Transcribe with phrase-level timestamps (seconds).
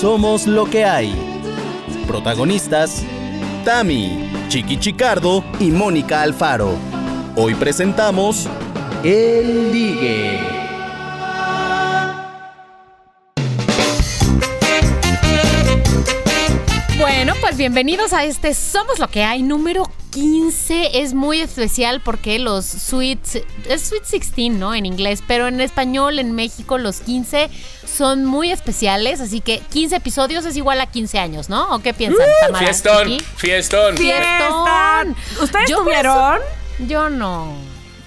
[0.00, 1.14] Somos lo que hay.
[2.06, 3.02] Protagonistas:
[3.66, 6.74] Tami, Chiqui Chicardo y Mónica Alfaro.
[7.36, 8.48] Hoy presentamos
[9.04, 10.40] El Ligue.
[16.98, 21.02] Bueno, pues bienvenidos a este Somos lo que hay número 15.
[21.02, 24.74] Es muy especial porque los Sweets, es Sweet 16, ¿no?
[24.74, 27.50] En inglés, pero en español en México los 15
[28.00, 31.74] son muy especiales, así que 15 episodios es igual a 15 años, ¿no?
[31.74, 32.26] ¿O qué piensan?
[32.40, 33.96] Tamara, Fiestón, fiestón.
[33.98, 35.16] Fiestón.
[35.42, 36.38] ¿Ustedes Yo tuvieron?
[36.88, 37.54] Yo no.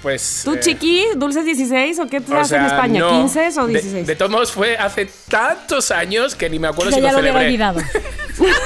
[0.02, 0.42] Pues.
[0.44, 3.02] ¿Tú, eh, Chiqui, dulces 16 o qué te das en España?
[3.02, 3.24] no.
[3.28, 4.08] ¿15 o De- 16?
[4.08, 7.20] De, todos modos, fue hace tantos años que ni me acuerdo Ya, si ya lo
[7.20, 7.46] lo celebré.
[7.46, 7.80] olvidado.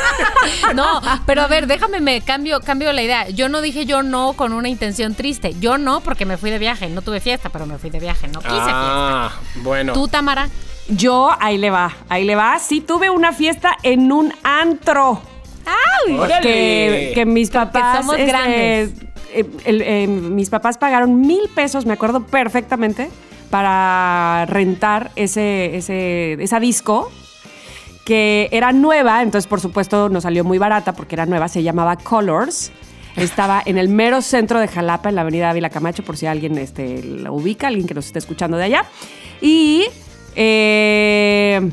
[0.75, 3.29] no, pero a ver, déjame, me cambio, cambio la idea.
[3.29, 5.53] Yo no dije yo no con una intención triste.
[5.59, 6.87] Yo no porque me fui de viaje.
[6.87, 8.27] No tuve fiesta, pero me fui de viaje.
[8.29, 9.91] No quise Ah, bueno.
[9.93, 10.47] ¿Tú, Tamara?
[10.89, 12.57] Yo, ahí le va, ahí le va.
[12.59, 15.21] Sí tuve una fiesta en un antro.
[16.17, 16.41] Órale.
[16.41, 17.97] Que, que mis papás.
[17.97, 18.93] somos este, grandes.
[19.33, 23.09] eh, el- eh, mis papás pagaron mil pesos, me acuerdo perfectamente,
[23.49, 27.11] para rentar ese, ese, esa disco.
[28.05, 31.97] Que era nueva, entonces por supuesto nos salió muy barata porque era nueva, se llamaba
[31.97, 32.71] Colors.
[33.17, 36.57] Estaba en el mero centro de Jalapa, en la avenida Ávila Camacho, por si alguien
[36.57, 38.85] este, la ubica, alguien que nos esté escuchando de allá.
[39.41, 39.87] Y
[40.37, 41.71] eh,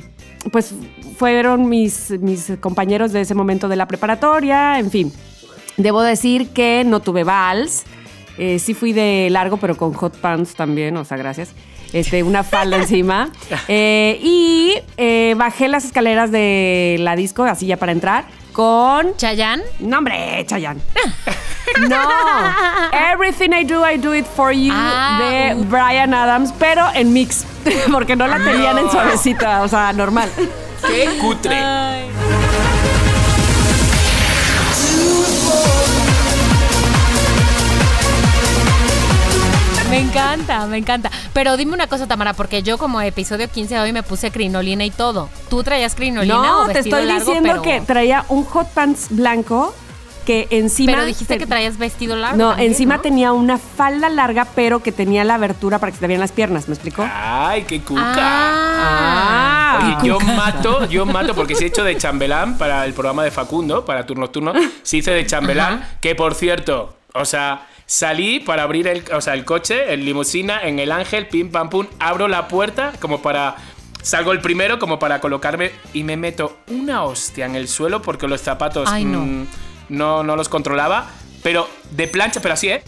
[0.51, 0.75] pues
[1.17, 5.12] fueron mis, mis compañeros de ese momento de la preparatoria, en fin.
[5.77, 7.85] Debo decir que no tuve vals.
[8.39, 11.53] Eh, sí fui de largo, pero con hot pants también, o sea, gracias.
[11.92, 13.31] Este, una falda encima.
[13.69, 19.14] Eh, y eh, bajé las escaleras de la disco, así ya para entrar, con...
[19.19, 19.60] ¿Chayán?
[19.80, 20.80] No, hombre, Chayanne.
[21.88, 21.98] No.
[22.92, 25.64] Everything I do, I do it for you Ah, de uh.
[25.64, 27.44] Brian Adams, pero en mix.
[27.91, 30.30] Porque no la tenían en suavecita, o sea, normal.
[30.86, 31.58] Qué cutre.
[39.94, 41.08] Me encanta, me encanta.
[41.32, 44.90] Pero dime una cosa, Tamara, porque yo como episodio 15 hoy me puse crinolina y
[44.90, 45.28] todo.
[45.48, 48.66] ¿Tú traías crinolina o No, te vestido estoy largo, diciendo pero- que traía un hot
[48.70, 49.72] pants blanco
[50.27, 50.94] que encima.
[50.94, 52.36] Pero dijiste te- que traías vestido largo.
[52.38, 53.02] No, también, encima ¿no?
[53.02, 56.32] tenía una falda larga, pero que tenía la abertura para que se te vieran las
[56.32, 57.06] piernas, ¿me explicó?
[57.08, 58.02] Ay, qué cuca.
[58.16, 59.78] Ah.
[59.78, 59.96] Ah.
[60.00, 63.30] Oye, yo mato, yo mato porque sí he hecho de chambelán para el programa de
[63.30, 64.55] Facundo, para turno nocturno.
[64.82, 69.35] Sí hice de chambelán, que por cierto, o sea, salí para abrir el, o sea,
[69.35, 73.57] el coche, el limusina, en el ángel, pim pam pum, abro la puerta como para.
[74.02, 78.29] Salgo el primero como para colocarme y me meto una hostia en el suelo porque
[78.29, 79.20] los zapatos Ay, no.
[79.20, 79.47] mm,
[79.89, 81.11] no, no los controlaba.
[81.42, 82.83] Pero de plancha, pero así, ¿eh?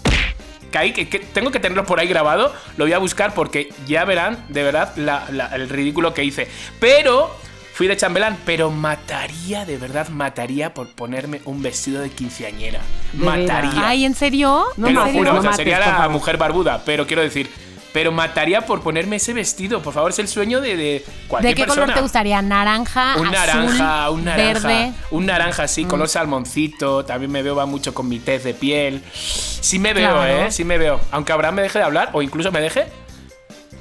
[0.70, 2.52] Caí, que, que tengo que tenerlo por ahí grabado.
[2.76, 6.48] Lo voy a buscar porque ya verán, de verdad, la- la- el ridículo que hice.
[6.80, 7.34] Pero
[7.72, 12.80] fui de chambelán, pero mataría, de verdad, mataría por ponerme un vestido de quinceañera.
[13.16, 13.88] Mataría.
[13.88, 14.64] Ay, ¿en serio?
[14.76, 17.50] No Te lo juro, no o sea, mates, sería la mujer barbuda, pero quiero decir,
[17.92, 19.80] pero mataría por ponerme ese vestido.
[19.80, 21.82] Por favor, es el sueño de, de cualquier ¿De qué persona.
[21.86, 22.42] color te gustaría?
[22.42, 23.14] ¿Naranja?
[23.18, 24.68] Un azul, naranja, un naranja.
[24.68, 24.92] Verde.
[25.10, 27.04] Un naranja, sí, color salmoncito.
[27.06, 29.02] También me veo va mucho con mi tez de piel.
[29.14, 30.46] Sí me veo, Claro.
[30.46, 30.50] ¿eh?
[30.50, 31.00] Sí me veo.
[31.10, 32.86] Aunque Abraham me deje de hablar, o incluso me deje,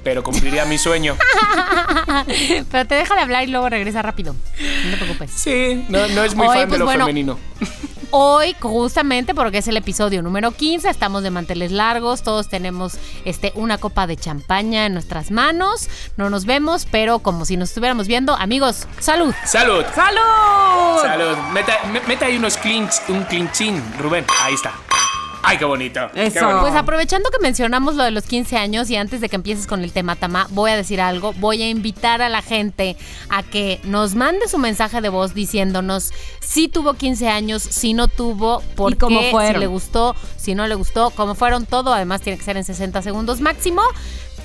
[0.04, 1.18] pero cumpliría mi sueño.
[2.72, 4.34] Pero te deja de hablar y luego regresa rápido.
[4.34, 5.32] No te preocupes.
[5.32, 7.06] Sí, no, no es muy Oye, fan pues de lo bueno.
[7.06, 7.40] femenino.
[8.12, 12.94] Hoy, justamente porque es el episodio número 15, estamos de manteles largos, todos tenemos
[13.26, 17.70] este, una copa de champaña en nuestras manos, no nos vemos, pero como si nos
[17.70, 19.34] estuviéramos viendo, amigos, salud.
[19.46, 19.84] ¡Salud!
[19.94, 21.02] ¡Salud!
[21.02, 21.38] ¡Salud!
[21.52, 24.26] Meta, me- meta ahí unos clinch, un clinchín, Rubén.
[24.42, 24.74] Ahí está.
[25.46, 26.00] ¡Ay, qué bonito!
[26.14, 26.62] qué bonito.
[26.62, 29.84] Pues aprovechando que mencionamos lo de los 15 años y antes de que empieces con
[29.84, 31.34] el tema, Tama, voy a decir algo.
[31.34, 32.98] Voy a invitar a la gente
[33.30, 38.08] a que nos mande su mensaje de voz diciéndonos si tuvo 15 años, si no
[38.08, 39.54] tuvo, por ¿Y cómo qué, fueron?
[39.54, 41.94] si le gustó, si no le gustó, cómo fueron todo.
[41.94, 43.82] Además, tiene que ser en 60 segundos máximo.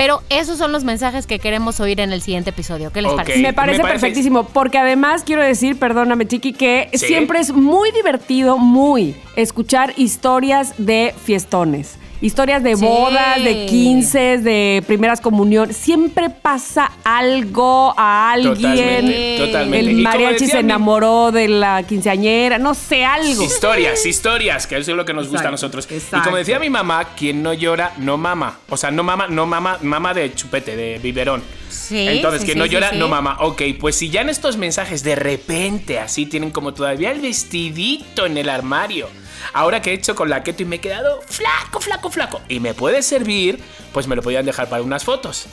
[0.01, 2.91] Pero esos son los mensajes que queremos oír en el siguiente episodio.
[2.91, 3.39] ¿Qué les parece?
[3.43, 7.05] Me parece Me parece- perfectísimo, porque además quiero decir, perdóname, Chiqui, que Sí.
[7.07, 11.99] siempre es muy divertido, muy, escuchar historias de fiestones.
[12.23, 12.85] Historias de Sí.
[12.85, 15.75] bodas, de 15, de primeras comuniones.
[15.77, 18.55] Siempre pasa algo a alguien.
[18.57, 19.91] Totalmente, totalmente.
[19.93, 23.43] Y El mariachi se enamoró de la quinceañera, no sé, algo.
[23.43, 25.89] Historias, historias, que eso es lo que nos gusta a Exacto, nosotros.
[25.91, 26.25] Y exacto.
[26.25, 28.59] como decía mi mamá, quien no llora, no mama.
[28.69, 31.43] O sea, no mama, no mama, mama de chupete, de biberón.
[31.71, 32.99] Sí, Entonces, sí, quien sí, no sí, llora, sí.
[32.99, 33.39] no mama.
[33.41, 38.27] Ok, pues si ya en estos mensajes de repente así tienen como todavía el vestidito
[38.27, 39.09] en el armario.
[39.53, 42.41] Ahora que he hecho con la keto y me he quedado flaco, flaco, flaco.
[42.49, 45.47] Y me puede servir, pues me lo podían dejar para unas fotos.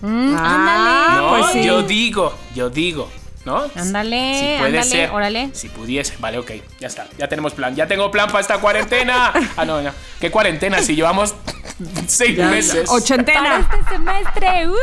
[0.00, 1.20] Mm, Ah, ándale.
[1.20, 1.62] No, pues sí.
[1.64, 3.10] yo digo, yo digo.
[3.44, 3.64] ¿No?
[3.74, 5.10] Ándale, Si puede ándale, ser.
[5.10, 5.50] órale.
[5.52, 6.14] Si pudiese.
[6.18, 7.06] Vale, ok, ya está.
[7.18, 7.74] Ya tenemos plan.
[7.74, 9.32] Ya tengo plan para esta cuarentena.
[9.56, 9.90] Ah, no, no.
[10.20, 10.78] ¿Qué cuarentena?
[10.80, 11.34] Si llevamos
[12.06, 12.84] seis meses.
[12.86, 13.58] Para Ochentena.
[13.70, 14.68] este semestre.
[14.68, 14.74] ¡uh!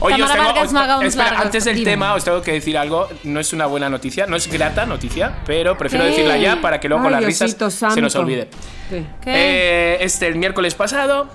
[0.00, 1.90] Oye, os tengo, os- no espera, largos, antes del dime.
[1.90, 3.08] tema os tengo que decir algo.
[3.24, 6.10] No es una buena noticia, no es grata noticia, pero prefiero ¿Qué?
[6.10, 7.56] decirla ya para que luego con Ay, las risas
[7.94, 8.48] se nos olvide.
[8.90, 9.06] Sí.
[9.22, 9.30] ¿Qué?
[9.34, 11.28] Eh, este, el miércoles pasado,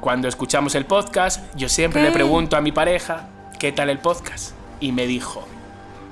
[0.00, 2.08] cuando escuchamos el podcast, yo siempre ¿Qué?
[2.08, 3.28] le pregunto a mi pareja,
[3.58, 4.52] ¿qué tal el podcast?
[4.80, 5.46] Y me dijo,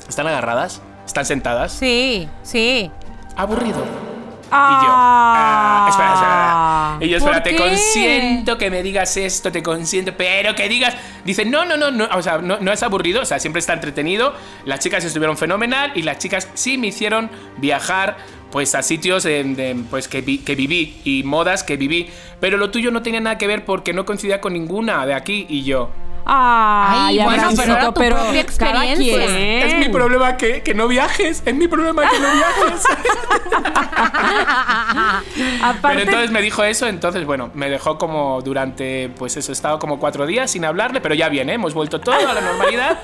[0.08, 0.82] ¿están agarradas?
[1.06, 1.72] ¿Están sentadas?
[1.72, 2.90] Sí, sí.
[3.36, 3.82] Aburrido.
[4.50, 4.78] Ah.
[4.80, 7.06] Y yo, ah, espera, espera.
[7.06, 7.56] Y yo, ¿Por espera, te qué?
[7.56, 10.94] consiento que me digas esto, te consiento, pero que digas.
[11.24, 13.74] Dice, no, no, no, no, o sea, no, no es aburrido, o sea, siempre está
[13.74, 14.34] entretenido.
[14.64, 18.16] Las chicas estuvieron fenomenal y las chicas sí me hicieron viajar.
[18.50, 22.08] Pues a sitios en- pues que, vi- que viví y modas que viví.
[22.40, 25.44] Pero lo tuyo no tenía nada que ver porque no coincidía con ninguna de aquí
[25.50, 25.90] y yo.
[26.30, 29.26] Ay, Ay, bueno, pero era tu propia cada experiencia.
[29.26, 29.62] quien.
[29.66, 32.82] Es mi problema que, que no viajes, es mi problema que no viajes.
[35.62, 39.54] Aparte, Pero entonces me dijo eso, entonces bueno, me dejó como durante, pues eso, he
[39.54, 41.54] estado como cuatro días sin hablarle, pero ya bien, ¿eh?
[41.54, 42.98] hemos vuelto todo a la normalidad.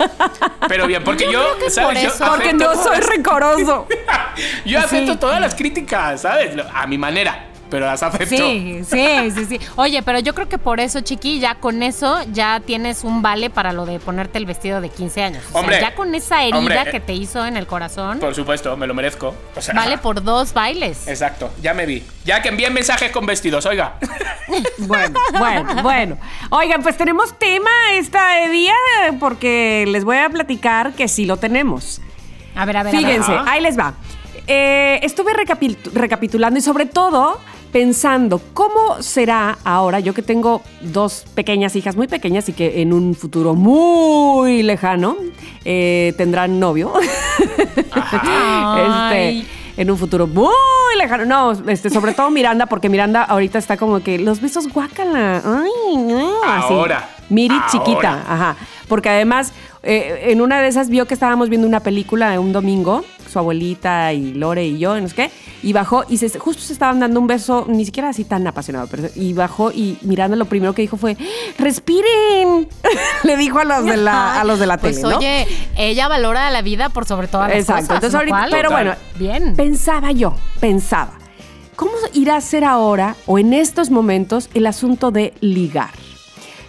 [0.68, 1.94] Pero bien, porque yo, creo que es ¿sabes?
[1.98, 2.24] por Yo eso.
[2.26, 3.86] porque acepto no todas soy las- rencoroso.
[4.64, 5.18] Yo acepto Sí.
[5.18, 6.52] todas las críticas, ¿sabes?
[6.74, 8.26] A mi manera, pero las acepto.
[8.36, 9.60] Sí, sí, sí, sí.
[9.74, 13.50] Oye, pero yo creo que por eso, Chiqui, ya con eso ya tienes un vale
[13.50, 15.42] para lo de ponerte el vestido de 15 años.
[15.48, 18.32] O sea, Hombre, ya con esa herida hombre, que te hizo en el corazón, Por
[18.32, 19.34] supuesto, me lo merezco.
[19.56, 21.08] O sea, vale por dos bailes.
[21.08, 22.04] Exacto, ya me vi.
[22.24, 23.94] Ya que envíen mensajes con vestidos, oiga.
[24.78, 26.18] Bueno, bueno, bueno.
[26.50, 28.18] Oigan, pues tenemos tema este
[28.52, 28.74] día
[29.18, 32.00] porque les voy a platicar que sí lo tenemos.
[32.54, 33.06] A ver, a ver, a ver.
[33.08, 33.94] Fíjense, ahí les va.
[34.46, 37.40] Eh, estuve recapitu- recapitulando y sobre todo
[37.74, 42.92] pensando cómo será ahora, yo que tengo dos pequeñas hijas muy pequeñas y que en
[42.92, 45.16] un futuro muy lejano
[45.64, 46.92] eh, tendrán novio.
[47.96, 50.52] Este, en un futuro muy
[50.98, 51.24] lejano.
[51.24, 55.42] No, este, sobre todo Miranda, porque Miranda ahorita está como que los besos guácala.
[55.44, 56.42] Ay, no.
[56.44, 56.72] así.
[56.74, 57.08] Ahora.
[57.28, 57.66] Miri Ahora.
[57.70, 58.56] chiquita, ajá.
[58.88, 59.52] Porque además,
[59.84, 64.12] eh, en una de esas vio que estábamos viendo una película un domingo, su abuelita
[64.12, 65.30] y Lore y yo, no sé qué,
[65.62, 68.86] y bajó y se, justo se estaban dando un beso, ni siquiera así tan apasionado,
[68.90, 71.16] pero y bajó y Miranda lo primero que dijo fue,
[71.58, 72.68] respiren,
[73.24, 75.18] le dijo a los de la, a los de la pues tele, ¿no?
[75.18, 75.46] oye,
[75.76, 77.82] ella valora la vida por sobre todas las Exacto.
[77.82, 77.96] cosas.
[77.96, 79.54] Entonces ahorita, pero bueno, Bien.
[79.56, 81.12] Pensaba yo, pensaba,
[81.76, 85.90] ¿cómo irá a ser ahora o en estos momentos el asunto de ligar?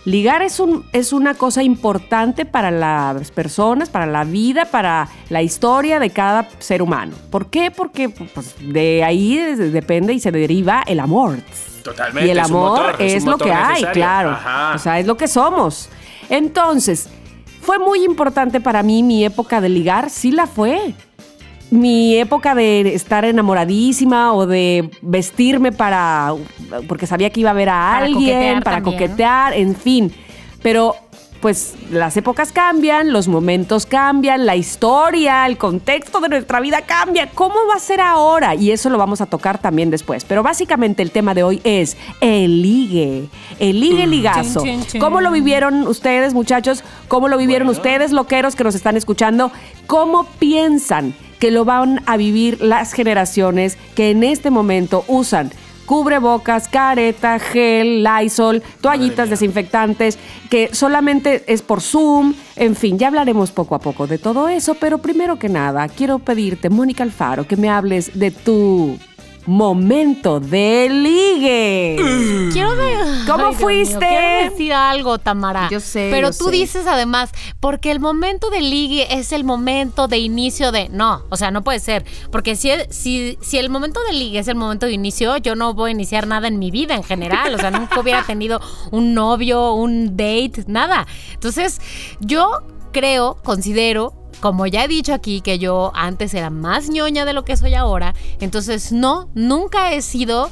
[0.06, 5.42] Ligar es, un, es una cosa importante para las personas, para la vida, para la
[5.42, 7.14] historia de cada ser humano.
[7.32, 7.72] ¿Por qué?
[7.72, 11.40] Porque pues, de ahí de- depende y se deriva el amor.
[11.84, 12.28] Totalmente.
[12.28, 14.30] Y el es amor motor, es, lo que hay, claro.
[14.32, 14.74] Ajá.
[14.76, 15.90] O sea, es lo que somos.
[16.30, 17.10] Entonces,
[17.62, 20.10] ¿fue muy importante para mí mi época de ligar?
[20.12, 20.94] Sí la fue.
[21.72, 26.34] Mi época de estar enamoradísima o de vestirme para.
[26.88, 28.98] porque sabía que iba a ver a Para alguien, coquetear para también.
[29.00, 30.12] coquetear, en fin.
[30.62, 30.96] Pero.
[31.46, 37.30] Pues las épocas cambian, los momentos cambian, la historia, el contexto de nuestra vida cambia.
[37.30, 38.56] ¿Cómo va a ser ahora?
[38.56, 40.24] Y eso lo vamos a tocar también después.
[40.24, 43.30] Pero básicamente el tema de hoy es el ligue.
[43.60, 44.64] El ligue ligazo.
[44.64, 45.02] Chin, chin, chin.
[45.02, 46.84] ¿Cómo lo vivieron ustedes, muchachos?
[47.08, 47.78] ¿Cómo lo vivieron Bueno.
[47.78, 49.52] ustedes, loqueros que nos están escuchando?
[49.86, 55.52] ¿Cómo piensan que lo van a vivir las generaciones que en este momento usan
[55.86, 60.18] cubrebocas, careta, gel, Lysol, toallitas desinfectantes,
[60.50, 62.34] que solamente es por Zoom?
[62.56, 66.20] En fin, ya hablaremos poco a poco de todo eso, pero primero que nada, quiero
[66.20, 68.98] pedirte, Mónica Alfaro, que me hables de tu
[69.46, 72.50] momento de ligue.
[72.52, 72.98] Quiero ver.
[73.28, 73.98] ¿Cómo Ay, fuiste?
[73.98, 75.68] mío, quiero decir algo, Tamara.
[75.72, 76.52] Yo sé, Pero yo tú sé.
[76.52, 80.90] dices además, porque el momento de ligue es el momento de inicio de.
[80.90, 82.06] No, o sea, no puede ser.
[82.32, 85.74] Porque si, si, si el momento de ligue es el momento de inicio, yo no
[85.74, 87.54] voy a iniciar nada en mi vida en general.
[87.54, 88.62] O sea, nunca hubiera tenido
[88.92, 91.08] un novio, un date, nada.
[91.34, 91.82] Entonces,
[92.20, 92.62] yo
[92.92, 97.46] creo, considero como ya he dicho aquí que yo antes era más ñoña de lo
[97.46, 100.50] que soy ahora, entonces no, nunca he sido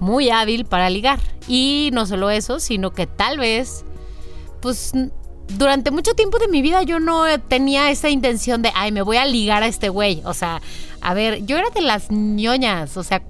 [0.00, 1.20] muy hábil para ligar.
[1.46, 3.84] Y no solo eso, sino que tal vez,
[4.60, 4.92] pues
[5.56, 9.16] durante mucho tiempo de mi vida yo no tenía esa intención de, ay, me voy
[9.16, 10.22] a ligar a este güey.
[10.24, 10.60] O sea,
[11.00, 13.22] a ver, yo era de las ñoñas, o sea...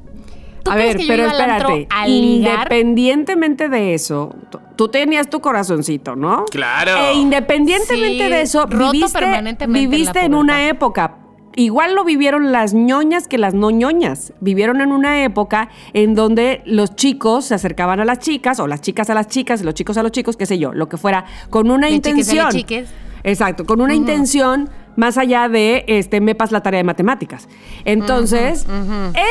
[0.63, 1.89] ¿tú A crees ver, que yo pero iba espérate.
[1.91, 2.59] a ligar?
[2.71, 4.35] Independientemente de eso,
[4.77, 6.45] tú- tenías tu corazoncito, ¿no?
[6.51, 6.97] Claro.
[6.97, 11.17] E independientemente Sí, de eso, roto viviste, permanentemente viviste en, una época.
[11.57, 14.33] Igual lo vivieron las ñoñas que las no ñoñas.
[14.41, 18.81] Vivieron en una época en donde los chicos se acercaban a las chicas, o las
[18.81, 21.25] chicas a las chicas, los chicos a los chicos, qué sé yo, lo que fuera,
[21.51, 22.51] con una De chiques a intención.
[22.53, 22.89] chiques.
[23.23, 27.49] Exacto, con una intención más allá de este me pas la tarea de matemáticas.
[27.85, 28.67] Entonces,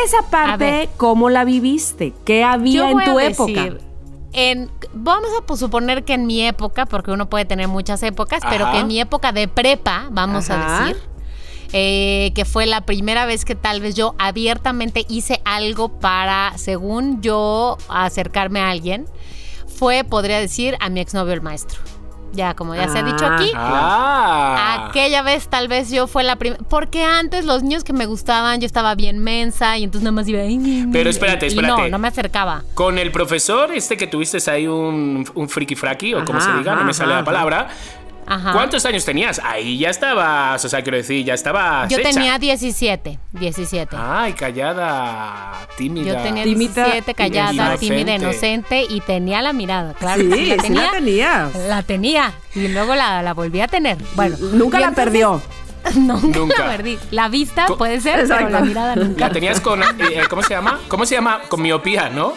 [0.06, 0.90] esa parte.
[0.98, 2.14] ¿cómo la viviste?
[2.26, 3.52] ¿Qué había en tu época?
[3.52, 3.82] decir,
[4.34, 8.42] En, vamos a pues, suponer que en mi época, porque uno puede tener muchas épocas,
[8.50, 10.84] pero que en mi época de prepa, vamos Ajá.
[10.84, 11.02] a decir,
[11.72, 17.22] eh, que fue la primera vez que tal vez yo abiertamente hice algo para, según
[17.22, 19.06] yo, acercarme a alguien,
[19.68, 21.80] fue, podría decir, a mi exnovio el maestro.
[22.34, 24.88] Ya, como ya se ha dicho aquí, Ah.
[24.90, 26.64] Aquella vez tal vez yo fue la primera.
[26.70, 30.28] Porque antes los niños que me gustaban, yo estaba bien mensa y entonces nada más
[30.28, 30.40] iba.
[30.92, 31.82] Pero espérate, y espérate.
[31.84, 32.64] no, no me acercaba.
[32.74, 36.76] Con el profesor, este que tuviste ahí un, un friki fraki, o como se diga,
[36.76, 37.22] no me sale ajá.
[37.22, 37.68] la palabra.
[38.30, 38.54] Ajá.
[38.54, 39.42] ¿Cuántos años tenías?
[39.44, 41.90] Ahí ya estabas, o sea, quiero decir, ya estabas.
[41.90, 42.12] Yo hecha.
[42.12, 43.20] tenía 17.
[43.32, 43.96] 17.
[44.00, 46.14] Ay, callada, tímida.
[46.14, 47.78] Yo tenía Tímida, 17, callada, inocente.
[47.80, 50.22] tímida, inocente y tenía la mirada, claro.
[50.22, 50.92] Sí, la sí la tenía.
[50.92, 51.56] tenías.
[51.56, 53.98] La tenía y luego la, la volví a tener.
[54.16, 55.42] Bueno, Nunca la entonces- perdió.
[55.96, 56.66] nunca, Nunca.
[56.66, 57.00] la perdí.
[57.12, 59.28] La vista Co- puede ser, pero la mirada nunca.
[59.28, 59.82] La tenías con.
[59.82, 60.80] eh, eh, ¿Cómo se llama?
[60.88, 61.42] ¿Cómo se llama?
[61.48, 62.34] Con miopía, ¿no?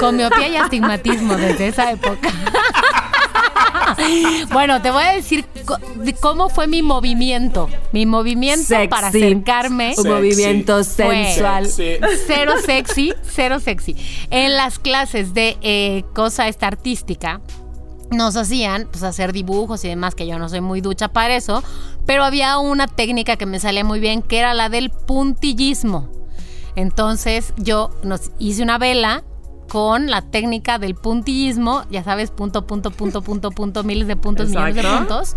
[0.00, 2.28] Con miopía y astigmatismo desde esa época.
[4.52, 5.44] bueno, te voy a decir
[6.20, 7.68] cómo fue mi movimiento.
[7.92, 8.88] Mi movimiento Sexy.
[8.88, 10.08] para acercarme Un Sexy.
[10.08, 11.66] movimiento sensual.
[11.68, 11.96] Sí.
[12.26, 13.96] cero sexy, cero sexy.
[14.30, 17.40] En las clases de eh, cosa esta artística
[18.10, 21.62] nos hacían pues hacer dibujos y demás, que yo no soy muy ducha para eso,
[22.06, 26.08] pero había una técnica que me salía muy bien, que era la del puntillismo.
[26.76, 29.24] Entonces yo nos hice una vela
[29.74, 34.50] con la técnica del puntillismo, ya sabes, punto, punto, punto, punto, punto, miles de puntos,
[34.50, 35.16] millones de Exacto.
[35.16, 35.36] puntos.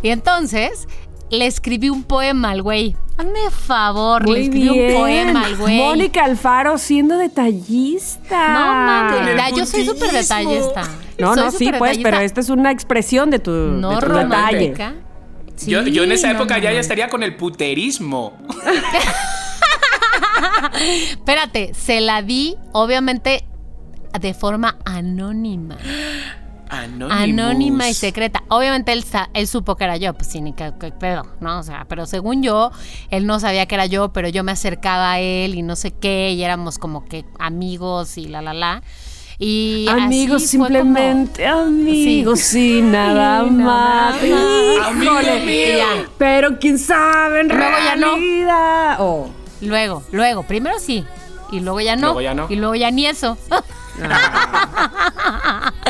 [0.00, 0.88] Y entonces
[1.28, 2.96] le escribí un poema al güey.
[3.18, 4.96] Hazme favor, le Muy escribí bien.
[4.96, 5.76] un poema al güey.
[5.76, 8.54] Mónica Alfaro siendo detallista.
[8.54, 10.84] No mames, ya, yo soy súper detallista.
[11.18, 14.12] No, Soy no, sí, pues, pero esta es una expresión de tu, no de tu
[14.14, 14.74] detalle.
[15.66, 16.74] yo, Sí, yo en esa no, época no, ya, no.
[16.76, 18.32] ya estaría con el puterismo.
[21.10, 23.44] Espérate, se la di, obviamente,
[24.20, 25.76] de forma anónima.
[26.70, 27.12] Anonymous.
[27.12, 28.42] Anónima y secreta.
[28.48, 29.04] Obviamente él,
[29.34, 31.58] él supo que era yo, pues sí, ni qué qué pedo, ¿no?
[31.60, 32.72] O sea, pero según yo,
[33.10, 35.92] él no sabía que era yo, pero yo me acercaba a él y no sé
[35.92, 38.82] qué, y éramos como que amigos y la, la, la.
[39.38, 44.22] Y Amigos, así fue como- simplemente amigos, sí, nada Sí, más.
[44.22, 44.36] nada
[44.80, 44.86] más.
[44.88, 45.44] Amigo Híjole.
[45.44, 45.84] mío.
[46.18, 49.04] Pero quién sabe en Luego ya no.
[49.04, 49.28] Oh.
[49.60, 51.04] Luego, luego, primero sí,
[51.52, 52.06] y luego ya no.
[52.08, 52.46] Luego ya no.
[52.48, 53.36] Y luego ya ni eso.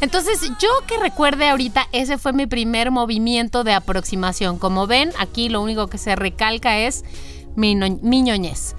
[0.00, 4.58] Entonces, yo que recuerde ahorita, ese fue mi primer movimiento de aproximación.
[4.58, 7.04] Como ven, aquí lo único que se recalca es
[7.54, 8.74] mi, no- mi ñoñez.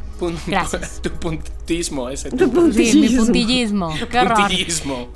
[0.48, 1.00] Gracias.
[1.04, 2.30] Tu puntismo ese.
[2.32, 3.90] Tu Tu Sí, mi puntillismo.
[3.90, 4.08] puntillismo.
[4.10, 5.08] Qué puntillismo.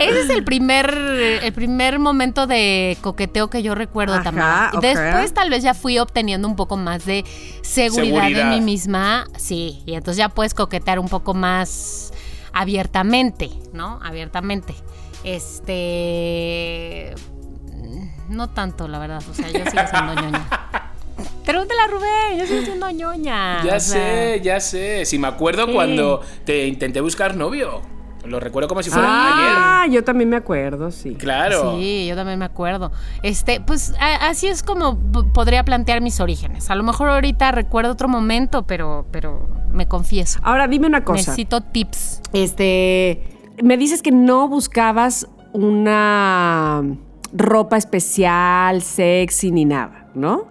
[0.00, 4.70] Ese es el primer, el primer momento de coqueteo que yo recuerdo, Ajá, Tamara.
[4.74, 4.80] ok.
[4.82, 7.24] Después tal vez ya fui obteniendo un poco más de
[7.62, 8.40] seguridad, Seguridad.
[8.40, 9.28] en mí misma.
[9.36, 12.12] Sí, y entonces ya puedes coquetear un poco más
[12.58, 14.00] abiertamente, ¿no?
[14.02, 14.74] Abiertamente.
[15.22, 17.14] Este...
[18.28, 19.22] No tanto, la verdad.
[19.30, 20.46] O sea, yo sigo siendo ñoña.
[21.46, 23.62] Pregúntale a Rubén, yo sigo siendo ñoña.
[23.64, 23.80] Ya sea.
[23.80, 25.04] sé, ya sé.
[25.06, 25.72] Si me acuerdo Sí.
[25.72, 27.80] cuando te intenté buscar novio.
[28.24, 31.10] Lo recuerdo como si fuera Ah, yo también me acuerdo, sí.
[31.10, 31.18] ayer.
[31.20, 31.76] Claro.
[31.78, 32.92] Sí, yo también me acuerdo.
[33.22, 34.98] Este, pues a- así es como
[35.32, 36.70] podría plantear mis orígenes.
[36.70, 40.40] A lo mejor ahorita recuerdo otro momento, pero, pero me confieso.
[40.42, 41.18] Ahora dime una cosa.
[41.18, 42.20] Necesito tips.
[42.32, 43.22] Este,
[43.62, 46.82] me dices que no buscabas una
[47.32, 50.46] ropa especial, sexy ni nada, ¿no?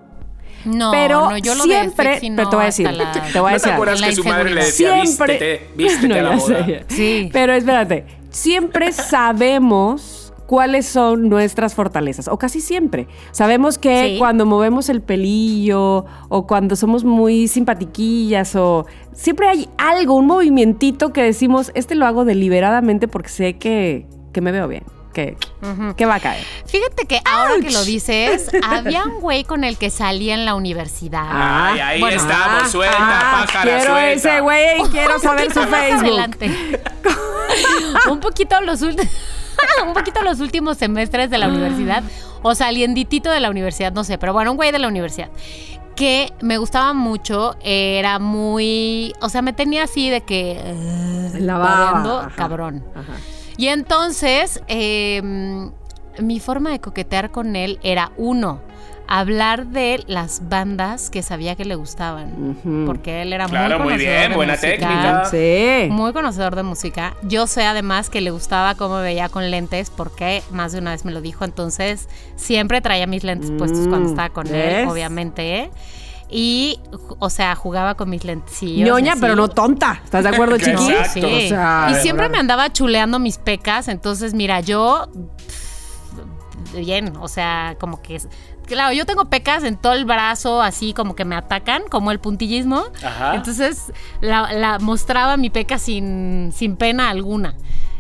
[0.67, 3.11] No, Pero no, yo lo siempre- de sexy pero no, te voy a decir, la-
[3.11, 6.07] te voy a ¿No decir te acuerdas La que su madre le decía, vístete, vístete
[6.21, 6.85] No, a la sé.
[6.89, 7.29] Sí.
[7.33, 13.07] Pero espérate, siempre sabemos cuáles son nuestras fortalezas, o casi siempre.
[13.31, 14.15] Sabemos que Sí.
[14.17, 21.11] cuando movemos el pelillo, o cuando somos muy simpatiquillas, o siempre hay algo, un movimientito
[21.11, 24.83] que decimos, este lo hago deliberadamente porque sé que, que me veo bien,
[25.17, 25.35] que,
[25.97, 26.45] que va a caer.
[26.67, 30.53] Fíjate que ahora que lo dices, había un güey con el que salía en la
[30.53, 31.25] universidad.
[31.27, 34.11] Ay, ahí Bueno, estamos, Ah, suelta, ah, pájara, Quiero suelta.
[34.11, 35.99] ese güey, quiero saber su Facebook.
[36.05, 36.51] adelante.
[38.11, 39.07] un poquito los últimos
[39.87, 42.03] un poquito los últimos semestres de la universidad
[42.43, 45.29] o salienditito de la universidad, no sé, pero bueno, un güey de la universidad
[45.95, 51.85] que me gustaba mucho, era muy, o sea, me tenía así de que La baba,
[51.85, 52.31] babeando, ajá.
[52.35, 52.85] cabrón.
[52.93, 53.13] Ajá.
[53.57, 55.21] Y entonces, eh,
[56.19, 58.61] mi forma de coquetear con él era uno,
[59.09, 62.57] hablar de las bandas que sabía que le gustaban.
[62.85, 64.69] Porque él era Claro, muy muy conocedor bien, de buena música.
[64.69, 65.25] técnica.
[65.31, 65.87] Sí.
[65.89, 67.15] Muy conocedor de música.
[67.23, 71.05] Yo sé además que le gustaba cómo veía con lentes porque más de una vez
[71.05, 71.45] me lo dijo.
[71.45, 74.79] Entonces siempre traía mis lentes puestos cuando Mm, estaba con ¿ves?
[74.83, 75.71] él, obviamente.
[76.29, 76.79] Y,
[77.19, 78.85] o sea, jugaba con mis lentecillos.
[78.87, 79.21] Ñoña, así.
[79.21, 80.01] pero no tonta.
[80.03, 80.81] ¿Estás de acuerdo, Exacto.
[80.85, 81.03] chiqui?
[81.09, 81.45] Sí.
[81.45, 82.31] O sea, y siempre verdad.
[82.33, 83.87] me andaba chuleando mis pecas.
[83.87, 85.07] Entonces, mira, yo.
[85.47, 85.67] pff,
[86.75, 88.15] Bien, o sea, como que.
[88.15, 88.27] es-
[88.65, 92.19] Claro, yo tengo pecas en todo el brazo, así como que me atacan, como el
[92.19, 92.83] puntillismo.
[93.01, 93.35] Ajá.
[93.35, 97.55] Entonces, la, la mostraba mi peca sin, sin pena alguna.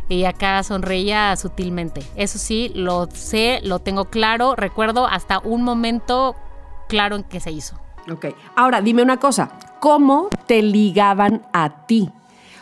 [0.09, 2.01] Y acá sonreía sutilmente.
[2.17, 4.55] Eso sí, lo sé, lo tengo claro.
[4.57, 6.35] Recuerdo hasta un momento
[6.89, 7.79] claro en que se hizo.
[8.11, 8.27] Ok.
[8.55, 9.51] Ahora, dime una cosa.
[9.79, 12.09] ¿Cómo te ligaban a ti?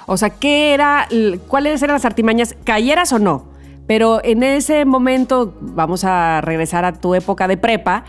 [0.05, 1.07] O sea, ¿qué era,
[1.47, 3.49] cuáles eran las artimañas, cayeras o no?
[3.87, 8.03] Pero en ese momento, vamos a regresar a tu época de prepa,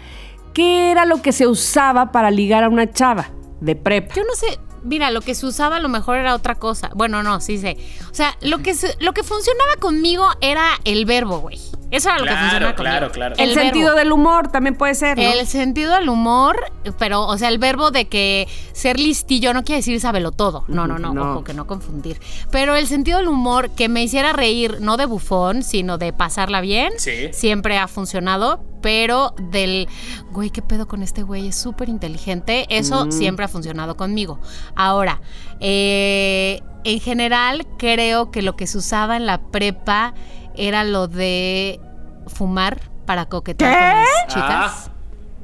[0.52, 3.28] ¿qué era lo que se usaba para ligar a una chava
[3.61, 4.14] de prepa?
[4.14, 6.90] Yo no sé, mira, lo que se usaba a lo mejor era otra cosa.
[6.95, 7.76] Bueno, no, sí sé.
[8.11, 11.61] O sea, lo que, lo que funcionaba conmigo era el verbo, güey.
[11.90, 13.12] Eso era lo que Claro, funcionaba claro, conmigo.
[13.14, 13.35] claro.
[13.38, 13.61] El, verbo.
[13.62, 15.23] sentido del humor también puede ser, ¿no?
[15.23, 16.57] El sentido del humor,
[16.99, 20.64] pero, o sea, el verbo de que ser listillo no quiere decir sábelo todo.
[20.66, 21.33] No, no, no, No.
[21.33, 22.21] ojo, que no confundir.
[22.50, 26.61] Pero el sentido del humor que me hiciera reír, no de bufón, sino de pasarla
[26.61, 27.28] bien, Sí.
[27.33, 28.61] siempre ha funcionado.
[28.83, 29.88] Pero del,
[30.31, 31.49] güey, ¿qué pedo con este güey?
[31.49, 32.66] Es súper inteligente.
[32.69, 34.38] Eso siempre ha funcionado conmigo.
[34.76, 35.21] Ahora,
[35.61, 40.14] eh, en general, creo que lo que se usaba en la prepa
[40.57, 41.81] era lo de
[42.27, 43.79] fumar para coquetear ¿Qué?
[43.79, 44.89] con las chicas.
[44.89, 44.93] Ah.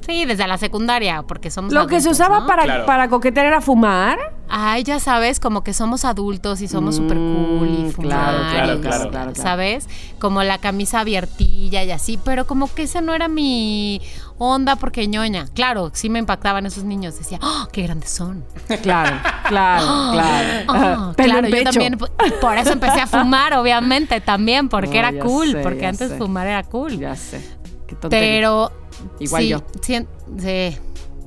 [0.04, 2.46] Sí, desde la secundaria, porque somos Lo que se usaba ¿no?
[2.48, 2.86] para, Claro.
[2.86, 4.18] para coquetear era fumar.
[4.48, 8.08] Ay, ya sabes, como que somos adultos y somos súper cool y Mm, fumar.
[8.10, 9.34] claro, claro, claro, sé, claro, claro.
[9.36, 9.88] ¿Sabes?
[10.18, 14.02] Como la camisa abiertilla y así, pero como que esa no era mi
[14.38, 15.46] onda porque ñoña.
[15.54, 17.16] Claro, sí me impactaban esos niños.
[17.18, 18.44] Decía, ¡oh, qué grandes son!
[18.82, 19.16] Claro,
[19.48, 20.64] claro, claro.
[20.68, 21.98] Ah, Pelo claro, en yo también,
[22.40, 26.08] por eso empecé a fumar, obviamente, también, porque No, era ya cool, sé, porque antes
[26.10, 26.16] sé.
[26.18, 26.98] fumar era cool.
[26.98, 27.40] Ya sé.
[27.86, 28.28] Qué tontería.
[28.28, 28.72] Pero.
[29.18, 29.62] Igual sí, yo.
[29.82, 30.06] sí,
[30.38, 30.78] sí,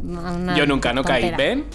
[0.03, 1.31] una Yo nunca, no caí.
[1.35, 1.65] ¿Ven?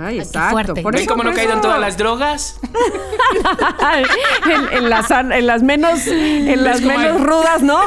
[0.00, 0.50] Ay, qué exacto.
[0.52, 0.82] fuerte.
[0.82, 2.60] Por ¿Ven eso, cómo no caído en todas las drogas?
[4.46, 7.24] en, en las, en las menos, en las menos hay?
[7.24, 7.80] rudas, ¿no?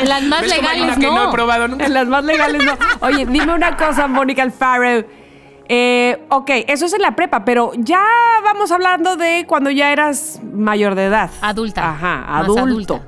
[0.00, 1.30] En las más ¿Ves cómo hay legales no he no.
[1.30, 1.86] probado nunca?
[1.86, 2.72] En las más legales, no.
[3.00, 5.04] Oye, dime una cosa, Mónica Alfaro.
[5.68, 8.02] Eh, ok, eso es en la prepa, pero ya
[8.44, 11.30] vamos hablando de cuando ya eras mayor de edad.
[11.40, 11.90] Adulta.
[11.90, 12.62] Ajá, Más adulto.
[12.62, 13.00] adulta.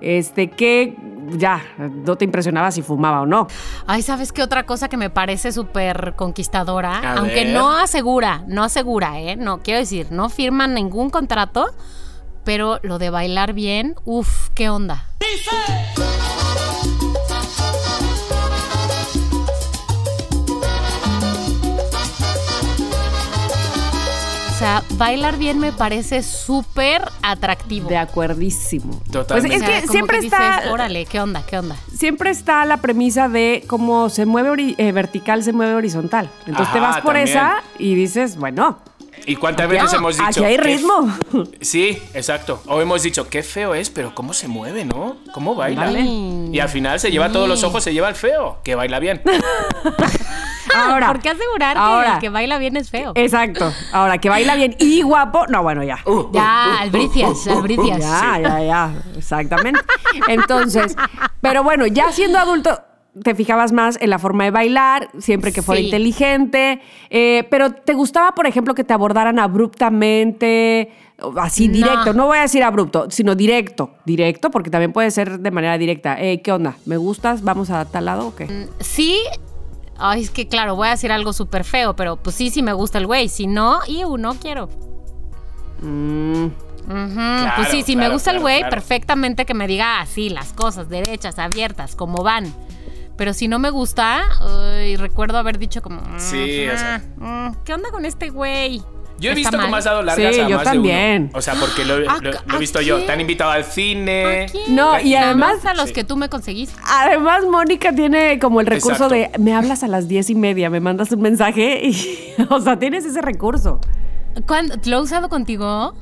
[0.00, 0.94] Este, que
[1.30, 3.46] ya, no te impresionaba si fumaba o no.
[3.86, 6.98] Ay, ¿sabes qué otra cosa que me parece súper conquistadora?
[6.98, 7.54] A Aunque ver.
[7.54, 9.36] no asegura, no asegura, ¿eh?
[9.36, 11.66] No, quiero decir, no firman ningún contrato,
[12.44, 15.04] pero lo de bailar bien, uff, ¿qué onda?
[15.20, 16.25] O
[24.66, 27.88] sea, bailar bien me parece súper atractivo.
[27.88, 29.00] De acuerdísimo.
[29.12, 29.58] Totalmente.
[29.58, 30.72] Pues es O sea, que siempre dices, está.
[30.72, 31.44] órale, ¿qué onda?
[31.46, 31.76] ¿Qué onda?
[31.94, 36.30] siempre está la premisa de cómo se mueve eh, vertical, se mueve horizontal.
[36.46, 37.28] Entonces te vas por también.
[37.28, 38.78] esa y dices, bueno,
[39.24, 40.28] ¿Y cuántas veces no, hemos dicho?
[40.28, 41.16] aquí hay ritmo.
[41.60, 42.62] Sí, exacto.
[42.66, 45.16] O hemos dicho, qué feo es, pero cómo se mueve, ¿no?
[45.32, 45.86] ¿Cómo baila?
[45.86, 46.02] Vale.
[46.02, 49.22] Y al final se lleva todos los ojos, se lleva el feo, que baila bien.
[50.76, 53.12] Ahora, ¿Por qué asegurar que el que baila bien es feo?
[53.14, 53.72] Exacto.
[53.92, 55.46] Ahora, que baila bien y guapo.
[55.48, 55.98] No, bueno, ya.
[56.06, 57.98] Uh, ya, albricias, albricias.
[57.98, 58.94] Ya, ya, ya.
[59.16, 59.80] Exactamente.
[60.28, 60.96] Entonces,
[61.40, 62.80] pero bueno, ya siendo adulto,
[63.22, 65.86] te fijabas más en la forma de bailar, siempre que fuera Sí.
[65.86, 66.80] inteligente.
[67.08, 70.92] eh, pero ¿te gustaba, por ejemplo, que te abordaran abruptamente?
[71.40, 71.74] Así No.
[71.74, 73.90] directo, no voy a decir abrupto, sino directo.
[74.04, 76.20] Directo, porque también puede ser de manera directa.
[76.20, 76.76] Eh, ¿Qué onda?
[76.84, 77.42] ¿Me gustas?
[77.42, 78.68] ¿Vamos a tal lado o qué?
[78.80, 79.18] Sí.
[79.98, 82.72] Ay, es que claro, voy a decir algo súper feo, pero pues sí, sí me
[82.72, 83.28] gusta el güey.
[83.28, 84.68] Si no, iu, no quiero.
[85.82, 87.20] Mm, Ujú,
[87.56, 88.70] pues sí, si me claro, gusta el claro, güey, claro.
[88.74, 92.52] perfectamente que me diga así, las cosas, derechas, abiertas, como van.
[93.16, 94.24] Pero si no me gusta,
[94.98, 96.00] recuerdo haber dicho como...
[96.18, 97.02] Sí, "Mm, o sea.
[97.16, 98.82] mm, ¿Qué onda con este güey?
[99.18, 99.66] Yo he ¿Está visto mal?
[99.66, 101.22] cómo has dado largas Sí, a yo más de también.
[101.30, 101.38] uno.
[101.38, 103.02] O sea, porque lo, ¿A- lo- lo a he visto yo.
[103.04, 104.44] Te han invitado al cine.
[104.44, 104.74] ¿A quién?
[104.76, 105.92] No, y además- más a los Sí.
[105.94, 106.78] que tú me conseguiste.
[106.86, 109.14] Además, Mónica tiene como el recurso Exacto.
[109.14, 112.78] de me hablas a las diez y media, me mandas un mensaje y, o sea,
[112.78, 113.80] tienes ese recurso.
[114.46, 115.94] ¿Cuándo- ¿Lo he usado contigo?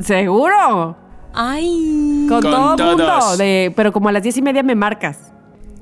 [0.00, 0.96] Seguro.
[1.34, 2.26] Ay.
[2.28, 2.96] Con, Con todo todos.
[2.98, 3.36] mundo.
[3.38, 5.32] De, pero como a las diez y media me marcas.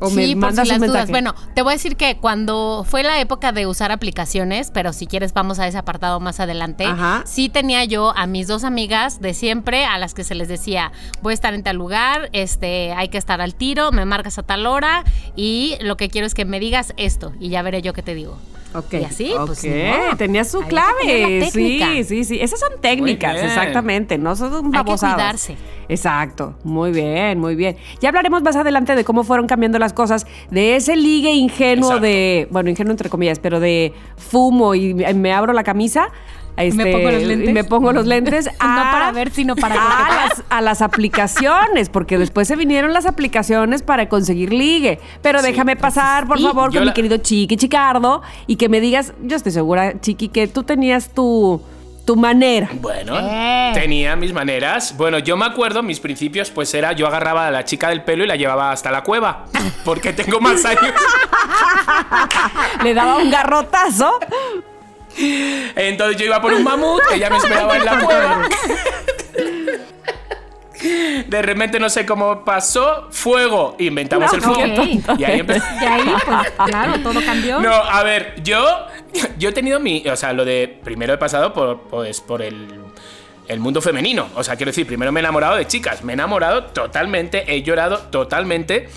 [0.01, 1.09] O me sí, por mandas si un las dudas.
[1.09, 1.13] mensaje.
[1.13, 5.07] Bueno, te voy a decir que cuando fue la época de usar aplicaciones, pero si
[5.07, 7.23] quieres vamos a ese apartado más adelante, Ajá.
[7.27, 10.93] sí tenía yo a mis dos amigas de siempre a las que se les decía,
[11.23, 14.43] voy a estar en tal lugar, este, hay que estar al tiro, me marcas a
[14.43, 15.05] tal hora
[15.37, 18.15] y lo que quiero es que me digas esto y ya veré yo qué te
[18.15, 18.39] digo.
[18.74, 18.94] Ok.
[18.94, 20.16] Y así, pues, Ok, ni modo.
[20.16, 21.40] tenía su Había clave.
[21.40, 22.38] la Sí, sí, sí.
[22.40, 24.16] Esas son técnicas, exactamente.
[24.18, 25.14] No son Hay que babosadas.
[25.16, 25.56] cuidarse.
[25.88, 26.54] Exacto.
[26.62, 27.76] Muy bien, muy bien.
[28.00, 32.06] Ya hablaremos más adelante de cómo fueron cambiando las cosas, de ese ligue ingenuo Exacto.
[32.06, 36.09] de, bueno, ingenuo entre comillas, pero de fumo y me abro la camisa.
[36.62, 37.49] Este, pongo los lentes?
[37.49, 38.46] y me pongo los lentes.
[38.46, 40.29] No para ver, sino para a coquetear.
[40.29, 44.99] las, a las aplicaciones, porque después se vinieron las aplicaciones para conseguir ligue.
[45.23, 49.37] Pero déjame pasar, por favor, con mi querido Chiqui Chicardo y que me digas, yo
[49.37, 51.62] estoy segura, Chiqui, que tú tenías tu,
[52.05, 52.68] tu manera.
[52.81, 53.70] Bueno, Eh.
[53.75, 54.96] tenía mis maneras.
[54.96, 58.25] Bueno, yo me acuerdo, mis principios, pues era yo agarraba a la chica del pelo
[58.25, 59.44] y la llevaba hasta la cueva.
[59.85, 60.92] Porque tengo más años.
[62.83, 64.18] Le daba un garrotazo.
[65.16, 68.49] Entonces yo iba por un mamut, ella me esperaba en la cueva.
[71.27, 74.83] De repente no sé cómo pasó, fuego, inventamos No, el fuego.
[75.18, 75.64] Y ahí empezó.
[75.81, 77.61] Y ahí, pues, claro, todo cambió.
[77.61, 78.87] No, a ver, yo,
[79.38, 80.09] yo he tenido mi.
[80.09, 80.81] O sea, lo de.
[80.83, 82.66] Primero he pasado por, pues, por el,
[83.46, 84.29] el mundo femenino.
[84.35, 86.03] O sea, quiero decir, primero me he enamorado de chicas.
[86.03, 87.44] Me he enamorado totalmente.
[87.55, 88.88] He llorado totalmente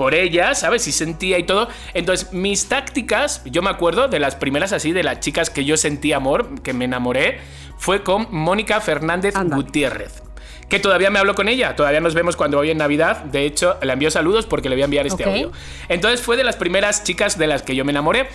[0.00, 0.86] por ellas, ¿sabes?
[0.86, 1.68] Y sentía y todo.
[1.92, 5.76] Entonces, mis tácticas, yo me acuerdo de las primeras así, de las chicas que yo
[5.76, 7.38] sentí amor, que me enamoré,
[7.76, 9.56] fue con Mónica Fernández Anda.
[9.56, 10.22] Gutiérrez.
[10.70, 13.24] Que todavía me hablo con ella, todavía nos vemos cuando voy en Navidad.
[13.24, 15.52] De hecho, le envío saludos porque le voy a enviar este audio.
[15.90, 18.30] Entonces fue de las primeras chicas de las que yo me enamoré.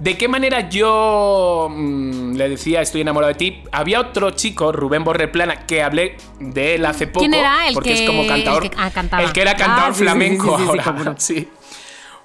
[0.00, 3.62] ¿De qué manera yo mm, le decía estoy enamorado de ti?
[3.70, 7.20] Había otro chico, Rubén Borreplana, que hablé de él hace poco.
[7.20, 7.68] ¿Quién era?
[7.68, 8.64] El porque que- es como cantador.
[8.64, 11.14] el que- ah, el que era cantador Ah, flamenco sí, sí, sí, ahora.
[11.18, 11.48] sí.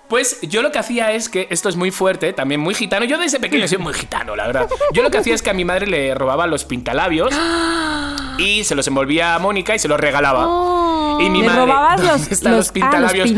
[0.08, 3.06] Pues yo lo que hacía es que esto es muy fuerte, también muy gitano.
[3.06, 4.68] Yo desde pequeño soy muy gitano, la verdad.
[4.94, 7.34] Yo lo que hacía es que a mi madre le robaba los pintalabios
[8.38, 10.46] y se los envolvía a Mónica y se los regalaba.
[10.48, 11.18] Oh.
[11.22, 13.30] y mi Le madre, robabas ¿dónde los- están los- ah, los pintalabios,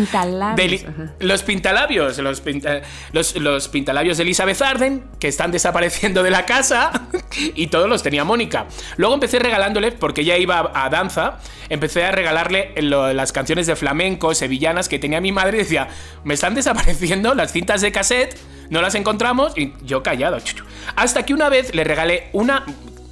[0.55, 1.13] de ajá.
[1.19, 6.45] los pintalabios, los, pinta- los, los pintalabios de Elizabeth Arden, que están desapareciendo de la
[6.47, 6.91] casa,
[7.55, 8.65] y todos los tenía Mónica.
[8.97, 11.37] Luego empecé regalándole, porque ella iba a, a danza,
[11.69, 15.87] empecé a regalarle lo- las canciones de flamenco, sevillanas que tenía mi madre, y decía,
[16.23, 18.37] me están desapareciendo las cintas de cassette,
[18.69, 20.37] no las encontramos, y yo callado.
[20.95, 22.65] Hasta que una vez le regalé una...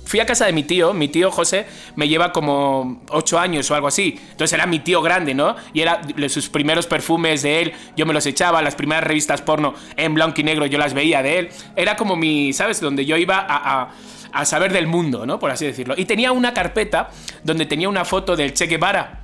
[0.08, 3.76] Fui a casa de mi tío, mi tío José me lleva como 8 años o
[3.76, 4.20] algo así.
[4.32, 5.56] Entonces era mi tío grande, ¿no?
[5.74, 9.74] Y era sus primeros perfumes de él, yo me los echaba, las primeras revistas porno
[9.98, 11.50] en blanco y negro yo las veía de él.
[11.76, 12.80] Era como mi, ¿sabes?
[12.82, 13.92] Donde yo iba a, a-
[14.32, 15.40] a saber del mundo, ¿no?
[15.40, 15.96] Por así decirlo.
[15.98, 17.10] Y tenía una carpeta
[17.44, 19.22] donde tenía una foto del Che Guevara.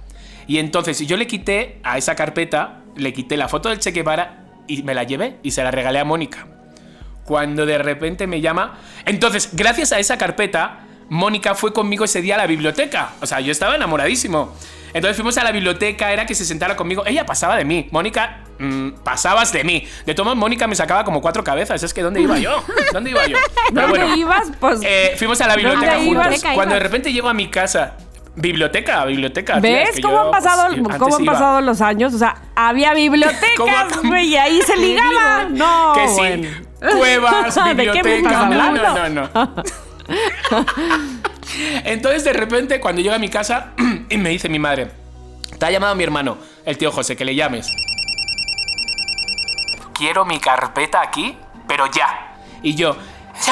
[0.48, 4.46] Y entonces yo le quité a esa carpeta, le quité la foto del Che Guevara
[4.68, 6.48] y me la llevé y se la regalé a Mónica
[7.26, 8.78] cuando de repente me llama.
[9.06, 13.14] Entonces, gracias a esa carpeta, Mónica fue conmigo ese día a la biblioteca.
[13.22, 14.54] O sea, yo estaba enamoradísimo.
[14.94, 17.06] Entonces fuimos a la biblioteca, era que se sentara conmigo.
[17.06, 17.88] Ella pasaba de mí.
[17.92, 19.88] Mónica, mm, pasabas de mí.
[20.06, 21.82] De modos, Mónica me sacaba como cuatro cabezas.
[21.82, 22.64] Es que, ¿dónde iba yo?
[22.92, 23.38] ¿Dónde iba yo?
[23.74, 24.52] Pero ¿Dónde bueno, ibas?
[24.60, 24.82] Pues.
[24.84, 26.44] eh, fuimos a la biblioteca ¿Dónde juntos.
[26.44, 26.56] ibas?
[26.56, 27.96] Cuando de repente llego a mi casa.
[28.36, 29.60] Biblioteca, biblioteca.
[29.60, 31.34] ¿Ves que cómo han pues, pasado, cómo han iba.
[31.34, 32.14] pasado los años?
[32.14, 35.46] O sea, había ¿Cómo ha bibliotecas, güey, y ahí se ligaba.
[35.50, 36.50] No, que sí, bueno.
[36.98, 38.94] cuevas, ¿De qué me estás biblioteca.
[38.94, 39.64] No, no, no, no.
[41.84, 43.74] Entonces, de repente, cuando llego a mi casa,
[44.10, 44.92] y me dice mi madre:
[45.60, 47.72] Te ha llamado mi hermano, el tío José, que le llames.
[49.94, 52.38] Quiero mi carpeta aquí, pero ya.
[52.64, 52.96] Y yo.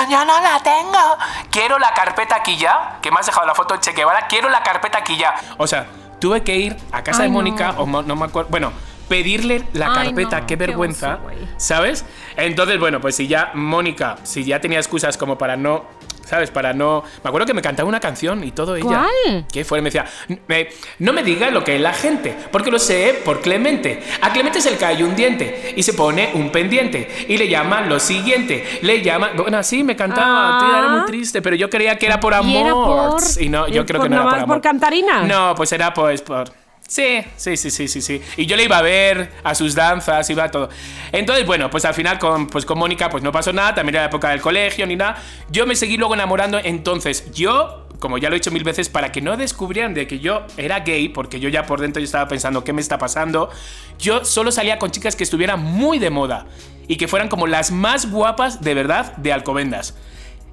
[0.10, 1.18] Yo no la tengo.
[1.52, 2.98] Quiero la carpeta aquí ya.
[3.02, 4.28] Que me has dejado la foto de Che Guevara.
[4.28, 5.36] Quiero la carpeta aquí ya.
[5.58, 5.88] O sea,
[6.20, 7.40] tuve que ir a casa Ay, de no.
[7.40, 8.50] Mónica, o mo- no me acuerdo.
[8.50, 8.72] Bueno,
[9.08, 10.40] pedirle la Ay, carpeta.
[10.42, 11.16] no, qué qué vergüenza.
[11.16, 11.30] oso.
[11.58, 12.06] ¿Sabes?
[12.38, 15.86] Entonces, bueno, pues si ya Mónica, si ya tenía excusas como para no,
[16.30, 16.52] ¿sabes?
[16.52, 17.04] Para no...
[17.24, 18.86] Me acuerdo que me cantaba una canción y todo ella.
[19.26, 19.46] ¿Cuál?
[19.52, 20.06] Que fue, me decía,
[20.48, 24.02] "Me- no me diga lo que es la gente, porque lo sé por Clemente.
[24.22, 27.90] A Clemente se le cae un diente y se pone un pendiente y le llaman
[27.90, 28.80] lo siguiente.
[28.84, 29.32] Le llaman...
[29.36, 30.60] Bueno, así me cantaba, Ah.
[30.60, 32.52] tía, era muy triste, pero yo creía que era por amor.
[32.52, 34.48] Y era por- Y no, yo ¿Y creo que no era por amor.
[34.48, 35.24] por cantarina?
[35.24, 36.52] No, pues era pues por...
[36.90, 38.20] Sí, sí, sí, sí, sí, sí.
[38.36, 40.70] Y yo le iba a ver a sus danzas, iba a todo.
[41.12, 44.06] Entonces, bueno, pues al final con, pues con Mónica pues no pasó nada, también era
[44.06, 45.22] la época del colegio ni nada.
[45.52, 49.12] Yo me seguí luego enamorando, entonces yo, como ya lo he dicho mil veces, para
[49.12, 52.28] que no descubrieran de que yo era gay, porque yo ya por dentro yo estaba
[52.28, 53.52] pensando, ¿qué me está pasando?
[54.00, 56.48] Yo solo salía con chicas que estuvieran muy de moda
[56.88, 59.96] y que fueran como las más guapas de verdad de Alcobendas.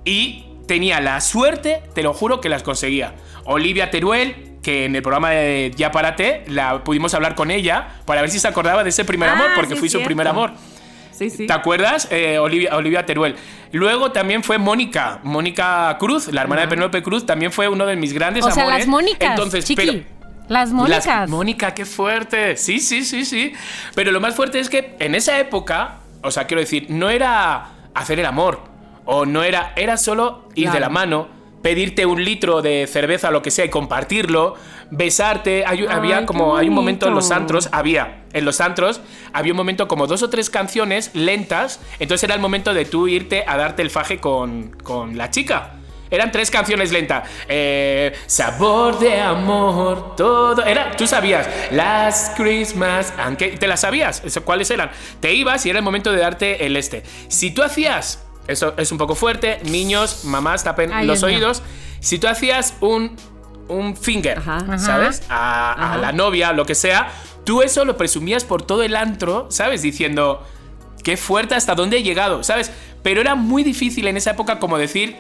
[0.05, 3.15] Y tenía la suerte, te lo juro, que las conseguía.
[3.45, 8.21] Olivia Teruel, que en el programa de Ya Párate la pudimos hablar con ella para
[8.21, 10.51] ver si se acordaba de ese primer Ah, amor, porque sí, fui su primer amor.
[11.13, 11.47] Sí, sí.
[11.47, 12.09] ¿Te acuerdas?
[12.11, 13.37] Eh, Olivia, Olivia Teruel.
[13.71, 17.95] Luego también fue Mónica, Mónica Cruz, la hermana de Penélope Cruz, también fue uno de
[17.95, 19.31] mis grandes O sea, las Mónicas.
[19.31, 19.87] Entonces, chiqui.
[19.87, 19.99] pero
[20.49, 21.31] las las- Mónicas.
[21.31, 22.57] Mónica, qué fuerte.
[22.57, 23.53] Sí, sí, sí, sí.
[23.95, 27.69] Pero lo más fuerte es que en esa época, o sea, quiero decir, no era
[27.95, 28.63] hacer el amor.
[29.05, 31.29] O no era, era solo ir de la mano,
[31.67, 34.55] pedirte un litro de cerveza o lo que sea y compartirlo,
[34.93, 35.65] besarte.
[35.67, 39.01] Hay- Ay, había como, hay un momento en los antros, había, en los antros,
[39.33, 41.81] había un momento como dos o tres canciones lentas.
[41.99, 45.73] Entonces era el momento de tú irte a darte el faje con, con la chica.
[46.09, 47.29] Eran tres canciones lentas.
[47.49, 50.65] Eh, sabor de amor, todo.
[50.65, 53.13] Era, tú sabías, Last Christmas.
[53.19, 54.93] Aunque te las sabías, ¿cuáles eran?
[55.19, 57.03] Te ibas y era el momento de darte el este.
[57.27, 61.63] Si tú hacías, eso es un poco fuerte, niños, mamás, tapen Ay, los oídos.
[62.01, 63.17] Si tú hacías un,
[63.69, 64.79] un finger, Ajá.
[64.79, 65.23] ¿sabes?
[65.29, 65.99] A, a Ajá.
[65.99, 67.11] la novia, lo que sea,
[67.45, 69.83] tú eso lo presumías por todo el antro, ¿sabes?
[69.83, 70.43] Diciendo,
[71.03, 72.71] qué fuerte hasta dónde he llegado, ¿sabes?
[73.03, 75.17] Pero era muy difícil en esa época como decir,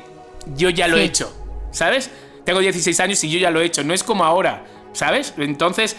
[0.56, 1.32] yo ya lo he hecho,
[1.72, 2.10] ¿sabes?
[2.44, 5.34] Tengo 16 años y yo ya lo he hecho, no es como ahora, ¿sabes?
[5.36, 5.96] Entonces,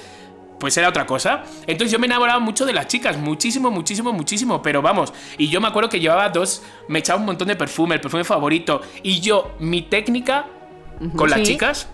[0.59, 1.43] pues era otra cosa.
[1.65, 5.61] Entonces yo me enamoraba mucho de las chicas, muchísimo, muchísimo, muchísimo, pero vamos, y yo
[5.61, 9.19] me acuerdo que llevaba dos, me echaba un montón de perfume, el perfume favorito, y
[9.19, 10.47] yo, mi técnica
[11.15, 11.87] con las chicas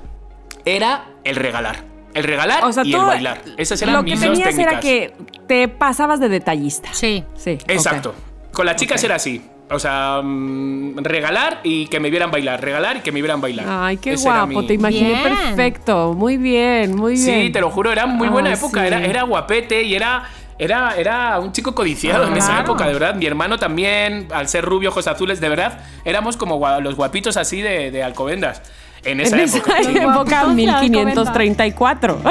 [0.65, 1.93] era el regalar.
[2.13, 3.41] El regalar O sea, y el bailar.
[3.57, 4.73] Esas eran lo que mis dos tenías técnicas.
[4.73, 5.15] era que
[5.47, 6.89] te pasabas de detallista.
[6.93, 7.23] Sí.
[7.35, 7.57] Sí.
[7.67, 8.13] Exacto.
[8.51, 9.41] Con las chicas era así.
[9.69, 12.61] O sea, mm, regalar y que me vieran bailar.
[12.61, 13.65] Regalar y que me vieran bailar.
[13.67, 15.23] Ay, qué Ese guapo, mi- te imaginé Bien.
[15.23, 16.13] perfecto.
[16.13, 17.45] Muy bien, muy bien.
[17.45, 18.81] Sí, te lo juro, era muy buena época.
[18.81, 18.87] sí.
[18.87, 20.23] Era, era guapete y era,
[20.59, 22.61] era, era un chico codiciado en esa Claro.
[22.63, 23.15] época, de verdad.
[23.15, 27.61] Mi hermano también, al ser rubio, ojos azules, de verdad, éramos como los guapitos así
[27.61, 28.61] de, de Alcobendas.
[29.05, 29.79] En esa en época.
[29.79, 32.21] esa época, Guapitos de 1534.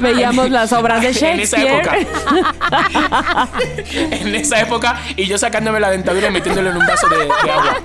[0.00, 1.82] Veíamos las obras de En esa Shakespeare.
[1.82, 3.48] época.
[3.94, 7.50] en esa época y yo sacándome la dentadura y metiéndolo en un vaso de, de
[7.50, 7.76] agua.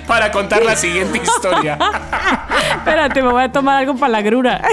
[0.06, 1.78] Para contar la siguiente historia.
[2.76, 4.60] Espérate, me voy a tomar algo para la grura.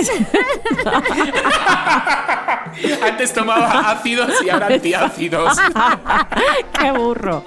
[3.06, 5.58] Antes tomaba ácidos y ahora antiácidos.
[6.80, 7.44] Qué burro.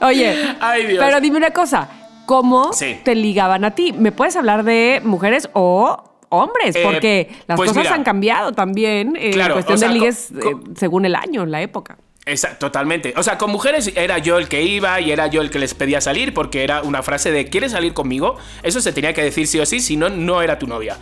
[0.00, 1.04] Oye, Ay, Dios.
[1.04, 1.88] pero dime una cosa.
[2.30, 2.96] ¿Cómo Sí.
[3.02, 3.92] te ligaban a ti?
[3.92, 6.76] ¿Me puedes hablar de mujeres o hombres?
[6.76, 7.94] Eh, Porque las pues cosas mira.
[7.96, 11.60] han cambiado también en Claro, cuestión o sea, de ligues eh, según el año, la
[11.60, 11.98] época.
[12.24, 13.14] Esa- totalmente.
[13.16, 15.74] O sea, con mujeres era yo el que iba y era yo el que les
[15.74, 18.36] pedía salir porque era una frase de ¿quieres salir conmigo?
[18.62, 20.98] Eso se tenía que decir sí o sí, si no, no era tu novia.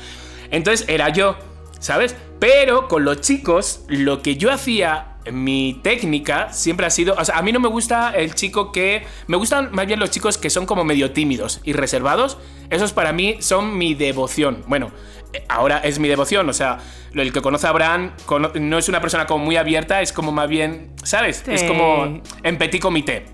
[0.51, 1.37] Entonces era yo,
[1.79, 2.17] ¿sabes?
[2.39, 7.37] Pero con los chicos, lo que yo hacía, mi técnica siempre ha sido, o sea,
[7.39, 10.49] a mí no me gusta el chico que, me gustan más bien los chicos que
[10.51, 12.39] son como medio tímidos y reservados.
[12.71, 14.65] Esos para mí son mi devoción.
[14.67, 14.91] Bueno,
[15.33, 16.79] eh, ahora es mi devoción, o sea,
[17.13, 20.13] lo- el que conoce a Abraham cono- no es una persona como muy abierta, es
[20.13, 21.45] como más bien, ¿sabes?
[21.47, 23.27] Es como en petit comité.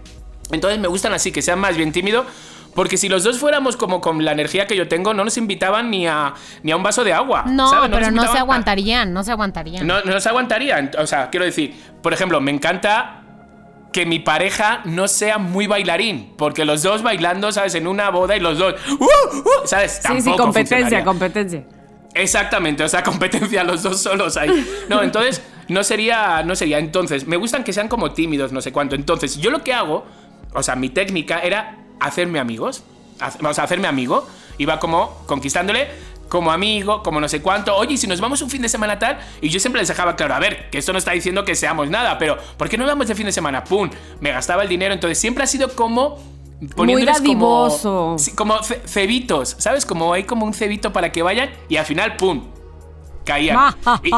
[0.50, 2.26] Entonces me gustan así, que sean más bien tímidos.
[2.74, 5.90] Porque si los dos fuéramos como con la energía que yo tengo, no nos invitaban
[5.90, 7.44] ni a, ni a un vaso de agua.
[7.46, 7.90] No, ¿sabes?
[7.92, 9.86] pero no se a- aguantarían, no se aguantarían.
[9.86, 10.90] no, no se aguantaría.
[10.98, 13.20] O sea, quiero decir, por ejemplo, me encanta
[13.92, 17.76] que mi pareja no sea muy bailarín, porque los dos bailando, ¿sabes?
[17.76, 19.04] En una boda y los dos, ¡uh!
[19.04, 19.42] ¡uh!
[19.66, 20.00] ¿sabes?
[20.04, 21.62] Sí, sí, competencia, competencia.
[22.12, 24.50] Exactamente, o sea, competencia los dos solos ahí.
[24.88, 26.78] No, entonces no sería, no sería.
[26.80, 28.96] Entonces, me gustan que sean como tímidos, no sé cuánto.
[28.96, 30.04] Entonces, yo lo que hago,
[30.52, 32.82] o sea, mi técnica era hacerme amigos,
[33.42, 34.26] o sea, hacerme amigo.
[34.58, 35.88] Iba como conquistándole
[36.28, 37.76] como amigo, como no sé cuánto.
[37.76, 40.16] Oye, ¿y si nos vamos un fin de semana tal, y yo siempre les dejaba
[40.16, 42.86] claro, a ver, que esto no está diciendo que seamos nada, pero ¿por qué no
[42.86, 43.62] vamos de fin de semana?
[43.64, 43.90] ¡Pum!
[44.20, 46.18] Me gastaba el dinero, entonces siempre ha sido como
[46.76, 48.16] poniéndoles dadivoso.
[48.36, 49.84] Como, como ce- cebitos, ¿sabes?
[49.86, 52.42] Como hay como un cebito para que vayan y al final, ¡pum!
[53.24, 53.56] Caían.
[54.02, 54.10] Y-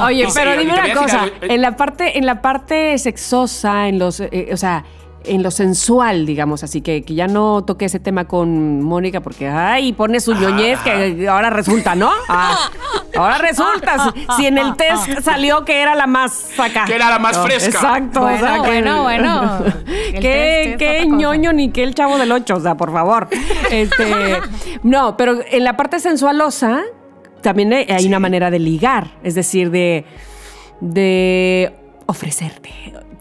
[0.00, 2.26] Oye, y- pero y- y dime una a cosa, algo, eh, en la parte, en
[2.26, 4.84] la parte sexosa, en los, eh, o sea,
[5.26, 9.48] en lo sensual, digamos, así que, que ya no toqué ese tema con Mónica porque,
[9.48, 12.10] ay, pone su ñoñez que ahora resulta, ¿no?
[12.28, 12.70] Ah,
[13.16, 16.84] ahora resulta, si, en el test salió que era la más acá.
[16.86, 17.66] Que era la más fresca.
[17.68, 19.58] Exacto, o Bueno, sea, que- bueno, bueno.
[20.20, 23.28] Qué qué ñoño ni qué el chavo del 8, o sea, por favor.
[23.70, 24.38] Este,
[24.82, 26.82] no, pero en la parte sensualosa
[27.42, 30.04] también hay hay una manera de ligar, es decir, de,
[30.80, 31.72] de
[32.06, 32.70] ofrecerte.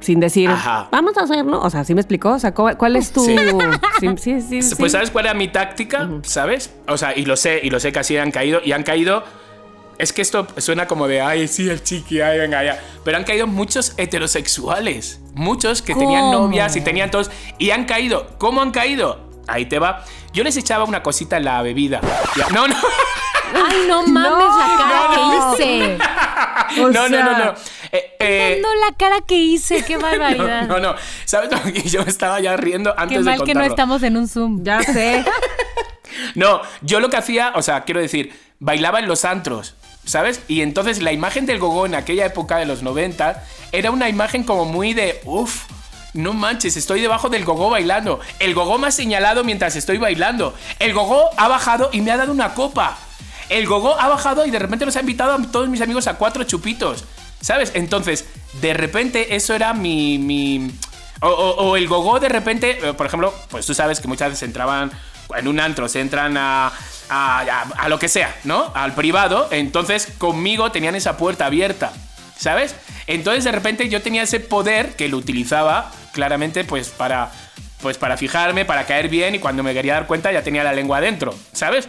[0.06, 0.88] Sin decir, Ajá.
[0.92, 1.60] vamos a hacerlo.
[1.60, 2.34] O sea, ¿sí me explicó?
[2.34, 3.26] O sea, ¿cuál, es tu.
[3.26, 3.36] Sí.
[4.18, 4.60] Sí, sí.
[4.78, 6.08] Pues ¿sabes cuál era mi táctica?
[6.22, 6.72] ¿Sabes?
[6.88, 9.24] O sea, y lo sé, y lo sé que así han caído, y han caído...
[9.98, 12.80] Es que esto suena como de, ay, sí, el chiqui, ay, venga, ya.
[13.04, 15.22] Pero han caído muchos heterosexuales.
[15.34, 17.32] Muchos que tenían novias y tenían todos.
[17.58, 18.28] Y han caído.
[18.38, 19.22] ¿Cómo han caído?
[19.48, 20.04] Ahí te va.
[20.34, 22.02] Yo les echaba una cosita en la bebida.
[22.54, 22.76] No, no.
[23.56, 25.98] Ay, no mames la cara que hice.
[26.78, 27.54] O no, no, no, sea, no.
[27.92, 30.64] Eh, eh, No, la cara que hice, qué barbaridad.
[30.68, 30.96] no, no.
[31.26, 33.68] ¿Sabes lo que yo estaba ya riendo antes Qué de mal que no contarlo?
[33.68, 34.64] estamos en un Zoom.
[34.64, 35.24] Ya sé.
[36.34, 40.42] No, yo lo que hacía, o sea, quiero decir, bailaba en los antros, ¿sabes?
[40.48, 44.44] Y entonces la imagen del gogo en aquella época de los 90 era una imagen
[44.46, 45.64] como muy de, uff,
[46.14, 48.22] no manches, estoy debajo del gogo bailando.
[48.40, 50.54] El gogo me ha señalado mientras estoy bailando.
[50.80, 52.98] El gogo ha bajado y me ha dado una copa.
[53.50, 56.16] El gogo ha bajado y de repente nos ha invitado a todos mis amigos a
[56.16, 57.04] cuatro chupitos.
[57.42, 57.72] ¿Sabes?
[57.76, 58.26] Entonces,
[58.62, 60.18] de repente eso era mi...
[60.18, 60.72] mi
[61.22, 64.92] o, el gogo de repente, eh, por ejemplo, pues tú sabes que muchas veces entraban
[65.36, 68.72] en un antro, se entran a, a, a- a lo que sea, ¿no?
[68.76, 69.48] Al privado.
[69.52, 71.92] Entonces conmigo tenían esa puerta abierta,
[72.38, 72.76] ¿sabes?
[73.08, 77.32] Entonces de repente yo tenía ese poder que lo utilizaba claramente pues para,
[77.82, 80.74] pues para fijarme, para caer bien y cuando me quería dar cuenta ya tenía la
[80.74, 81.88] lengua adentro, ¿sabes?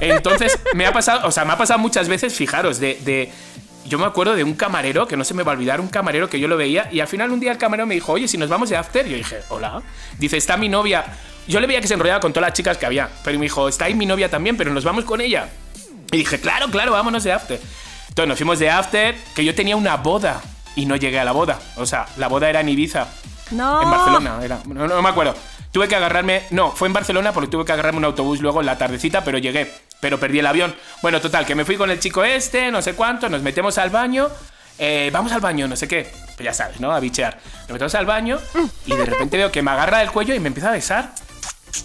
[0.00, 3.32] Entonces me ha pasado, o sea, me ha pasado muchas veces, fijaros, de, de-
[3.86, 6.28] yo me acuerdo de un camarero, que no se me va a olvidar, un camarero
[6.30, 8.38] que yo lo veía y al final un día el camarero me dijo, oye, si
[8.38, 9.82] nos vamos de after, yo dije, hola.
[10.18, 11.04] Dice, está mi novia.
[11.48, 13.68] Yo le veía que se enrollaba con todas las chicas que había, pero me dijo,
[13.68, 15.48] está ahí mi novia también, pero nos vamos con ella.
[16.12, 17.60] Y dije, claro, claro, vámonos de after.
[18.08, 20.40] Entonces nos fuimos de after, que yo tenía una boda
[20.76, 21.58] y no llegué a la boda.
[21.76, 23.08] O sea, la boda era en Ibiza.
[23.50, 23.82] No.
[23.82, 24.60] En Barcelona, era.
[24.66, 25.34] No, no me acuerdo.
[25.72, 26.42] Tuve que agarrarme.
[26.50, 29.38] No, fue en Barcelona porque tuve que agarrarme un autobús luego en la tardecita, pero
[29.38, 29.72] llegué.
[30.00, 30.74] Pero perdí el avión.
[31.02, 33.90] Bueno, total, que me fui con el chico este, no sé cuánto, nos metemos al
[33.90, 34.28] baño.
[34.78, 36.10] eh, vamos al baño, no sé qué.
[36.36, 36.90] Pues ya sabes, ¿no?
[36.92, 37.38] A bichear.
[37.62, 38.38] Nos metemos al baño
[38.86, 41.12] y de repente veo que me agarra del cuello y me empieza a besar.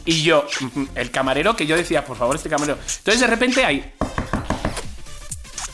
[0.06, 0.48] Y yo,
[0.96, 2.78] el camarero que yo decía, por favor, este camarero.
[2.98, 3.94] Entonces de repente ahí.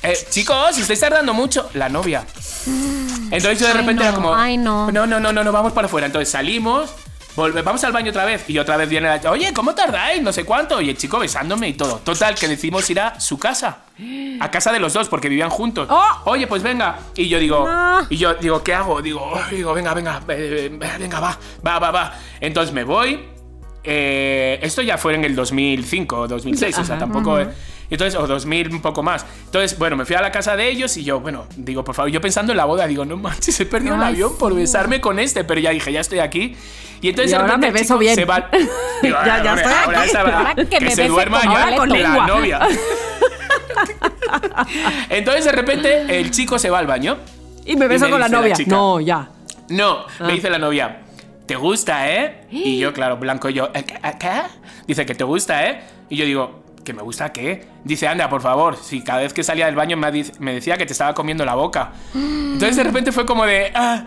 [0.04, 1.70] Eh, chicos, estáis tardando mucho.
[1.76, 2.26] La novia.
[2.66, 4.34] Entonces yo de Ay, repente era como.
[4.36, 4.92] ay, no.
[4.92, 6.08] No, no, no, no, no, vamos para afuera.
[6.08, 6.90] Entonces salimos.
[7.36, 8.50] Volve- vamos al baño otra vez.
[8.50, 9.32] Y otra vez viene la.
[9.32, 10.22] Oye, ¿cómo tardáis?
[10.22, 10.82] No sé cuánto.
[10.82, 11.98] Y el chico besándome y todo.
[12.00, 13.80] Total, que decidimos ir a su casa.
[14.40, 15.88] A casa de los dos, porque vivían juntos.
[15.92, 16.22] ¡Oh!
[16.26, 16.98] Oye, pues venga.
[17.16, 17.68] Y yo digo.
[17.68, 18.08] No.
[18.10, 19.02] Y yo digo, ¿qué hago?
[19.02, 22.14] Digo, digo, venga, venga, eh, eh, venga, va, va, va, va.
[22.40, 23.31] Entonces me voy.
[23.84, 27.40] Eh, esto ya fue en el 2005 o 2006, o sea, tampoco.
[27.90, 29.26] entonces, o 2000, un poco más.
[29.46, 32.10] Entonces, bueno, me fui a la casa de ellos y yo, bueno, digo, por favor,
[32.12, 35.20] yo pensando en la boda, digo, no manches, he perdido Ay, avión por besarme con
[35.20, 36.56] este, pero ya dije, ya estoy aquí.
[37.02, 38.14] Y entonces Y de ahora repente me beso bien.
[38.16, 38.48] se va.
[39.02, 40.10] Digo, Ya- ahora, ya estoy ahora aquí.
[40.10, 42.28] esa- Ahora que me se duerma ya con la lengua.
[42.28, 42.60] novia.
[45.10, 47.18] Entonces de repente el chico se va al baño.
[47.66, 48.56] Y me beso me con la novia.
[48.56, 48.72] chica.
[48.72, 49.30] no, ya.
[49.70, 50.26] No, Ah.
[50.26, 51.02] me dice la novia,
[51.52, 52.46] ¿te gusta, eh?
[52.50, 53.96] Y yo, claro, blanco, y yo, "¿Eh, ¿qué?
[53.96, 54.42] eh, ¿qué?
[54.88, 55.82] Dice que te gusta, eh?
[56.10, 57.68] Y yo digo, ¿que me gusta qué?
[57.84, 60.10] Dice, anda, por favor, si cada vez que salía del baño me,
[60.40, 61.92] me decía que te estaba comiendo la boca.
[62.16, 64.06] Entonces de repente fue como de, "Ah,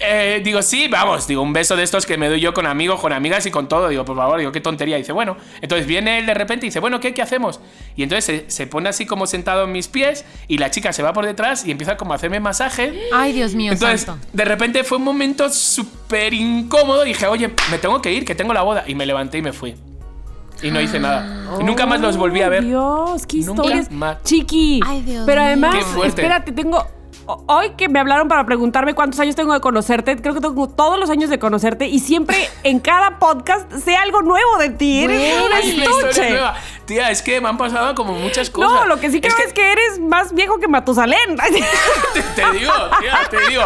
[0.00, 3.00] eh", digo, sí, vamos, digo, un beso de estos que me doy yo con amigos,
[3.00, 3.88] con amigas y con todo.
[3.88, 4.96] Digo, por favor, digo, qué tontería.
[4.96, 7.60] dice, bueno, entonces viene él de repente y dice, bueno, ¿qué, qué hacemos?
[7.96, 11.02] Y entonces se, se pone así como sentado en mis pies y la chica se
[11.02, 12.98] va por detrás y empieza como a hacerme masaje.
[13.12, 14.26] Ay, Dios mío, Entonces, santo.
[14.32, 17.04] de repente fue un momento súper incómodo.
[17.04, 18.84] Dije, oye, me tengo que ir, que tengo la boda.
[18.86, 19.74] Y me levanté y me fui.
[20.62, 21.46] Y no hice nada.
[21.60, 22.64] Y nunca más los volví a ver.
[22.64, 23.90] Dios, qué Nunca historias.
[23.92, 24.22] más.
[24.24, 24.80] Chiqui.
[24.84, 26.84] Ay, Dios Pero además, espérate, tengo.
[27.46, 30.98] Hoy que me hablaron para preguntarme cuántos años tengo de conocerte, creo que tengo todos
[30.98, 35.04] los años de conocerte y siempre en cada podcast sé algo nuevo de ti.
[35.04, 36.30] Eres una historia estuche.
[36.30, 36.54] nueva.
[36.86, 38.72] Tía, es que me han pasado como muchas cosas.
[38.72, 41.36] No, lo que sí creo es que, eres más viejo que Matusalén.
[42.14, 43.62] Te, te digo, tía, te digo.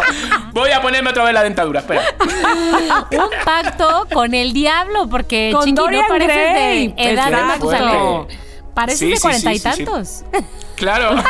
[0.51, 2.03] Voy a ponerme otra vez la dentadura, espera.
[3.11, 6.87] Un pacto con el diablo, porque Con Chiqui Dorian no pareces Gray.
[6.89, 7.47] de edad de Exacto.
[7.47, 8.27] Matusalén.
[8.73, 9.85] Pareces Sí, de cuarenta sí, y sí, sí.
[9.85, 10.23] tantos.
[10.83, 11.15] Claro.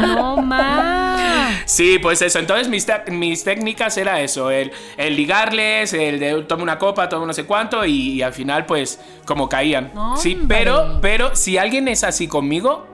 [0.00, 1.62] No más.
[1.66, 2.38] Sí, pues eso.
[2.40, 7.32] Entonces mis, técnicas era eso, el, el ligarles, el de toma una copa, toma no
[7.32, 9.92] sé cuánto y, y al final pues como caían.
[9.94, 10.56] No, sí, hombre.
[10.58, 12.86] pero, pero si alguien es así conmigo...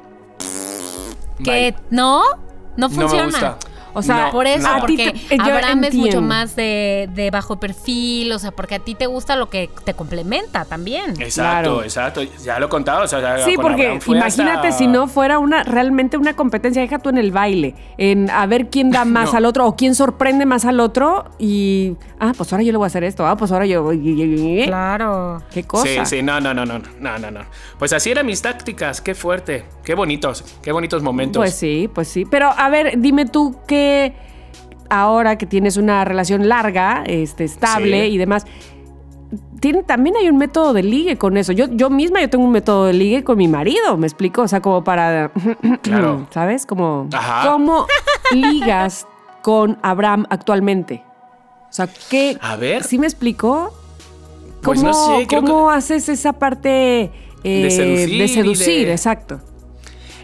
[1.43, 2.37] Que no, no
[2.77, 3.25] No me funciona.
[3.25, 3.59] gusta.
[3.93, 7.31] O sea, No, Por eso, ti porque te- yo Abraham es mucho más de, de
[7.31, 11.11] bajo perfil, o sea, porque a ti te gusta lo que te complementa también.
[11.21, 11.33] Exacto,
[11.73, 11.83] Claro.
[11.83, 12.21] exacto.
[12.45, 13.05] Ya lo he contado.
[13.05, 16.99] o sea, ya Sí, porque imagínate hasta- si no fuera una realmente una competencia, deja
[16.99, 19.39] tú en el baile, en a ver quién da más No.
[19.39, 22.85] al otro o quién sorprende más al otro y ah, pues ahora yo le voy
[22.85, 23.91] a hacer esto, ah, pues ahora yo
[24.67, 25.43] Claro.
[25.53, 25.87] qué cosa.
[25.87, 27.41] Sí, sí, no, no, no, no, no, no, no.
[27.79, 31.41] Pues así eran mis tácticas, qué fuerte, qué bonitos, qué bonitos momentos.
[31.41, 32.25] Pues sí, pues sí.
[32.25, 33.57] Pero a ver, dime tú
[34.89, 38.15] ahora que tienes una relación larga, este, estable Sí.
[38.15, 38.45] y demás,
[39.61, 41.53] tiene, también hay un método de ligue con eso.
[41.53, 44.43] Yo, yo misma yo tengo un método de ligue con mi marido, ¿me explico?
[44.43, 45.31] O sea, como para...
[45.83, 46.27] Claro.
[46.31, 46.67] ¿Sabes?
[46.67, 47.09] Como...
[47.13, 47.49] Ajá.
[47.51, 47.87] ¿Cómo
[48.35, 49.07] ligas
[49.43, 51.05] con Abraham actualmente?
[51.69, 52.37] O sea, ¿qué...
[52.41, 52.83] A ver.
[52.85, 53.73] ¿Sí me explico?
[54.63, 57.11] ¿Cómo, Pues no sé, creo ¿cómo haces esa parte
[57.45, 59.41] eh, De seducir de y seducir, de- exacto.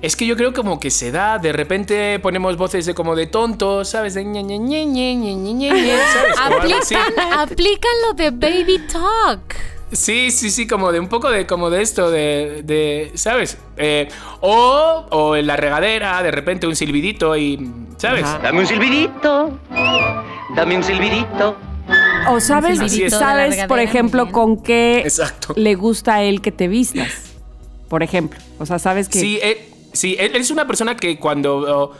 [0.03, 3.26] Es que yo creo como que se da, de repente ponemos voces de como de
[3.26, 4.14] tontos, ¿sabes?
[4.14, 5.94] De ñe, ñe, ñe.
[6.38, 9.57] Aplican, aplican lo de baby talk.
[9.92, 13.57] Sí, sí, sí, como de un poco de como de esto, de, ¿sabes?
[13.76, 14.09] Eh,
[14.40, 18.24] o, o en la regadera, de repente un silbidito y, ¿sabes?
[18.42, 19.59] Dame un silbidito,
[20.57, 21.57] dame un silbidito.
[22.28, 22.80] O sabes,
[23.11, 25.07] sabes, por ejemplo, con qué
[25.55, 27.36] le gusta a él que te vistas,
[27.88, 28.40] por ejemplo.
[28.59, 29.20] O sea, sabes que...
[29.20, 31.92] Sí, eh, sí, él él es una persona que cuando oh,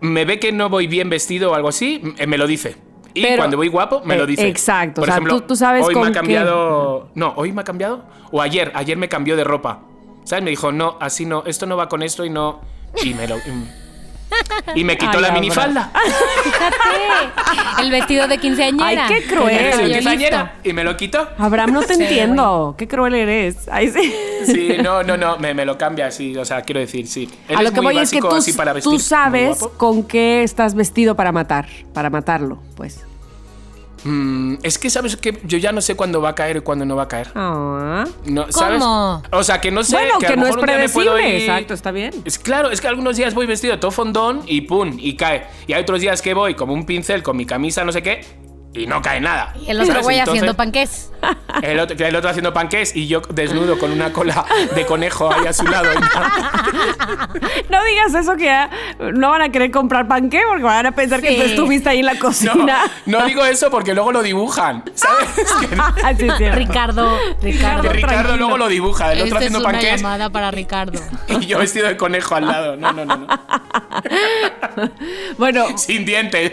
[0.00, 2.76] me ve que no voy bien vestido o algo así, m- me lo dice.
[3.14, 4.46] Y Pero- cuando voy guapo, me eh, lo dice.
[4.46, 7.08] exacto, Por o sea, ejemplo, tú- tú sabes hoy me con ha qué- cambiado.
[7.14, 8.04] No, hoy me ha cambiado.
[8.30, 9.80] O ayer, ayer me cambió de ropa.
[10.24, 10.44] ¿Sabes?
[10.44, 12.60] Me dijo, no, así no, esto no va con esto y no.
[13.02, 13.36] Y me lo.
[14.74, 15.92] Y me quitó Ay, la minifalda.
[16.44, 16.76] Fíjate.
[17.82, 19.06] El vestido de quinceañera.
[19.06, 20.52] Ay, qué cruel.
[20.64, 21.28] Y me lo quitó.
[21.38, 22.74] Abraham, no te Sí, entiendo.
[22.76, 23.68] Qué cruel eres.
[23.70, 24.12] Ay, sí.
[24.46, 26.36] Sí, no, no, no, me, me lo cambia así.
[26.36, 27.28] O sea, quiero decir, sí.
[27.48, 29.58] Él a lo es que muy voy es que básico tú, así para tú sabes
[29.76, 33.04] con qué estás vestido para matar, para matarlo, pues.
[34.06, 36.84] Mm, es que sabes que yo ya no sé cuándo va a caer y cuándo
[36.84, 37.32] no va a caer.
[37.34, 38.04] Ah.
[38.24, 38.78] No, ¿sabes?
[38.78, 39.22] ¿Cómo?
[39.32, 39.96] O sea, que no sé.
[39.96, 41.38] bueno, que, a no es predecible.
[41.38, 42.12] Exacto, está bien.
[42.24, 45.46] Es claro, es que algunos días voy vestido todo fondón y pum, y cae.
[45.66, 48.24] Y hay otros días que voy como un pincel con mi camisa, no sé qué,
[48.76, 49.54] y no cae nada.
[49.60, 51.10] Y el otro güey haciendo panqués.
[51.62, 55.46] El otro, el otro haciendo panqués y yo desnudo con una cola de conejo ahí
[55.46, 55.88] a su lado.
[57.68, 61.20] No digas eso que ya no van a querer comprar panqué porque van a pensar
[61.20, 62.84] que tú estuviste ahí en la cocina.
[63.06, 65.28] no digo eso porque luego lo dibujan, ¿sabes?
[66.02, 66.50] Ah, sí, sí.
[66.50, 67.82] Ricardo, Ricardo.
[67.82, 68.36] que Ricardo tranquilo.
[68.36, 71.00] luego lo dibuja, el otro Esta es haciendo una panqués llamada para Ricardo.
[71.28, 72.76] y yo vestido de conejo al lado.
[72.76, 73.26] No, no, no, no.
[75.38, 76.52] Bueno, Sin dientes.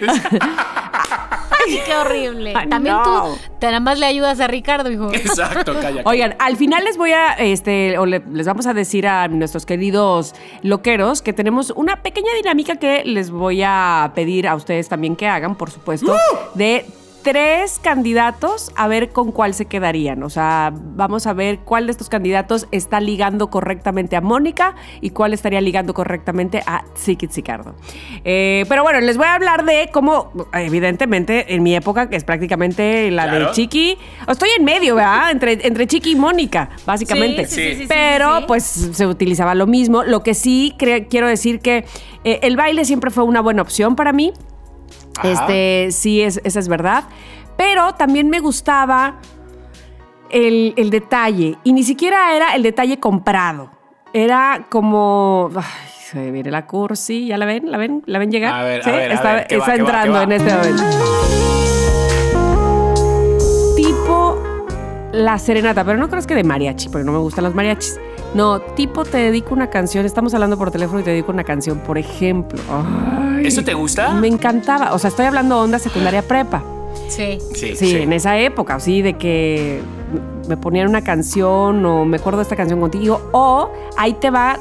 [1.86, 2.54] Qué horrible.
[2.56, 3.04] Ay, También no.
[3.04, 5.12] tú, te nada más le ayudas a Ricardo, hijo.
[5.14, 6.02] Exacto, calla.
[6.06, 9.66] Oigan, al final les voy a, este, o le- les vamos a decir a nuestros
[9.66, 15.16] queridos loqueros que tenemos una pequeña dinámica que les voy a pedir a ustedes también
[15.16, 16.16] que hagan, por supuesto,
[16.56, 16.86] de
[17.24, 20.22] tres candidatos a ver con cuál se quedarían.
[20.24, 25.12] O sea, vamos a ver cuál de estos candidatos está ligando correctamente a Mónica y
[25.12, 27.76] cuál estaría ligando correctamente a Zicardo.
[28.26, 32.24] Eh, pero bueno, les voy a hablar de cómo, evidentemente, en mi época, que es
[32.24, 33.52] prácticamente la de.
[33.52, 33.98] Chiqui,
[34.28, 35.32] estoy en medio, ¿verdad?
[35.32, 37.46] Entre, entre Chiqui y Mónica, básicamente.
[37.46, 38.44] Sí, sí, sí, sí, sí, Pero sí.
[38.48, 40.04] pues se utilizaba lo mismo.
[40.04, 41.86] Lo que sí quiero decir que
[42.24, 44.34] eh, el baile siempre fue una buena opción para mí.
[45.18, 45.30] Ajá.
[45.30, 47.06] Este, sí, es, esa es verdad.
[47.58, 49.16] Pero también me gustaba
[50.30, 51.58] el, el detalle.
[51.64, 53.70] Y ni siquiera era el detalle comprado.
[54.14, 55.50] Era como.
[55.56, 55.64] Ay,
[56.14, 57.72] se viene la cursi, ¿ya la ven?
[57.72, 58.04] ¿La ven?
[58.06, 58.54] ¿La ven llegar?
[58.54, 60.24] A ver, está, ver, ¿qué va, está qué va, entrando va?
[60.24, 60.84] en este momento.
[63.76, 64.44] Tipo
[65.12, 68.00] la serenata, pero no crees que de mariachi, porque no me gustan los mariachis.
[68.34, 71.80] No, tipo te dedico una canción, estamos hablando por teléfono y te dedico una canción,
[71.80, 72.60] por ejemplo.
[72.70, 74.14] Ay, ¿Eso te gusta?
[74.16, 76.64] Me encantaba, o sea, estoy hablando onda secundaria prepa.
[77.08, 77.38] Sí.
[77.54, 79.82] Sí, Sí, en esa época, sí, de que
[80.48, 84.60] me ponían una canción o me acuerdo de esta canción contigo o ahí te va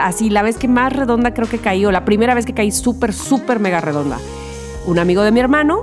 [0.00, 2.70] así la vez que más redonda creo que caí o la primera vez que caí
[2.70, 4.18] súper, súper mega redonda.
[4.86, 5.80] Un amigo de mi hermano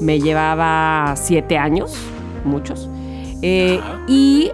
[0.00, 1.94] me llevaba siete años,
[2.44, 2.88] muchos,
[3.42, 4.50] eh, y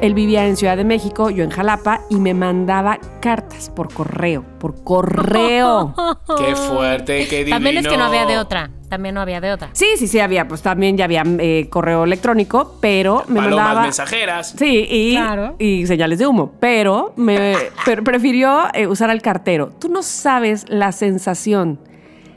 [0.00, 4.44] él vivía en Ciudad de México, yo en Jalapa, y me mandaba cartas por correo,
[4.58, 5.94] por correo.
[6.38, 7.56] Qué fuerte, qué divino.
[7.56, 8.70] También es que no había de otra.
[8.88, 9.70] También no había de otra.
[9.72, 13.82] Sí, sí, sí, había, pues también ya había eh, correo electrónico, pero me Palomas mandaba...
[13.82, 14.54] mensajeras.
[14.56, 15.56] Sí, y, Claro.
[15.58, 19.72] y señales de humo, pero me pero prefirió eh, usar al cartero.
[19.80, 21.80] Tú no sabes la sensación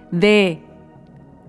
[0.09, 0.59] de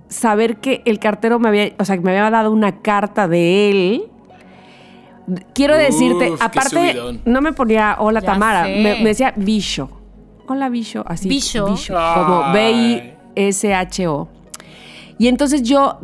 [0.08, 3.70] saber que el cartero me había, o sea, que me había dado una carta de
[3.70, 4.09] él.
[5.54, 9.90] Quiero Uf, decirte, aparte, no me ponía hola Ya Tamara, me, me decía Bisho.
[10.46, 11.28] Hola Bisho, así.
[11.28, 11.66] Bisho.
[11.94, 13.14] como Ay.
[13.34, 14.28] B-I-S-H-O.
[15.18, 15.98] Y entonces yo,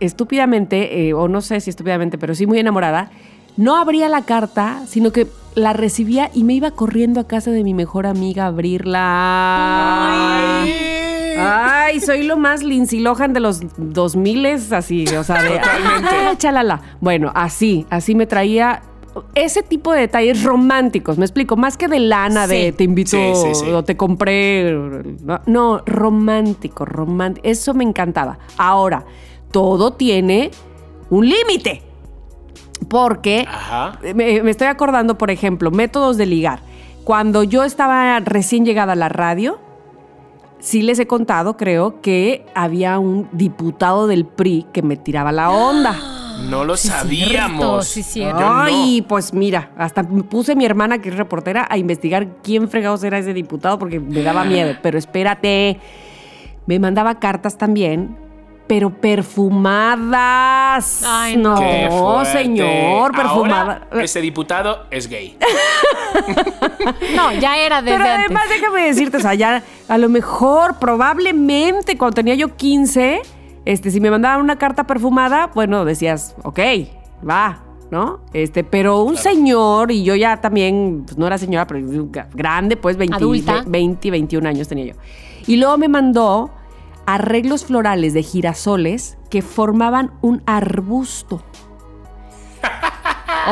[0.00, 3.10] estúpidamente, eh, o no sé si estúpidamente, pero sí muy enamorada,
[3.56, 7.64] no abría la carta, sino que la recibía y me iba corriendo a casa de
[7.64, 9.02] mi mejor amiga a abrirla.
[10.62, 10.95] Ay,
[12.00, 16.08] soy lo más Lindsay Lohan de los 2000 así, o sea, de Totalmente.
[16.12, 16.80] "Ah, chalala.
[17.00, 18.82] Bueno, así, así me traía
[19.34, 23.32] ese tipo de detalles románticos, me explico, más que de lana, de te invito Sí,
[23.34, 23.70] sí, sí.
[23.70, 28.38] o te compré, no, no, romántico, romántico, eso me encantaba.
[28.58, 29.04] Ahora,
[29.50, 30.50] todo tiene
[31.08, 31.82] un límite,
[32.90, 33.46] porque
[34.14, 36.60] me estoy acordando, por ejemplo, métodos de ligar.
[37.04, 39.58] Cuando yo estaba recién llegada a la radio,
[40.58, 45.50] sí les he contado, creo, que había un diputado del PRI que me tiraba la
[45.50, 45.96] onda.
[46.50, 47.86] No lo sabíamos.
[47.86, 48.38] Sí, cierto.
[48.38, 48.60] Yo no.
[48.60, 53.02] Ay, pues mira, hasta me puse mi hermana, que es reportera, a investigar quién fregados
[53.04, 54.76] era ese diputado porque me daba miedo.
[54.82, 55.80] Pero espérate,
[56.66, 58.18] me mandaba cartas también,
[58.66, 58.90] pero
[59.96, 61.02] perfumadas.
[61.06, 61.56] Ay, no.
[61.56, 61.88] Qué
[62.32, 63.86] señor, perfumada.
[63.90, 65.36] Ahora, ese diputado es gay.
[67.14, 68.24] No, ya era desde Pero antes.
[68.26, 73.20] además, déjame decirte, o sea, ya a lo mejor, probablemente cuando tenía yo 15,
[73.64, 76.60] este, si me mandaban una carta perfumada, bueno, decías, ok,
[77.28, 78.20] va, ¿no?
[78.32, 81.84] Este, pero un señor, y yo ya también, pues no era señora, pero
[82.32, 83.64] grande, pues 20, Adulta.
[83.66, 84.94] 20, 21 años tenía yo.
[85.46, 86.50] Y luego me mandó
[87.06, 91.42] arreglos florales de girasoles que formaban un arbusto.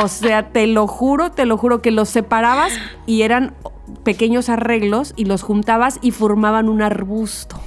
[0.03, 2.73] O sea, te lo juro, te lo juro que los separabas
[3.07, 3.55] y eran
[4.03, 7.61] pequeños arreglos y los juntabas y formaban un arbusto.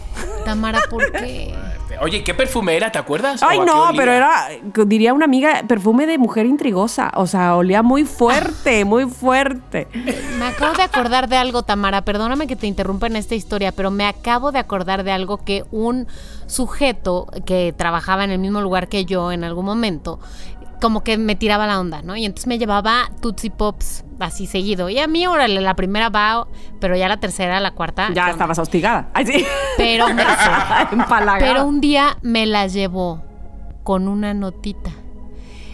[0.44, 1.56] Tamara, ¿por qué?
[2.02, 2.92] Oye, ¿qué perfume era?
[2.92, 3.42] ¿Te acuerdas?
[3.44, 4.50] Ay, ¿O a qué no, pero era,
[4.86, 7.12] diría una amiga, perfume de mujer intrigosa.
[7.16, 9.88] O sea, olía muy fuerte, muy fuerte.
[10.38, 12.02] Me acabo de acordar de algo, Tamara.
[12.04, 15.64] Perdóname que te interrumpa en esta historia, pero me acabo de acordar de algo que
[15.72, 16.08] un
[16.46, 20.20] sujeto que trabajaba en el mismo lugar que yo en algún momento,
[20.82, 22.16] como que me tiraba la onda, ¿no?
[22.16, 24.90] Y entonces me llevaba Tootsie Pops así seguido.
[24.90, 26.48] Y a mí, órale, la primera va,
[26.80, 28.10] pero ya la tercera, la cuarta.
[28.14, 29.10] Ya estabas hostigada.
[29.14, 29.46] Ay, sí.
[29.78, 30.08] Pero,
[30.92, 31.40] Empalagada.
[31.40, 33.24] pero un día me la llevó
[33.84, 34.92] con una notita,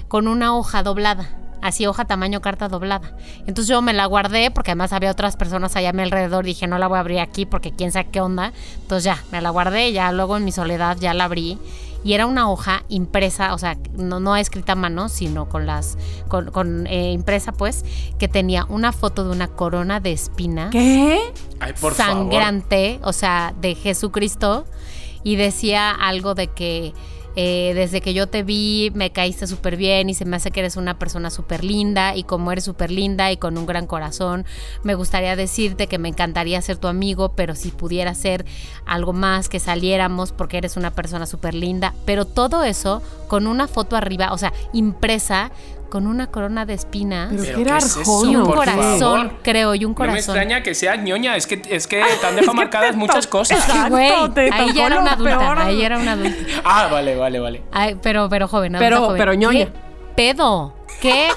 [0.08, 1.30] con una hoja doblada.
[1.62, 3.16] Así, hoja tamaño carta doblada.
[3.48, 6.44] Entonces yo me la guardé porque además había otras personas allá a mi alrededor.
[6.44, 8.52] Dije, no la voy a abrir aquí porque quién sabe qué onda.
[8.82, 9.94] Entonces ya, me la guardé.
[9.94, 11.58] Ya luego en mi soledad ya la abrí.
[12.04, 15.98] Y era una hoja impresa, o sea, no, no escrita a mano, sino con las.
[16.28, 17.86] con, con, eh, impresa, pues,
[18.20, 21.20] que tenía una foto de una corona de espinas ¿Qué?
[21.60, 22.14] Ay, por favor.
[22.14, 24.66] sangrante, o sea, de Jesucristo,
[25.24, 26.94] y decía algo de que
[27.36, 30.60] eh, desde que yo te vi me caíste súper bien y se me hace que
[30.60, 34.46] eres una persona súper linda y como eres súper linda y con un gran corazón,
[34.84, 38.46] me gustaría decirte que me encantaría ser tu amigo, pero si pudiera ser
[38.86, 43.68] algo más, que saliéramos porque eres una persona súper linda, pero todo eso con una
[43.68, 45.52] foto arriba, o sea, impresa
[45.94, 47.30] con una corona de espinas.
[47.30, 48.26] Pero ¿Pero que era qué es eso?
[48.26, 49.32] y un por corazón, favor.
[49.44, 50.18] creo, y un No me corazón.
[50.36, 53.60] extraña que seas ñoña, es que, es que te han dejado marcadas muchas cosas.
[53.60, 54.10] Exacto, güey.
[54.52, 55.38] Ahí ya era una adulta.
[55.38, 55.60] peor.
[55.60, 56.34] Ahí era una adulta.
[56.66, 57.64] Ah, vale, vale, vale.
[57.72, 59.20] Ay, pero, pero joven, Pero- adulta joven.
[59.20, 59.66] pero ñoña.
[59.66, 59.72] ¿Qué
[60.16, 60.74] pedo?
[61.00, 61.28] ¿Qué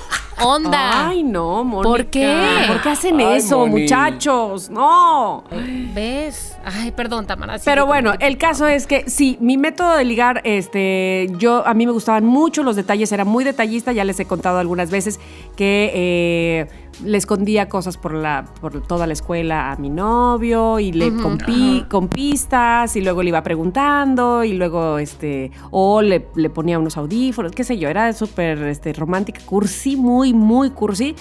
[0.41, 1.09] onda?
[1.09, 1.87] Ay, no, Mónica.
[1.91, 2.65] ¿Por qué?
[2.67, 3.83] ¿Por qué hacen Ay, eso, Moni.
[3.83, 4.71] muchachos?
[4.71, 5.45] No.
[5.93, 6.56] ¿Ves?
[6.69, 7.59] Ay, perdón, Tamara.
[7.65, 11.87] Pero bueno, el caso es que sí, mi método de ligar, este, yo a mí
[11.87, 15.21] me gustaban mucho los detalles, era muy detallista, ya les he contado algunas veces
[15.55, 16.67] que eh,
[17.05, 21.39] le escondía cosas por la, por toda la escuela a mi novio y le con,
[21.39, 26.81] pi- con pistas y luego le iba preguntando y luego este, o le, le ponía
[26.81, 31.15] unos audífonos, qué sé yo, era súper este, romántica, cursi, muy, muy cursi.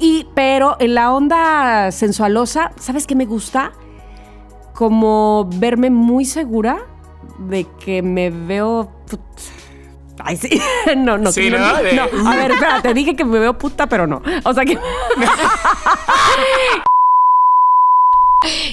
[0.00, 3.70] Y, pero en la onda sensualosa, ¿sabes qué me gusta?
[4.80, 6.78] Como verme muy segura
[7.38, 8.90] de que me veo.
[9.06, 9.20] put-
[10.24, 10.58] Ay, sí.
[10.96, 11.30] No, no.
[11.32, 11.74] Sí, que ¿no?
[11.82, 12.30] De- no.
[12.30, 14.22] A ver, espera, te dije que me veo puta, pero no.
[14.42, 14.78] O sea que.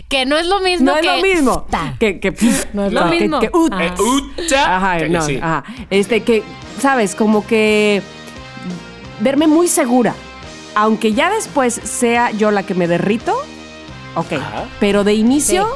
[0.08, 1.08] Que no es lo mismo No es que...
[1.14, 1.66] lo mismo.
[1.70, 1.96] Ta.
[2.00, 2.32] Que, que,
[2.74, 3.42] No es lo mismo.
[3.42, 3.74] que ut.
[3.74, 3.84] Ajá.
[3.86, 3.94] Eh,
[4.46, 5.36] ucha, Ajá, que no, sí.
[5.42, 5.66] ajá.
[5.90, 6.42] Este, que,
[6.80, 7.16] ¿sabes?
[7.16, 8.02] Como que
[9.20, 10.14] verme muy segura.
[10.74, 13.36] Aunque ya después sea yo la que me derrito,
[14.16, 14.32] ok.
[14.34, 14.66] Ajá.
[14.80, 15.68] Pero de inicio,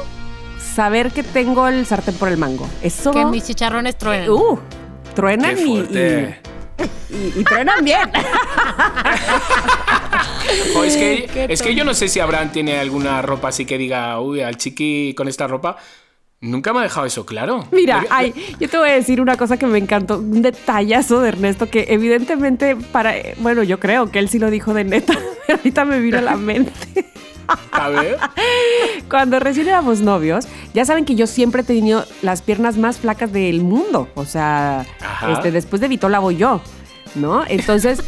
[0.74, 2.68] saber que tengo el sartén por el mango.
[2.82, 3.10] Eso.
[3.12, 4.30] Que mis chicharrones truenan.
[4.30, 4.58] Uh,
[5.14, 5.72] truenan Qué y,
[7.12, 8.10] y, y- y truenan bien.
[10.74, 13.78] Jo, es que, es que yo no sé si Abraham tiene alguna ropa así que
[13.78, 15.76] diga, uy, al chiqui con esta ropa.
[16.40, 17.68] Nunca me ha dejado eso claro.
[17.70, 21.20] Mira, Debe- ay, yo te voy a decir una cosa que me encantó, un detallazo
[21.20, 25.12] de Ernesto que evidentemente para, bueno, yo creo que él sí lo dijo de neta,
[25.46, 27.11] pero ahorita me vino a la mente.
[27.72, 28.18] A ver.
[29.08, 33.32] Cuando recién éramos novios, ya saben que yo siempre he tenido las piernas más flacas
[33.32, 34.08] del mundo.
[34.14, 35.32] O sea, Ajá.
[35.32, 36.60] este, después de Vitola voy yo,
[37.14, 37.44] ¿no?
[37.46, 38.02] Entonces,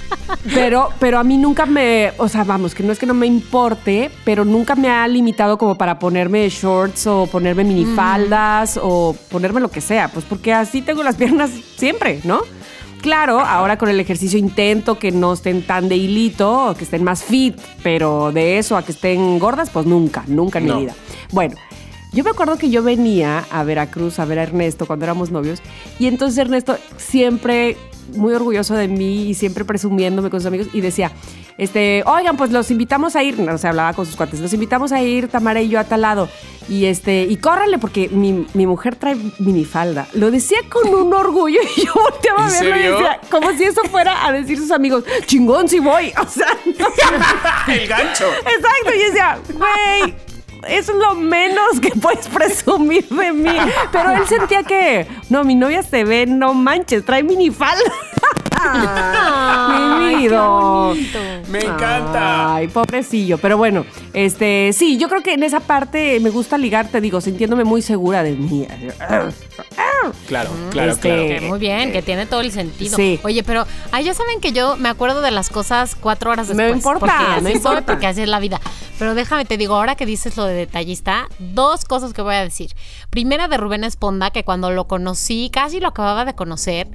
[0.54, 3.26] pero, pero a mí nunca me, o sea, vamos, que no es que no me
[3.26, 9.60] importe, pero nunca me ha limitado como para ponerme shorts o ponerme minifaldas o ponerme
[9.60, 12.40] lo que sea, pues porque así tengo las piernas siempre, ¿no?
[13.02, 17.22] Claro, ahora con el ejercicio intento que no estén tan de hilito, que estén más
[17.22, 20.74] fit, pero de eso a que estén gordas, pues nunca, nunca en No.
[20.76, 20.94] mi vida.
[21.32, 21.56] Bueno,
[22.12, 25.60] Yo me acuerdo que yo venía a Veracruz a ver a Ernesto cuando éramos novios
[26.00, 27.76] y entonces Ernesto siempre
[28.16, 31.12] muy orgulloso de mí y siempre presumiéndome con sus amigos y decía,
[31.58, 34.92] este, oigan, pues los invitamos a ir, no, se hablaba con sus cuates, los invitamos
[34.92, 36.28] a ir Tamara y yo a tal lado
[36.70, 40.06] y este, y córrale porque mi, mi mujer trae minifalda.
[40.14, 43.64] Lo decía con un orgullo y yo volteaba a ¿En verlo y decía, como si
[43.64, 46.56] eso fuera a decir sus amigos, chingón si voy, o sea,
[47.74, 48.26] el gancho.
[48.26, 50.14] Exacto, y decía, güey,
[50.68, 53.56] es lo menos que puedes presumir de mí.
[53.92, 57.92] Pero él sentía que, no, mi novia se ve, no manches, trae minifalda.
[58.68, 60.48] Mi vida.
[61.48, 62.54] Me encanta.
[62.56, 63.38] Ay, pobrecillo.
[63.38, 67.20] Pero bueno, este, sí, yo creo que en esa parte me gusta ligar, te digo,
[67.20, 68.66] sintiéndome muy segura de mí.
[70.26, 71.26] Claro, claro, Este, claro.
[71.28, 72.96] Que muy bien, que tiene todo el sentido.
[72.96, 73.20] Sí.
[73.22, 76.54] Oye, pero ah, ya saben que yo me acuerdo de las cosas cuatro horas No
[76.54, 76.76] después.
[76.76, 77.82] importa, porque no así soy, importa.
[77.86, 78.60] porque así es la vida.
[78.98, 82.44] Pero déjame te digo, ahora que dices lo de detallista, dos cosas que voy a
[82.44, 82.70] decir.
[83.10, 86.88] Primera de Rubén Esponda, que cuando lo conocí, casi lo acababa de conocer,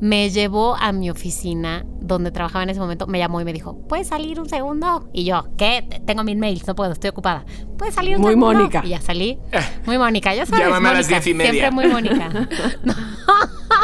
[0.00, 3.76] me llevó a mi oficina donde trabajaba en ese momento, me llamó y me dijo,
[3.88, 5.08] ¿puedes salir un segundo?
[5.12, 5.86] Y yo, ¿qué?
[6.06, 7.44] Tengo mil mails, no puedo, estoy ocupada.
[7.76, 8.54] ¿Puedes salir un Muy segundo?
[8.54, 8.82] Mónica.
[8.84, 9.38] Y ya salí.
[9.86, 11.52] Muy Mónica, ya sabes, Llámame a las diez y media.
[11.52, 12.30] Siempre muy Mónica.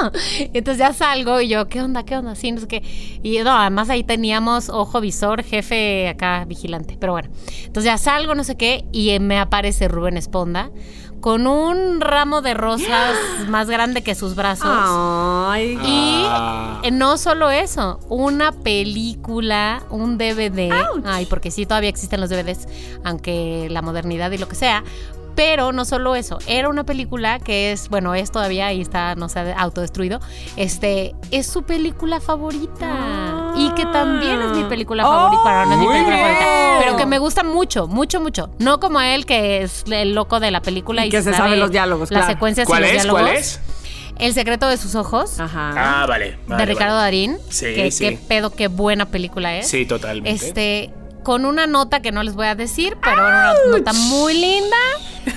[0.52, 2.04] Entonces ya salgo y yo, ¿qué onda?
[2.04, 2.34] ¿Qué onda?
[2.34, 2.82] Sí, no sé qué.
[3.22, 6.96] Y no, además ahí teníamos ojo visor, jefe acá vigilante.
[6.98, 7.28] Pero bueno,
[7.64, 10.70] entonces ya salgo, no sé qué, y me aparece Rubén Esponda
[11.20, 13.14] con un ramo de rosas
[13.48, 14.66] más grande que sus brazos.
[14.70, 16.80] Ay, Y Ah.
[16.82, 20.70] eh, no solo eso, una película, un DVD.
[21.04, 22.66] Ay, porque sí, todavía existen los DVDs,
[23.04, 24.84] aunque la modernidad y lo que sea.
[25.34, 29.28] Pero no solo eso, era una película que es, bueno, es todavía, ahí está, no
[29.28, 30.18] se ha autodestruido.
[30.56, 33.35] Este, es su película favorita.
[33.56, 35.42] Y que también es mi película Oh, favorita.
[35.42, 36.26] Bueno, no es mi película bien.
[36.36, 36.78] favorita.
[36.84, 38.50] Pero que me gusta mucho, mucho, mucho.
[38.58, 41.56] No como él, que es el loco de la película y, Y que se sabe
[41.56, 42.32] los diálogos, Las claro.
[42.34, 43.02] secuencias ¿Cuál y los es?
[43.02, 43.22] diálogos.
[43.22, 43.60] ¿Cuál es?
[44.18, 45.72] El secreto de sus ojos Ajá.
[46.02, 46.38] Ah, vale.
[46.46, 47.04] vale, de Ricardo vale.
[47.04, 47.38] Darín.
[47.50, 48.08] Sí, que, sí.
[48.08, 49.68] Qué pedo, qué buena película es.
[49.68, 50.30] Sí, totalmente.
[50.30, 50.90] Este,
[51.22, 54.76] con una nota que no les voy a decir, pero una nota muy linda.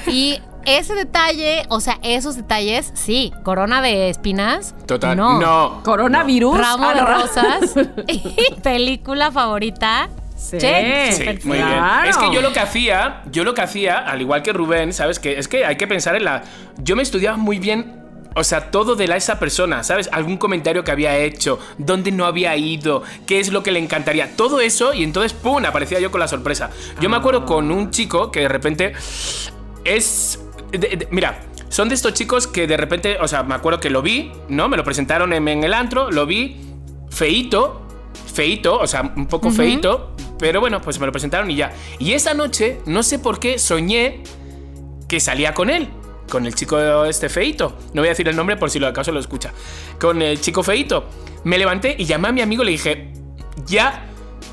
[0.08, 4.76] Y ese detalle, o sea, esos detalles, sí, corona de espinas.
[4.86, 5.16] Total.
[5.18, 5.40] No.
[5.40, 5.82] No.
[5.84, 6.58] Coronavirus.
[6.58, 7.08] Ramo Ah, de no.
[7.08, 7.76] rosas.
[8.08, 10.10] y película favorita.
[10.38, 10.58] Sí.
[10.58, 11.12] Check.
[11.42, 12.02] Sí, muy Claro.
[12.02, 12.10] bien.
[12.10, 15.20] Es que yo lo que hacía, yo lo que hacía, al igual que Rubén, ¿sabes?
[15.20, 16.44] Que es que hay que pensar en la.
[16.78, 17.98] Yo me estudiaba muy bien.
[18.36, 20.08] O sea, todo de la, esa persona, ¿sabes?
[20.14, 24.36] Algún comentario que había hecho, dónde no había ido, qué es lo que le encantaría,
[24.38, 25.66] todo eso, y entonces, ¡pum!
[25.66, 26.70] aparecía yo con la sorpresa.
[27.02, 28.94] Yo me acuerdo con un chico que de repente
[29.84, 30.40] es.
[30.72, 33.90] De- de- mira, son de estos chicos que de repente, o sea, me acuerdo que
[33.90, 34.68] lo vi, ¿no?
[34.70, 36.58] Me lo presentaron en, en el antro, lo vi,
[37.10, 37.82] feito,
[38.34, 41.72] feito, o sea, un poco feito, pero bueno, pues me lo presentaron y ya.
[42.00, 44.24] Y esa noche, no sé por qué, soñé
[45.08, 45.90] que salía con él.
[46.30, 47.76] Con el chico este feito.
[47.94, 49.52] No voy a decir el nombre por si lo acaso lo escucha.
[50.00, 51.06] Con el chico feito.
[51.44, 53.12] Me levanté y llamé a mi amigo y le dije,
[53.66, 54.06] ya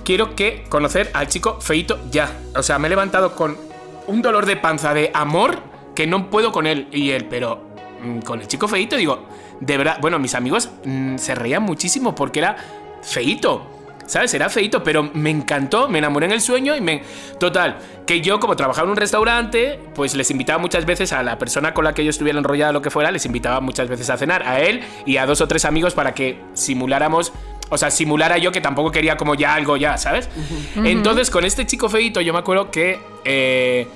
[0.03, 2.33] quiero que conocer al chico feito ya.
[2.57, 3.59] O sea, me he levantado con
[4.07, 5.59] un dolor de panza de amor
[5.97, 6.87] que no puedo con él.
[6.93, 7.67] Y él, pero
[8.01, 9.27] mm, con el chico feito, digo,
[9.59, 12.57] de verdad, bueno, mis amigos mm, se reían muchísimo porque era
[13.03, 13.73] feito.
[14.07, 14.33] ¿Sabes?
[14.35, 17.03] Era feito, pero me encantó, me enamoré en el sueño y me...
[17.41, 21.39] Total, que yo como trabajaba en un restaurante, pues les invitaba muchas veces a la
[21.39, 24.17] persona con la que yo estuviera enrollada, lo que fuera, les invitaba muchas veces a
[24.17, 27.33] cenar, a él y a dos o tres amigos para que simuláramos,
[27.69, 30.29] o sea, simulara yo que tampoco quería como ya algo ya, ¿sabes?
[30.77, 33.01] Entonces con este chico feito yo me acuerdo que...
[33.25, 33.89] eh,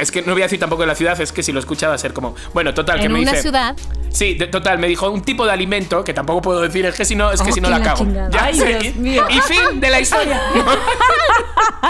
[0.00, 1.88] es que no voy a decir tampoco de la ciudad, es que si lo escucha
[1.88, 2.34] va a ser como...
[2.54, 3.42] Bueno, total, que En me una dice...
[3.42, 3.76] ciudad.
[4.10, 7.04] Sí, de- total, me dijo un tipo de alimento que tampoco puedo decir, es que
[7.04, 7.98] si no, es que Oh, si no la la cago.
[7.98, 8.30] chingada.
[8.30, 9.24] Ya, Ay, sí, Dios y- mío.
[9.30, 10.40] Y fin de la historia.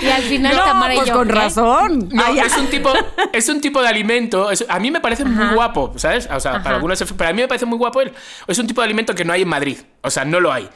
[0.02, 1.34] Y al final No, Tamara y pues yo, con ¿qué?
[1.34, 2.08] razón.
[2.12, 2.90] No, Ay, es un tipo,
[3.32, 4.50] es un tipo de alimento.
[4.50, 6.28] es- a mí me parece muy guapo, ¿sabes?
[6.32, 6.62] O sea, Ajá.
[6.62, 8.12] para algunos, pero a mí me parece muy guapo él.
[8.46, 9.78] Es un tipo de alimento que no hay en Madrid.
[10.02, 10.68] O sea, no lo hay.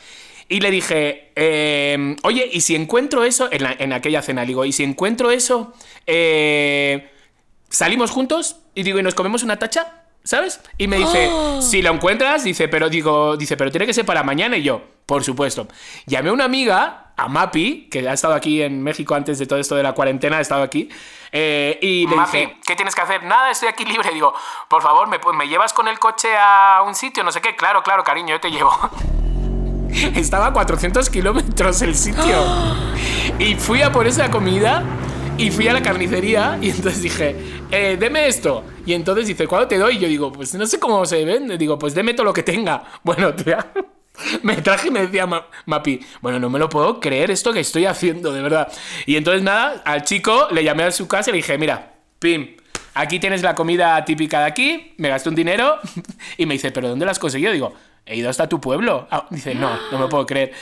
[0.49, 4.43] Y le dije, eh, oye, ¿y si encuentro eso en, la- en aquella cena?
[4.43, 5.73] Le digo, ¿y si encuentro eso?
[6.07, 7.11] eh,
[7.75, 8.61] ¿Salimos juntos?
[8.77, 10.05] Y digo, ¿y nos comemos una tacha?
[10.23, 10.61] ¿Sabes?
[10.79, 11.29] Y me dice,
[11.61, 14.81] si lo encuentras, dice, pero digo, dice, pero tiene que ser para mañana y yo,
[15.07, 15.67] por supuesto.
[16.07, 19.59] Llamé a una amiga, a Mapi, que ha estado aquí en México antes de todo
[19.59, 20.89] esto de la cuarentena, ha estado aquí,
[21.33, 23.25] eh, y le dije, ¿qué tienes que hacer?
[23.25, 24.09] Nada, estoy aquí libre.
[24.15, 24.33] Digo,
[24.69, 27.25] por favor, ¿me, me llevas con el coche a un sitio?
[27.25, 27.57] No sé qué.
[27.57, 28.71] Claro, claro, cariño, yo te llevo.
[30.15, 32.37] Estaba a 400 kilómetros el sitio.
[33.39, 34.85] Y fui a por esa comida
[35.37, 37.37] y fui a la carnicería y entonces dije,
[37.71, 38.65] eh, deme esto.
[38.87, 39.97] Y entonces dice, ¿cuándo te doy?
[39.97, 41.59] Y yo digo, pues no sé cómo se vende.
[41.59, 42.85] Digo, pues deme todo lo que tenga.
[43.03, 43.67] Bueno, tía.
[44.43, 47.59] Me traje y me decía Ma- Mapi, bueno, no me lo puedo creer esto que
[47.59, 48.73] estoy haciendo, de verdad.
[49.07, 52.55] Y entonces nada, al chico le llamé a su casa y le dije, mira, Pim,
[52.95, 55.81] aquí tienes la comida típica de aquí, me gasté un dinero
[56.39, 57.53] y me dice, ¿pero dónde lo has conseguido?
[57.53, 57.75] Digo,
[58.07, 59.07] he ido hasta tu pueblo.
[59.11, 60.53] Ah, dice, no, no me puedo creer.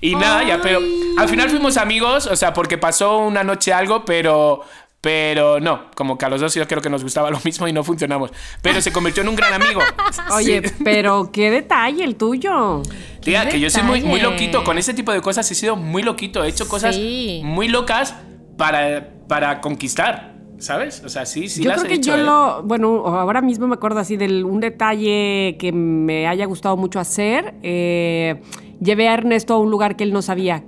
[0.00, 0.80] Y nada, ya, pero
[1.18, 4.62] al final fuimos amigos, o sea, porque pasó una noche algo, pero...
[5.02, 7.72] Pero no, como que a los dos yo creo que nos gustaba lo mismo y
[7.72, 8.30] no funcionamos.
[8.60, 9.80] Pero se convirtió en un gran amigo.
[10.34, 10.74] Oye, Sí.
[10.84, 12.82] pero qué detalle el tuyo.
[13.22, 14.32] Tía, que yo soy muy, muy detalle.
[14.34, 14.62] loquito.
[14.62, 16.44] Con ese tipo de cosas he sido muy loquito.
[16.44, 17.40] He hecho cosas Sí.
[17.42, 18.14] muy locas
[18.58, 20.29] para, para conquistar.
[20.60, 21.02] ¿Sabes?
[21.04, 22.16] O sea, sí, sí yo las creo he que hecho.
[22.16, 22.24] yo ¿eh?
[22.24, 27.00] lo, bueno, ahora mismo me acuerdo así de un detalle que me haya gustado mucho
[27.00, 27.54] hacer.
[27.62, 28.40] Eh,
[28.80, 30.62] llevé a Ernesto a un lugar que él no sabía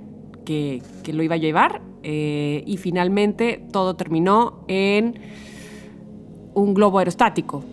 [0.45, 5.19] que, que lo iba a llevar eh, y finalmente todo terminó en
[6.55, 7.63] un globo aerostático.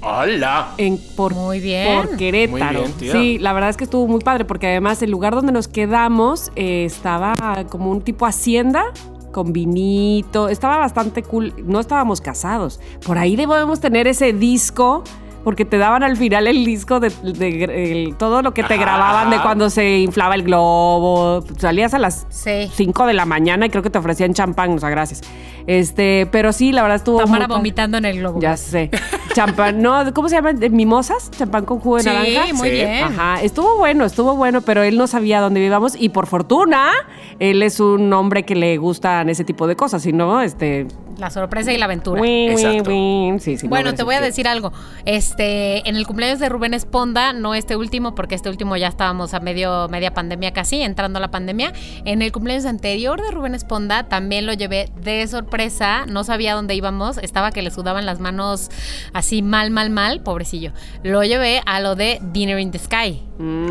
[0.00, 0.74] ¡Hala!
[0.78, 2.06] En, por, Muy bien.
[2.06, 2.82] por Querétaro.
[2.82, 5.50] Muy bien, sí, la verdad es que estuvo muy padre porque además el lugar donde
[5.50, 7.34] nos quedamos eh, estaba
[7.68, 8.84] como un tipo hacienda
[9.32, 11.52] con vinito, estaba bastante cool.
[11.64, 12.80] No estábamos casados.
[13.06, 15.02] Por ahí debemos tener ese disco.
[15.48, 18.82] Porque te daban al final el disco de, de- el- todo lo que te Ajá.
[18.82, 21.42] grababan de cuando se inflaba el globo.
[21.56, 22.70] Salías a las Sí.
[22.74, 25.22] 5 de la mañana y creo que te ofrecían champán, o sea, gracias.
[25.66, 28.40] Este, pero sí, la verdad estuvo Tamara muy vomitando en el globo.
[28.42, 28.90] Ya sé.
[29.32, 30.52] Champán, no, ¿cómo se llama?
[30.52, 31.30] ¿De ¿Mimosas?
[31.30, 32.52] ¿Champán con jugo de Sí, naranja?
[32.54, 32.74] muy Sí.
[32.74, 33.04] bien.
[33.04, 36.90] Ajá, estuvo bueno, estuvo bueno, pero él no sabía dónde vivíamos y por fortuna,
[37.38, 40.86] él es un hombre que le gustan ese tipo de cosas, si no, este...
[41.18, 42.20] La sorpresa y la aventura.
[42.20, 42.90] win, win, Exacto.
[42.90, 43.40] win.
[43.40, 44.72] Sí, sí, no, Bueno, te voy a decir algo.
[45.04, 49.34] Este, en el cumpleaños de Rubén Esponda, no este último, porque este último ya estábamos
[49.34, 51.72] a medio, media pandemia casi, entrando a la pandemia.
[52.04, 56.06] En el cumpleaños anterior de Rubén Esponda, también lo llevé de sorpresa.
[56.06, 57.18] No sabía dónde íbamos.
[57.18, 58.70] Estaba que le sudaban las manos
[59.12, 60.72] así mal, mal, mal, pobrecillo.
[61.02, 63.27] Lo llevé a lo de Dinner in the Sky.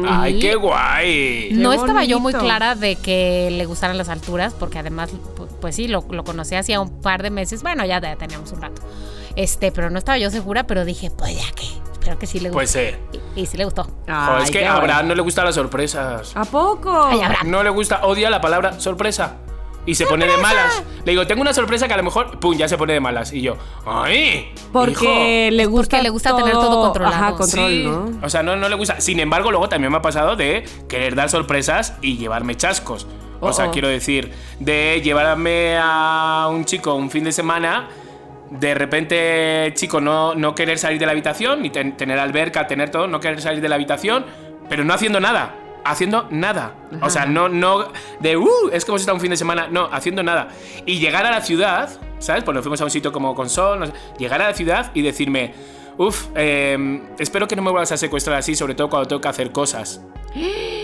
[0.08, 1.50] ¡Ay, Y qué guay!
[1.54, 5.48] no Qué estaba yo muy clara de que le gustaran las alturas, porque además, pu-
[5.60, 7.64] pues sí, lo, lo conocí hacía un par de meses.
[7.64, 8.82] Bueno, ya, ya teníamos un rato.
[9.36, 12.50] Este, pero no estaba yo segura, pero dije, pues ya que, espero que sí le
[12.50, 12.56] guste.
[12.58, 13.00] Pues eh.
[13.36, 13.82] y, y sí le gustó.
[13.82, 14.78] Es Ay, que a bueno.
[14.80, 16.32] Abraham no le gustan las sorpresas.
[16.36, 17.04] ¿A poco?
[17.06, 17.52] Ay, Abraham.
[17.52, 19.36] No le gusta, odia la palabra sorpresa.
[19.88, 20.84] Y se pone de malas.
[21.06, 23.34] Le digo, tengo una sorpresa que a lo mejor, pum, ya se pone de malas.
[23.34, 24.52] Y yo, ¡ay!
[24.72, 27.16] Porque le gusta porque le gusta tener todo controlado.
[27.16, 27.38] Ajá, hijo".
[27.38, 27.84] control, Sí.
[27.86, 28.12] ¿no?
[28.22, 29.02] O sea, no, no le gusta.
[29.02, 33.08] Sin embargo, luego también me ha pasado de querer dar sorpresas y llevarme chascos.
[33.40, 33.72] O sea, oh.
[33.72, 37.88] quiero decir, de llevarme a un chico un fin de semana,
[38.50, 42.90] de repente, chico, no, no querer salir de la habitación, ni ten- tener alberca, tener
[42.90, 44.26] todo, no querer salir de la habitación,
[44.70, 45.56] pero no haciendo nada.
[45.90, 46.76] Haciendo nada.
[47.02, 47.88] O sea, no, no.
[48.20, 49.68] De, uh, es como si está un fin de semana.
[49.70, 50.50] No, haciendo nada.
[50.86, 52.44] Y llegar a la ciudad, ¿sabes?
[52.44, 53.80] Pues nos fuimos a un sitio como con sol.
[53.80, 55.54] no sé, llegar a la ciudad y decirme,
[55.98, 59.52] uff, espero que no me vuelvas a secuestrar así, sobre todo cuando tengo que hacer
[59.52, 60.02] cosas.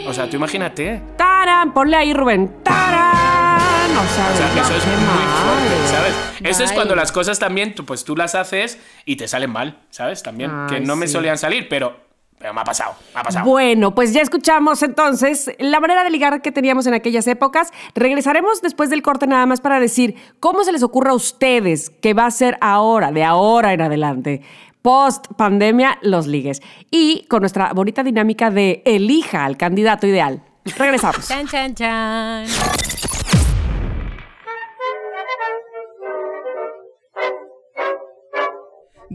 [0.07, 1.01] O sea, tú imagínate.
[1.17, 1.73] ¡Tarán!
[1.73, 2.63] Ponle ahí, Rubén.
[2.63, 3.91] ¡Tarán!
[3.91, 6.13] O sea, O sea, eso es muy fuerte, ¿sabes?
[6.43, 10.23] Eso es cuando las cosas también, pues tú las haces y te salen mal, ¿sabes?
[10.23, 10.51] También.
[10.67, 11.95] que no me solían salir, pero,
[12.43, 13.45] pero me ha pasado, me ha pasado.
[13.45, 17.71] Bueno, pues ya escuchamos entonces la manera de ligar que teníamos en aquellas épocas.
[17.95, 22.13] Regresaremos después del corte nada más para decir cómo se les ocurre a ustedes que
[22.13, 24.41] va a ser ahora, de ahora en adelante,
[24.81, 26.61] post pandemia, los ligues.
[26.91, 30.43] Y con nuestra bonita dinámica de elija al candidato ideal.
[30.65, 31.25] Regresamos.
[31.25, 33.22] Chan, chan, chan.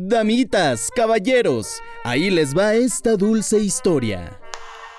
[0.00, 4.38] Damitas, caballeros, ahí les va esta dulce historia.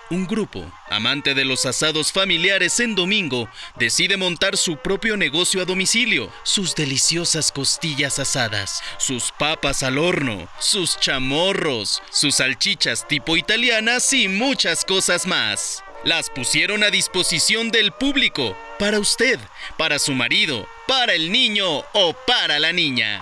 [0.09, 3.47] Un grupo, amante de los asados familiares en domingo,
[3.77, 6.29] decide montar su propio negocio a domicilio.
[6.43, 14.27] Sus deliciosas costillas asadas, sus papas al horno, sus chamorros, sus salchichas tipo italianas y
[14.27, 15.81] muchas cosas más.
[16.03, 19.39] Las pusieron a disposición del público, para usted,
[19.77, 23.21] para su marido, para el niño o para la niña.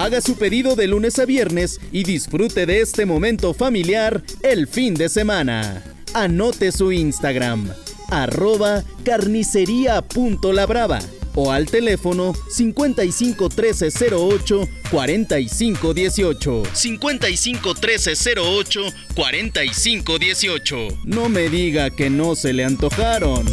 [0.00, 4.94] Haga su pedido de lunes a viernes y disfrute de este momento familiar el fin
[4.94, 5.84] de semana.
[6.14, 7.70] Anote su Instagram,
[8.08, 11.00] arroba carnicería.labrava
[11.34, 16.62] o al teléfono 55 13 08 45 18.
[16.72, 18.80] 55 13 08
[19.14, 20.88] 45 18.
[21.04, 23.44] No me diga que no se le antojaron.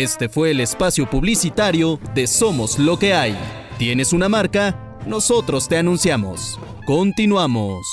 [0.00, 3.36] Este fue el espacio publicitario de Somos lo que hay.
[3.76, 4.96] ¿Tienes una marca?
[5.06, 6.58] Nosotros te anunciamos.
[6.86, 7.86] Continuamos.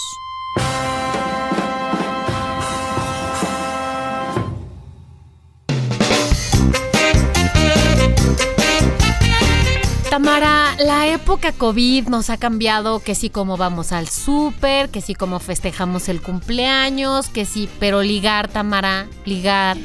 [10.09, 15.13] Tamara, la época COVID nos ha cambiado, que sí como vamos al súper, que sí
[15.13, 19.75] como festejamos el cumpleaños, que sí, pero ligar, Tamara, ligar.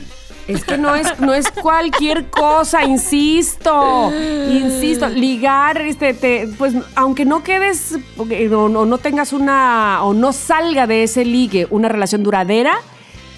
[0.52, 4.10] Es que no es, no es cualquier cosa, insisto,
[4.50, 10.32] insisto, ligar, este, te- pues aunque no quedes, porque no, no, tengas una, o no
[10.32, 12.74] salga de ese ligue una relación duradera,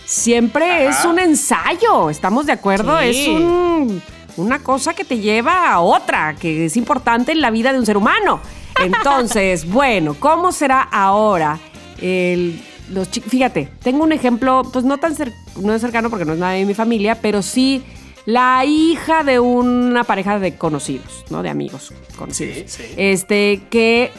[0.05, 2.99] siempre es un ensayo, ¿estamos de acuerdo?
[3.01, 3.07] Sí.
[3.09, 4.03] Es un-
[4.37, 7.87] una cosa que te lleva a otra, que es importante en la vida de un
[7.87, 8.41] ser humano.
[8.83, 11.59] Entonces, bueno, ¿cómo será ahora?
[12.01, 12.61] El,
[12.91, 16.39] los Fíjate, tengo un ejemplo, pues no tan cer- no es cercano porque no es
[16.39, 17.83] nadie de mi familia, pero sí
[18.27, 21.43] la hija de una pareja de conocidos, ¿no?
[21.43, 22.71] De amigos conocidos.
[22.71, 22.95] Sí, sí.
[22.97, 24.11] Este, que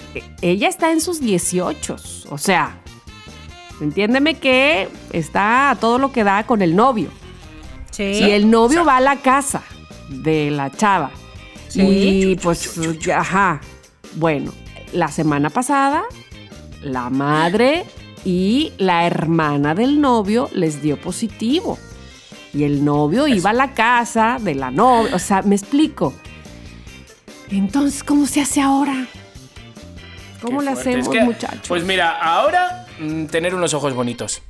[0.42, 1.96] ella está en sus 18,
[2.30, 2.80] o sea,
[3.82, 7.10] entiéndeme que está a todo lo que da con el novio.
[7.92, 8.04] Sí.
[8.04, 9.64] Y el novio va a la casa
[10.10, 11.12] de la chava.
[11.74, 12.78] Y pues,
[13.14, 13.60] ajá.
[14.16, 14.54] Bueno,
[14.94, 16.04] la semana pasada,
[16.82, 17.86] la madre
[18.26, 21.78] y la hermana del novio les dio positivo.
[22.54, 25.16] Y el novio iba a la casa de la novia.
[25.16, 26.14] O sea, me explico.
[27.52, 29.08] Entonces, ¿cómo se hace ahora?
[30.42, 30.80] ¿Cómo fuerte.
[30.80, 31.68] hacemos, Es que, muchachos?
[31.68, 34.42] Pues mira, ahora mm, tener unos ojos bonitos.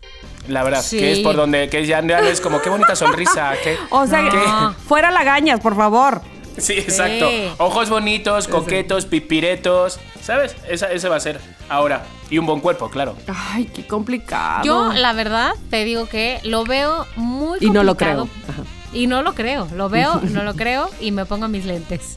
[0.47, 0.97] La verdad, Sí.
[0.99, 3.53] que es por donde, que ya, ya es como, qué bonita sonrisa.
[3.63, 4.73] qué- o sea, No.
[4.87, 6.21] fuera lagañas, por favor.
[6.57, 7.29] Sí, exacto.
[7.57, 9.99] Ojos bonitos, coquetos, pipiretos.
[10.21, 10.55] ¿Sabes?
[10.69, 11.39] Esa, ese va a ser
[11.69, 12.05] ahora.
[12.29, 13.15] Y un buen cuerpo, claro.
[13.27, 14.63] Ay, qué complicado.
[14.63, 18.27] Yo, la verdad, te digo que lo veo muy Y no lo complicado.
[18.27, 18.53] creo.
[18.53, 18.63] Ajá.
[18.93, 19.67] Y no lo creo.
[19.75, 22.15] Lo veo, no lo creo y me pongo mis lentes.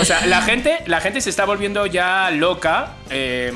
[0.00, 2.94] O sea, la gente, la gente se está volviendo ya loca.
[3.10, 3.52] eh,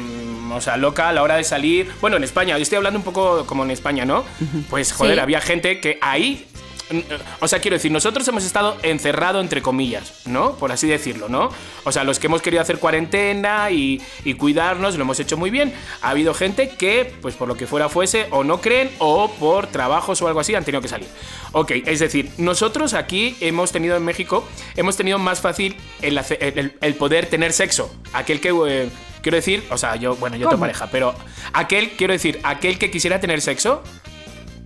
[0.52, 1.90] o sea, loca a la hora de salir.
[2.00, 4.24] Bueno, en España, yo estoy hablando un poco como en España, ¿no?
[4.70, 5.20] Pues joder, Sí.
[5.20, 6.46] había gente que ahí.
[6.90, 6.98] Mm,
[7.40, 10.56] O sea, quiero decir, nosotros hemos estado encerrado entre comillas, ¿no?
[10.56, 11.50] Por así decirlo, ¿no?
[11.84, 15.50] O sea, los que hemos querido hacer cuarentena y, y cuidarnos, lo hemos hecho muy
[15.50, 15.74] bien.
[16.02, 19.66] Ha habido gente que, pues por lo que fuera fuese, o no creen, o por
[19.68, 21.08] trabajos o algo así, han tenido que salir.
[21.52, 27.26] Ok, es decir, nosotros aquí hemos tenido en México, hemos tenido más fácil el, poder
[27.26, 27.94] tener sexo.
[28.12, 28.88] Aquel que, eh,
[29.22, 30.60] quiero decir, o sea, yo, bueno, yo tengo ¿Cómo?
[30.62, 31.14] pareja, pero
[31.52, 33.82] aquel, quiero decir, aquel que quisiera tener sexo,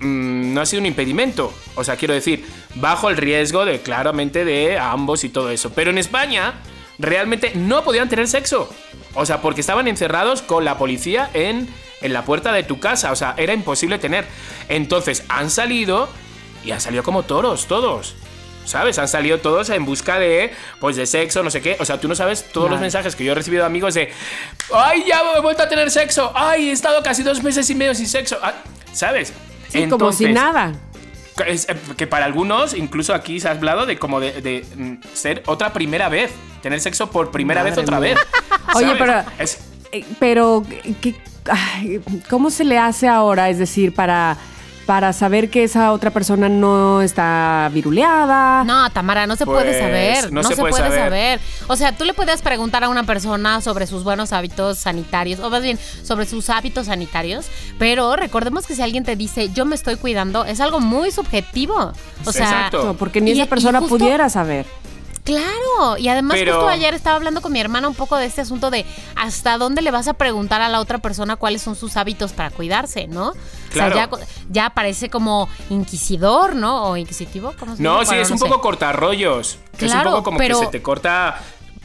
[0.01, 1.53] mm, no ha sido un impedimento.
[1.75, 2.45] O sea, quiero decir,
[2.75, 5.71] bajo el riesgo de claramente de ambos y todo eso.
[5.71, 6.55] Pero en España
[6.99, 8.69] realmente no podían tener sexo.
[9.15, 11.69] O sea, porque estaban encerrados con la policía en,
[12.01, 13.13] en la puerta de tu casa.
[13.13, 14.27] O sea, era imposible tener.
[14.69, 16.09] Entonces han salido
[16.65, 18.15] y han salido como toros, todos.
[18.65, 18.99] ¿Sabes?
[18.99, 21.79] Han salido todos en busca de, pues, de sexo, no sé qué.
[21.81, 24.13] O sea, tú no sabes todos los mensajes que yo he recibido de amigos de,
[24.75, 26.31] ¡ay, ya he vuelto a tener sexo!
[26.35, 28.37] ¡Ay, he estado casi dos meses y medio sin sexo!
[28.43, 28.53] Ah,
[28.93, 29.33] ¿Sabes?
[29.69, 30.73] Sí, como si nada.
[31.37, 34.65] que es- eh, que para algunos, incluso aquí se ha hablado de como de, de,
[34.77, 36.33] mm, ser otra primera vez.
[36.63, 38.15] Tener sexo por primera Madre vez otra mía.
[38.15, 38.19] vez.
[38.75, 39.59] Oye, pero- Es-
[39.93, 40.65] Eh, Pero,
[41.01, 41.15] ¿qué-
[41.51, 43.49] ay, ¿cómo se le hace ahora?
[43.49, 44.37] Es decir, para,
[44.89, 48.65] para saber que esa otra persona no está viruleada.
[48.65, 50.33] No, Tamara, no se puede Pues, saber.
[50.33, 50.99] no No, se se, puede puede, saber.
[51.05, 51.41] saber.
[51.67, 55.51] O sea, tú le puedes preguntar a una persona sobre sus buenos hábitos sanitarios, o
[55.51, 59.75] más bien sobre sus hábitos sanitarios, pero recordemos que si alguien te dice yo me
[59.75, 61.93] estoy cuidando, es algo muy subjetivo.
[62.25, 62.97] O sea, Exacto.
[62.99, 64.65] Porque ni Y- esa persona justo- pudiera saber.
[65.29, 68.41] Claro, y además Pero- justo ayer estaba hablando con mi hermana un poco de este
[68.41, 71.97] asunto de hasta dónde le vas a preguntar a la otra persona cuáles son sus
[71.99, 73.35] hábitos para cuidarse, ¿no?
[73.71, 73.95] Claro.
[73.95, 76.85] O sea, ya, ya parece como inquisidor, ¿no?
[76.85, 78.45] O inquisitivo, ¿cómo se no, sí, es un sé.
[78.47, 79.59] poco cortarrollos.
[79.75, 81.39] es un Claro, poco como pero- que se te corta.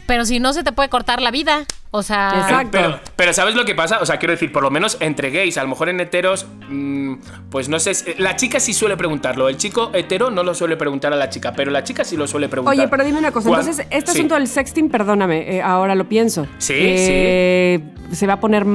[0.05, 2.33] Pero si no se te puede cortar la vida, o sea...
[2.41, 2.69] Exacto.
[2.71, 3.99] Pero, pero ¿sabes lo que pasa?
[4.01, 7.13] O sea, quiero decir, por lo menos entre gays, a lo mejor en heteros, mm,
[7.49, 7.93] pues no sé.
[8.17, 9.47] La chica sí suele preguntarlo.
[9.47, 12.27] El chico hetero no lo suele preguntar a la chica, pero la chica sí lo
[12.27, 12.77] suele preguntar.
[12.77, 13.47] Oye, pero dime una cosa.
[13.47, 13.61] ¿Cuál?
[13.61, 14.17] Entonces, este Sí.
[14.17, 16.47] asunto del sexting, perdóname, eh, ahora lo pienso.
[16.57, 17.79] Sí, Eh,
[18.11, 18.65] ¿Se va a poner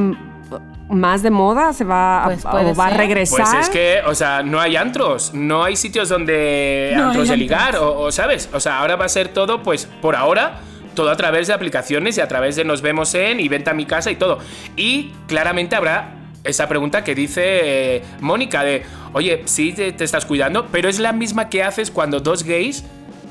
[0.88, 1.72] más de moda?
[1.74, 3.38] ¿Se va, a- Pues o va a regresar?
[3.38, 7.30] Pues es que, o sea, no hay antros, no hay sitios donde No antros hay
[7.30, 8.48] de ligar, o, o, ¿sabes?
[8.54, 10.60] O sea, ahora va a ser todo, pues, por ahora,
[10.98, 13.72] todo a través de aplicaciones y a través de nos vemos en y vente a
[13.74, 14.40] mi casa y todo.
[14.76, 18.82] Y claramente habrá esa pregunta que dice eh, Mónica de,
[19.12, 22.82] oye, sí te, te estás cuidando, pero es la misma que haces cuando dos gays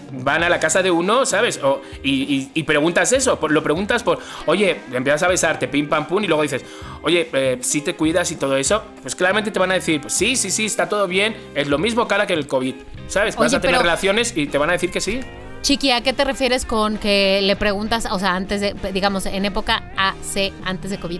[0.09, 1.59] van a la casa de uno, ¿sabes?
[1.61, 5.89] O- y, y- y preguntas eso, por- lo preguntas por, oye, empiezas a besarte, pim
[5.89, 6.63] pam pum, y luego dices,
[7.01, 10.13] oye, eh, si te cuidas y todo eso, pues claramente te van a decir, pues
[10.13, 12.75] sí, sí, sí, está todo bien, es lo mismo cara que el COVID,
[13.09, 13.35] ¿sabes?
[13.35, 15.19] Vas Oye, a tener pero- relaciones y te van a decir que sí.
[15.61, 19.43] Chiqui, ¿a qué te refieres con que le preguntas, o sea, antes de, digamos, en
[19.45, 21.19] época AC, antes de COVID,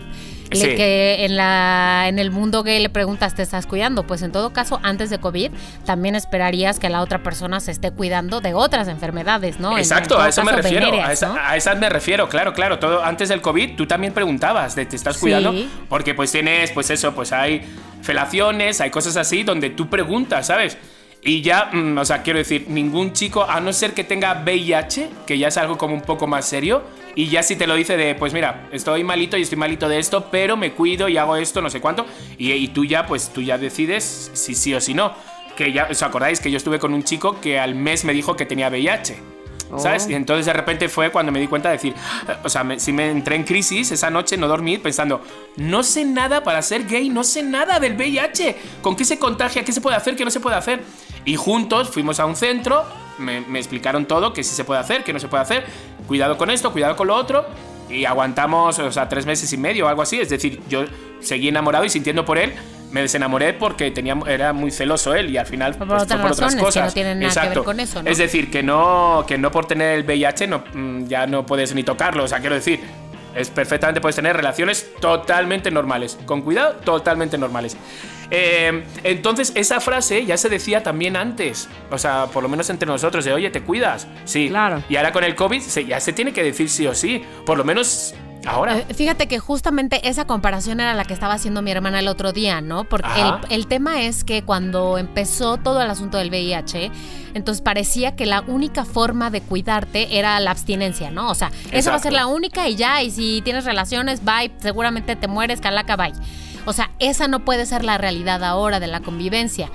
[0.50, 0.76] le- Sí.
[0.76, 4.06] que en, la, en el mundo gay le preguntas, ¿te estás cuidando?
[4.06, 5.50] Pues en todo caso, antes de COVID,
[5.84, 9.72] también esperarías que la otra persona se esté cuidando de otras enfermedades, ¿no?
[9.72, 10.90] En- en Exacto, a eso me refiero.
[11.02, 11.36] a, esa- ¿no?
[11.38, 12.78] a esas me refiero, claro, claro.
[12.78, 15.20] Todo antes del COVID, tú también preguntabas de te estás Sí.
[15.20, 15.52] cuidando.
[15.90, 17.60] Porque pues tienes, pues eso, pues hay
[18.00, 20.78] felaciones, hay cosas así donde tú preguntas, ¿sabes?
[21.22, 25.10] Y ya, mm, o sea, quiero decir, ningún chico, a no ser que tenga VIH,
[25.26, 26.82] que ya es algo como un poco más serio,
[27.14, 29.98] y ya si te lo dice de, pues mira, estoy malito y estoy malito de
[29.98, 32.06] esto, pero me cuido y hago esto, no sé cuánto,
[32.38, 35.12] y, y tú ya, pues tú ya decides si sí o si no.
[35.56, 38.36] Que ya, ¿os acordáis que yo estuve con un chico que al mes me dijo
[38.36, 39.16] que tenía VIH?
[39.76, 40.06] ¿Sabes?
[40.06, 40.10] Oh.
[40.10, 41.94] Y entonces de repente fue cuando me di cuenta de decir,
[42.42, 45.20] o sea, me, si me entré en crisis esa noche, no dormí pensando,
[45.56, 49.64] no sé nada para ser gay, no sé nada del VIH, ¿con qué se contagia?
[49.64, 50.16] ¿Qué se puede hacer?
[50.16, 50.82] ¿Qué no se puede hacer?
[51.24, 52.84] Y juntos fuimos a un centro,
[53.18, 55.66] me, me explicaron todo, que sí se puede hacer, que no se puede hacer,
[56.06, 57.46] cuidado con esto, cuidado con lo otro,
[57.88, 60.84] y aguantamos, o sea, tres meses y medio o algo así, es decir, yo
[61.20, 62.52] seguí enamorado y sintiendo por él.
[62.90, 66.32] Me desenamoré porque tenía, era muy celoso él y al final Por pues, otras por
[66.32, 66.86] otras razones, que cosas.
[66.86, 68.10] no tienen nada que ver con eso, ¿no?
[68.10, 71.74] Es decir, que no, que no por tener el VIH no, mm, ya no puedes
[71.74, 72.24] ni tocarlo.
[72.24, 72.80] O sea, quiero decir,
[73.34, 76.18] es perfectamente puedes tener relaciones totalmente normales.
[76.24, 77.76] Con cuidado, totalmente normales.
[78.30, 81.68] Eh, entonces, esa frase ya se decía también antes.
[81.90, 84.06] O sea, por lo menos entre nosotros, de oye, ¿te cuidas?
[84.24, 84.48] Sí.
[84.48, 84.82] Claro.
[84.88, 87.22] Y ahora con el COVID se- ya se tiene que decir sí o sí.
[87.46, 88.14] Por lo menos
[88.46, 88.78] ahora.
[88.78, 92.32] Eh, Fíjate que justamente esa comparación era la que estaba haciendo mi hermana el otro
[92.32, 92.84] día, ¿no?
[92.84, 96.90] Porque el, el tema es que cuando empezó todo el asunto del VIH,
[97.34, 101.30] entonces parecía que la única forma de cuidarte era la abstinencia, ¿no?
[101.30, 102.16] O sea, esa va a ser Exacto.
[102.16, 106.12] la única y ya, y si tienes relaciones, bye, seguramente te mueres, calaca, bye.
[106.68, 109.70] O sea, esa no puede ser la realidad ahora de la convivencia.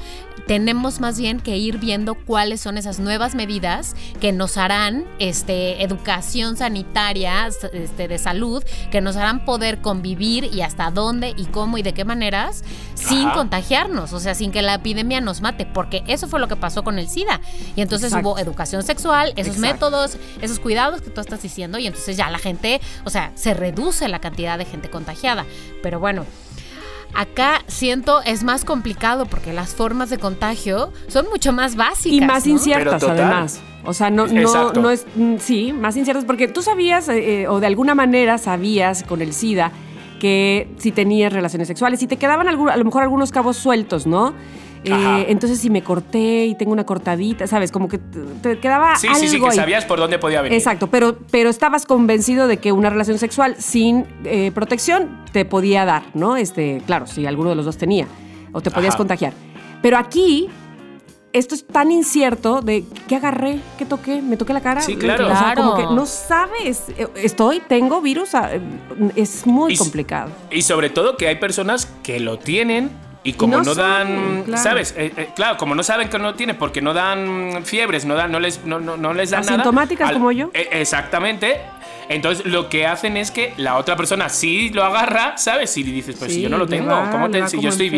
[0.46, 5.82] Tenemos más bien que ir viendo cuáles son esas nuevas medidas que nos harán este,
[5.82, 11.80] educación sanitaria este, de salud, que nos harán poder convivir y hasta dónde y cómo
[11.80, 12.64] y de qué maneras
[12.94, 13.38] sin Ajá.
[13.38, 16.84] contagiarnos, o sea, sin que la epidemia nos mate, porque eso fue lo que pasó
[16.84, 17.41] con el SIDA.
[17.76, 18.30] Y entonces Exacto.
[18.30, 19.89] hubo educación sexual, esos Exacto.
[19.89, 23.56] métodos, esos cuidados que tú estás diciendo, y entonces ya la gente, o sea, se
[23.56, 25.44] reduce la cantidad de gente contagiada.
[25.82, 26.28] Pero bueno.
[27.14, 32.11] Acá siento es más complicado porque las formas de contagio son mucho más básicas.
[32.18, 32.53] Y más ¿no?
[32.53, 33.20] inciertas, total.
[33.20, 33.61] además.
[33.86, 35.05] O sea, no, no, no es.
[35.16, 39.22] mm, Sí, más inciertas, porque tú sabías, eh, eh, o de alguna manera sabías con
[39.22, 39.72] el SIDA,
[40.24, 44.07] que si tenías relaciones sexuales, y te quedaban algún- a lo mejor algunos cabos sueltos,
[44.07, 44.34] ¿no?
[44.86, 47.74] Eh, entonces, si me corté y tengo una cortadita, ¿sabes?
[47.74, 49.55] Como que te, te quedaba Sí, algo sí, sí, que ahí.
[49.55, 50.57] sabías por dónde podía venir.
[50.57, 55.84] Exacto, pero, pero estabas convencido de que una relación sexual sin eh, protección te podía
[55.84, 56.38] dar, ¿no?
[56.38, 58.07] Este, claro, si alguno de los dos tenía,
[58.53, 58.97] o te podías Ajá.
[58.99, 59.34] contagiar.
[59.82, 60.47] Pero aquí,
[61.34, 64.81] esto es tan incierto de qué agarré, qué toqué, me toqué la cara.
[64.81, 65.25] Sí, claro.
[65.25, 65.61] O sea, Claro.
[65.63, 68.51] como que no sabes, eh, estoy, tengo virus, ah,
[69.15, 70.29] es muy Y complicado.
[70.51, 72.91] Y sobre todo que hay personas que lo tienen
[73.25, 74.61] y como no no, dan, claro.
[74.63, 74.93] ¿sabes?
[74.97, 78.31] Eh, eh, claro, como no saben que no tienen porque no dan fiebres, no dan,
[78.31, 79.53] no les, no, no- no les dan nada.
[79.53, 80.49] Asintomáticas como yo.
[80.53, 81.61] Eh, exactamente.
[82.09, 85.75] Entonces lo que hacen es que la otra persona sí lo agarra, ¿sabes?
[85.77, 87.89] Y dices, pues Sí, si yo no lo tengo, va- ¿cómo te, si yo estoy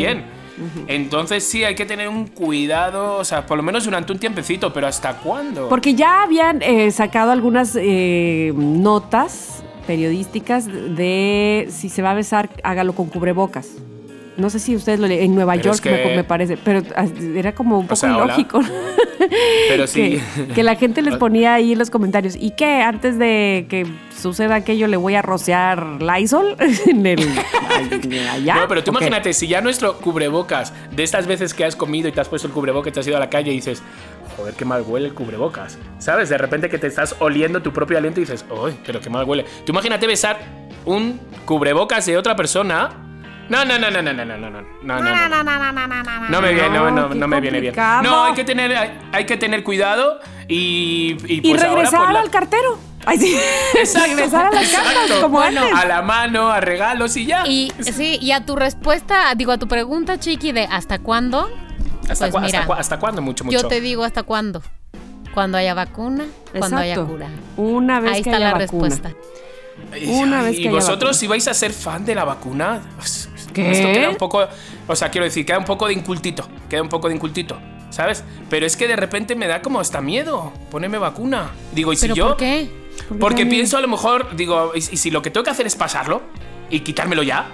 [0.88, 4.72] Entonces sí, hay que tener un cuidado, o sea, por lo menos durante un tiempecito,
[4.74, 5.70] pero ¿hasta cuándo?
[5.70, 12.49] Porque ya habían eh, sacado algunas eh, notas periodísticas de si se va a besar,
[12.64, 13.68] hágalo con cubrebocas.
[14.38, 15.23] No sé si ustedes lo leen.
[15.23, 17.05] En Nueva Pero York es que- me, me parece, pero ah,
[17.36, 18.61] era como un poco sea, ilógico.
[19.69, 20.21] Pero sí.
[20.36, 22.36] que, que la gente les ponía ahí en los comentarios.
[22.36, 22.81] ¿Y qué?
[22.83, 26.55] Antes de que suceda aquello, le voy a rociar Lysol
[26.86, 27.19] en el.
[28.29, 28.55] allá.
[28.55, 32.11] No, pero tú imagínate, si ya nuestro cubrebocas, de estas veces que has comido y
[32.11, 33.81] te has puesto el cubrebocas, te has ido a la calle y dices,
[34.38, 35.79] joder, qué mal huele el cubrebocas.
[35.97, 36.29] ¿Sabes?
[36.29, 39.25] De repente que te estás oliendo tu propio aliento y dices, uy, pero qué mal
[39.27, 39.45] huele.
[39.65, 40.38] Tú imagínate besar
[40.86, 42.89] un cubrebocas de otra persona.
[43.50, 44.50] No, no, no, no, no, no, no, no, no, no,
[44.82, 46.30] no, no.
[46.30, 47.76] No me viene, no, no, No, qué no me viene bien.
[48.04, 52.00] No, hay que tener, hay, hay que tener cuidado y, y Y pues ahora, regresar
[52.00, 52.80] pues, la- al cartero.
[53.06, 53.38] Ay, sí.
[53.76, 55.22] Exacto, regresar a las cartas, exacto.
[55.22, 55.78] como Bueno, antes.
[55.80, 57.46] a la mano, a regalos y ya.
[57.46, 61.48] Y sí, y a tu respuesta, digo, a tu pregunta, Chiqui, de ¿hasta cuándo?
[62.10, 63.22] ¿Hasta, pues cua- mira, hasta, cua- hasta cuándo?
[63.22, 63.62] Mucho, mucho.
[63.62, 64.64] Yo te digo hasta cuándo.
[65.36, 66.26] Cuando haya vacuna,
[66.58, 67.12] cuando haya Exacto.
[67.14, 67.28] cura.
[67.58, 68.89] Una vez Ahí que está haya la vacuna.
[68.89, 69.12] respuesta.
[70.08, 71.14] Una vez ¿Y que haya vosotros vacuna.
[71.14, 72.82] si vais a ser fan de la vacuna?
[73.56, 73.72] ¿Qué?
[73.72, 74.45] Esto queda un poco,
[74.88, 77.58] o sea, quiero decir, queda un poco de incultito, queda un poco de incultito,
[77.89, 78.24] ¿sabes?
[78.49, 81.51] Pero es que de repente me da como hasta miedo ponerme vacuna.
[81.74, 82.28] Digo, ¿y si ¿Pero yo?
[82.28, 82.70] por qué?
[83.08, 83.49] ¿Por qué Porque también?
[83.49, 86.22] pienso a lo mejor, digo, ¿y, si lo que tengo que hacer es pasarlo
[86.70, 87.47] y quitármelo ya?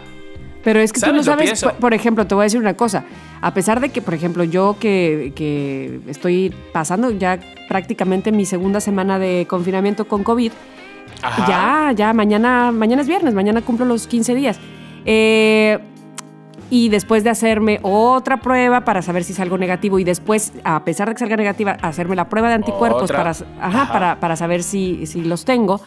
[0.63, 1.13] Pero es que tú ¿Sabes?
[1.25, 3.03] no Lo sabes, por, por ejemplo, te voy a decir una cosa.
[3.41, 8.79] A pesar de que, por ejemplo, yo que, que estoy pasando ya prácticamente mi segunda
[8.79, 10.51] semana de confinamiento con COVID,
[11.23, 11.47] Ajá.
[11.47, 14.59] ya, ya, mañana, mañana es viernes, mañana cumplo los 15 días.
[15.05, 15.79] Eh,
[16.69, 21.09] y después de hacerme otra prueba para saber si salgo negativo y después, a pesar
[21.09, 23.91] de que salga negativa, hacerme la prueba de anticuerpos para, ajá, Ajá.
[23.91, 25.81] para, para saber si, si los tengo.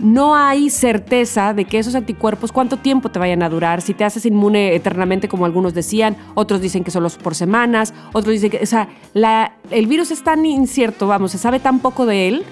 [0.00, 4.02] no hay certeza de que esos anticuerpos cuánto tiempo te vayan a durar, si te
[4.04, 8.58] haces inmune eternamente como algunos decían, otros dicen que solo por semanas, otros dicen que,
[8.60, 12.44] o sea, la, el virus es tan incierto, vamos, se sabe tan poco de él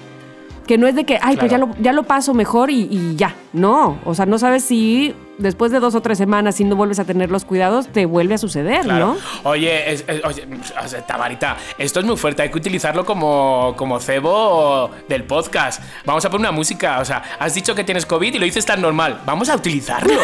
[0.65, 1.73] que no es de que, ay, pues ya Claro.
[1.77, 3.35] lo, ya lo paso mejor y, y ya.
[3.53, 6.99] No, o sea, no sabes si después de dos o tres semanas, si no vuelves
[6.99, 9.15] a tener los cuidados, te vuelve a suceder, Claro.
[9.43, 9.49] ¿no?
[9.49, 10.47] Oye, es- es- oye,
[10.83, 15.81] o sea, Tabarita, esto es muy fuerte, hay que utilizarlo como, como cebo del podcast.
[16.05, 18.65] Vamos a poner una música, o sea, has dicho que tienes COVID y lo dices
[18.65, 19.21] tan normal.
[19.25, 20.13] Vamos a utilizarlo.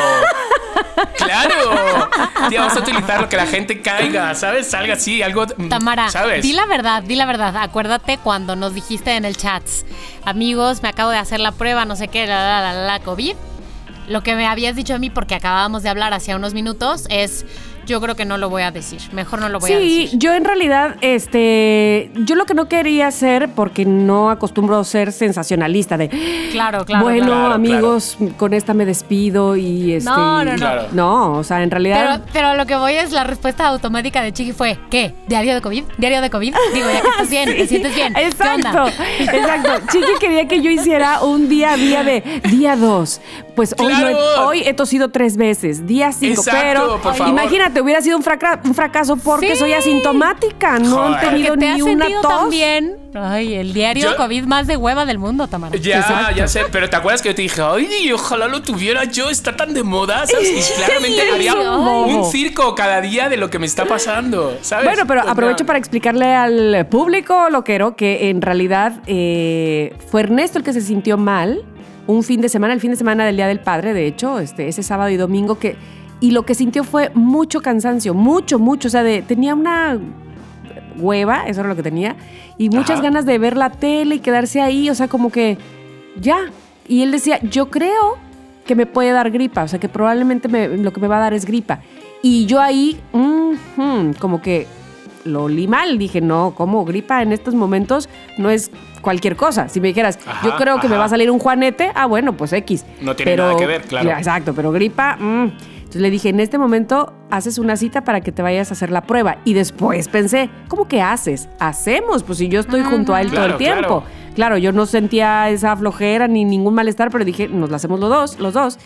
[1.17, 2.09] ¡Claro!
[2.49, 4.67] Tío, vamos a utilizarlo, que la gente caiga, ¿sabes?
[4.69, 5.45] Salga así, algo.
[5.57, 6.43] mm, Tamara, ¿sabes?
[6.43, 7.55] di la verdad, di la verdad.
[7.57, 9.63] Acuérdate cuando nos dijiste en el chat,
[10.25, 13.35] amigos, me acabo de hacer la prueba, no sé qué, la, la, la, la, COVID.
[14.07, 17.45] Lo que me habías dicho a mí, porque acabábamos de hablar hace unos minutos, es,
[17.85, 19.01] yo creo que no lo voy a decir.
[19.11, 20.19] Mejor no lo voy a Sí, decir.
[20.19, 25.11] yo en realidad, este, yo lo que no quería hacer, porque no acostumbro a ser
[25.11, 26.09] sensacionalista de,
[26.51, 27.03] Claro, claro.
[27.03, 27.53] bueno, claro.
[27.53, 30.57] amigos, con esta me despido y este, No, no, no.
[30.57, 30.87] Claro.
[30.91, 34.31] no, o sea, en realidad, Pero, pero lo que voy es la respuesta automática de
[34.33, 35.13] Chiqui fue, ¿qué?
[35.27, 35.83] ¿Diario de COVID?
[35.97, 36.53] ¿Diario de COVID?
[36.73, 38.13] Digo, ya que estás bien, te sientes bien.
[38.13, 38.93] ¿Qué Exacto, onda?
[39.19, 39.71] exacto.
[39.91, 43.21] Chiqui quería que yo hiciera un día a día de día dos.
[43.55, 44.47] Pues hoy, no he, ¡Claro!
[44.47, 47.27] hoy he tosido tres veces, día cinco, Exacto, pero por favor.
[47.31, 49.57] imagínate, hubiera sido un, fraca- un fracaso porque Sí.
[49.57, 51.11] soy asintomática, no Joder.
[51.11, 52.21] he Porque tenido has ni una tos.
[52.21, 52.97] también.
[53.15, 55.75] Ay, el diario Yo- COVID más de hueva del mundo, Tamara.
[55.77, 56.35] Ya, Exacto.
[56.35, 59.55] ya sé, pero ¿te acuerdas que yo te dije, ay, ojalá lo tuviera yo, está
[59.55, 60.49] tan de moda, ¿sabes?
[60.49, 62.13] Y claramente haría ay.
[62.15, 64.85] un circo cada día de lo que me está pasando, ¿sabes?
[64.85, 70.63] Bueno, pero aprovecho para explicarle al público loquero que en realidad eh, fue Ernesto el
[70.63, 71.63] que se sintió mal
[72.07, 74.67] un fin de semana, el fin de semana del Día del Padre, de hecho, este,
[74.67, 75.77] ese sábado y domingo, que,
[76.19, 79.97] y lo que sintió fue mucho cansancio, mucho, mucho, o sea, de, tenía una
[80.97, 82.15] hueva, eso era lo que tenía,
[82.57, 83.03] y muchas Ajá.
[83.03, 85.57] ganas de ver la tele y quedarse ahí, o sea, como que
[86.19, 86.37] ya.
[86.87, 88.17] Y él decía, yo creo
[88.65, 91.21] que me puede dar gripa, o sea, que probablemente me- lo que me va a
[91.21, 91.79] dar es gripa.
[92.21, 94.67] Y yo ahí, ujú, como que
[95.25, 98.07] lo olí mal, dije, no, ¿cómo gripa en estos momentos
[98.37, 99.67] no es cualquier cosa?
[99.69, 102.33] Si me dijeras, Ajá, yo creo que me va a salir un juanete, ah, bueno,
[102.33, 102.85] pues X.
[103.01, 104.09] No tiene nada que ver, claro.
[104.11, 105.51] Exacto, pero gripa, mm.
[105.93, 108.89] Entonces le dije, en este momento haces una cita para que te vayas a hacer
[108.89, 109.37] la prueba.
[109.45, 111.47] Y después pensé, ¿cómo que haces?
[111.59, 114.01] Hacemos, pues si yo estoy junto a él todo el tiempo.
[114.01, 114.03] claro.
[114.33, 118.09] Claro, yo no sentía esa flojera ni ningún malestar, pero dije, nos la hacemos los
[118.09, 118.79] dos, los dos.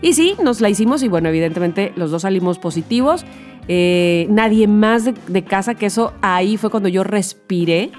[0.00, 3.26] Y sí, nos la hicimos y bueno, evidentemente los dos salimos positivos.
[3.68, 7.90] Eh, nadie más de, de casa, que eso ahí fue cuando yo respiré,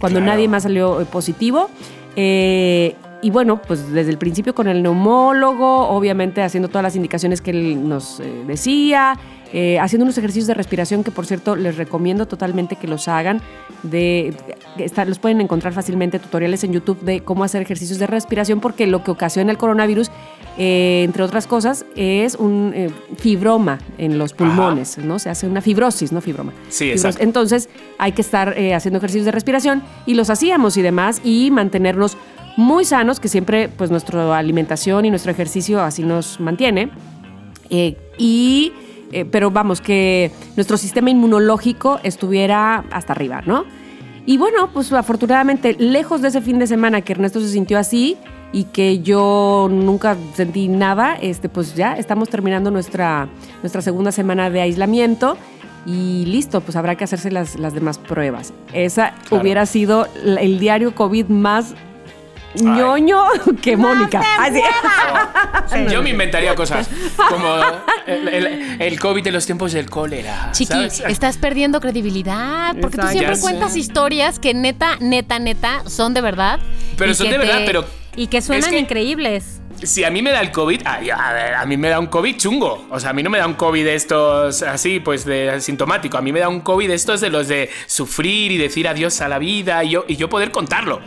[0.00, 0.32] cuando Claro.
[0.32, 1.68] nadie más salió eh, positivo.
[2.16, 7.40] Eh, y bueno, pues desde el principio con el neumólogo, obviamente haciendo todas las indicaciones
[7.40, 9.18] que él nos eh, decía,
[9.52, 13.40] eh, haciendo unos ejercicios de respiración que por cierto les recomiendo totalmente que los hagan.
[13.82, 14.34] De,
[14.76, 18.86] está- los pueden encontrar fácilmente tutoriales en YouTube de cómo hacer ejercicios de respiración porque
[18.86, 20.10] lo que ocasiona el coronavirus,
[20.58, 22.74] eh, entre otras cosas, es un
[23.16, 25.18] fibroma en los pulmones, ¿no?
[25.18, 26.52] Se hace una fibrosis, no fibroma.
[26.68, 27.04] Sí, Fibrosis.
[27.04, 27.22] exacto.
[27.24, 32.16] Entonces hay que estar haciendo ejercicios de respiración y los hacíamos y demás y mantenernos
[32.58, 36.90] muy sanos, que siempre pues nuestra alimentación y nuestro ejercicio así nos mantiene.
[37.70, 38.72] Eh, y,
[39.12, 43.64] eh, pero vamos, que nuestro sistema inmunológico estuviera hasta arriba, ¿no?
[44.26, 48.16] Y bueno, pues afortunadamente, lejos de ese fin de semana que Ernesto se sintió así
[48.52, 53.28] y que yo nunca sentí nada, este, pues ya estamos terminando nuestra,
[53.62, 55.36] nuestra segunda semana de aislamiento
[55.86, 58.52] y listo, pues habrá que hacerse las, las demás pruebas.
[58.72, 59.42] Esa Claro.
[59.42, 61.74] hubiera sido el diario COVID más
[62.54, 63.24] ñoño
[63.62, 64.22] que Mónica.
[64.38, 64.62] Así.
[65.90, 66.88] Yo me inventaría cosas
[67.28, 67.56] como
[68.06, 70.50] el, el- el COVID de los tiempos del cólera.
[70.52, 71.00] Chiqui, ¿sabes?
[71.08, 73.10] estás perdiendo credibilidad porque tú Exacto.
[73.12, 73.42] siempre Ya sé.
[73.42, 76.58] cuentas historias que neta, neta, neta son de verdad.
[76.96, 77.84] Pero y son que de verdad, pero
[78.16, 79.60] Y que suenan que- increíbles.
[79.82, 82.08] Si a mí me da el COVID, ay, a, ver, a mí me da un
[82.08, 82.84] COVID chungo.
[82.90, 86.18] O sea, a mí no me da un COVID de estos así, pues de asintomático.
[86.18, 89.20] A mí me da un COVID de estos de los de sufrir y decir adiós
[89.20, 91.00] a la vida y yo, y yo poder contarlo.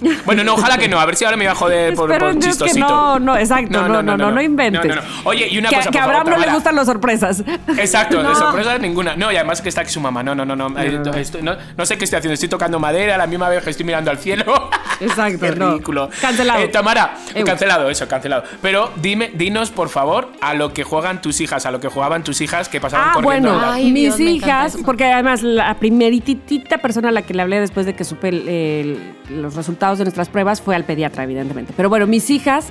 [0.24, 0.98] Bueno, no, ojalá que no.
[1.00, 2.88] A ver si ahora me iba a joder por, por Dios que chistosito.
[2.88, 4.84] no, no, exacto, no, no, no, no, inventes.
[4.84, 5.06] No, no, no.
[5.24, 7.42] Oye, y una que, cosa, que a favor, Abraham no le gustan las sorpresas.
[7.76, 8.28] Exacto, No.
[8.30, 9.16] de sorpresa ninguna.
[9.16, 10.22] No, y además que está aquí su mamá.
[10.22, 10.68] No, no, no, no.
[10.68, 10.78] No.
[11.14, 12.34] estoy- no, no sé qué estoy haciendo.
[12.34, 14.70] Estoy tocando madera a la misma vez que estoy mirando al cielo.
[15.00, 15.70] Exacto, Qué no.
[15.72, 16.10] ridículo.
[16.20, 16.60] Cancelado.
[16.60, 18.44] Eh, Tamara, cancelado, eso, cancelado.
[18.60, 22.22] Pero dime, dinos, por favor, a lo que juegan tus hijas, a lo que jugaban
[22.22, 23.50] tus hijas que pasaban Ah, corriendo.
[23.50, 27.42] bueno, a la- Ay, mis hijas, porque además la primeritita persona a la que le
[27.42, 31.24] hablé después de que supe el- el- los resultados de nuestras pruebas fue al pediatra,
[31.24, 31.72] evidentemente.
[31.76, 32.68] Pero bueno, mis hijas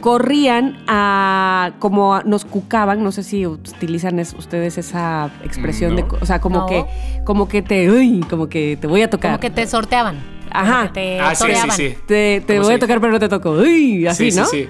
[0.00, 6.08] corrían a como nos cucaban, no sé si utilizan es- ustedes esa expresión de, No.
[6.20, 6.66] o sea, como No.
[6.66, 6.84] que
[7.24, 9.32] como que te, uy, como que te voy a tocar.
[9.32, 10.16] Como que te sorteaban.
[10.50, 10.72] Ajá.
[10.82, 11.76] Como que te Ah, sí, sí, toreaban.
[11.76, 11.94] sí.
[12.06, 13.50] Te, te ¿Cómo voy a tocar, pero no te toco.
[13.50, 14.46] Uy, así, Sí, sí, ¿no?
[14.46, 14.68] sí.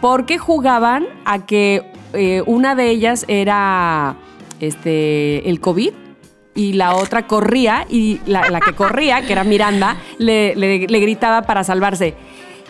[0.00, 4.14] Porque jugaban a que eh, una de ellas era
[4.60, 5.90] este, el COVID
[6.54, 11.00] y la otra corría y la, la que corría, que era Miranda, le, le- le
[11.00, 12.14] gritaba para salvarse.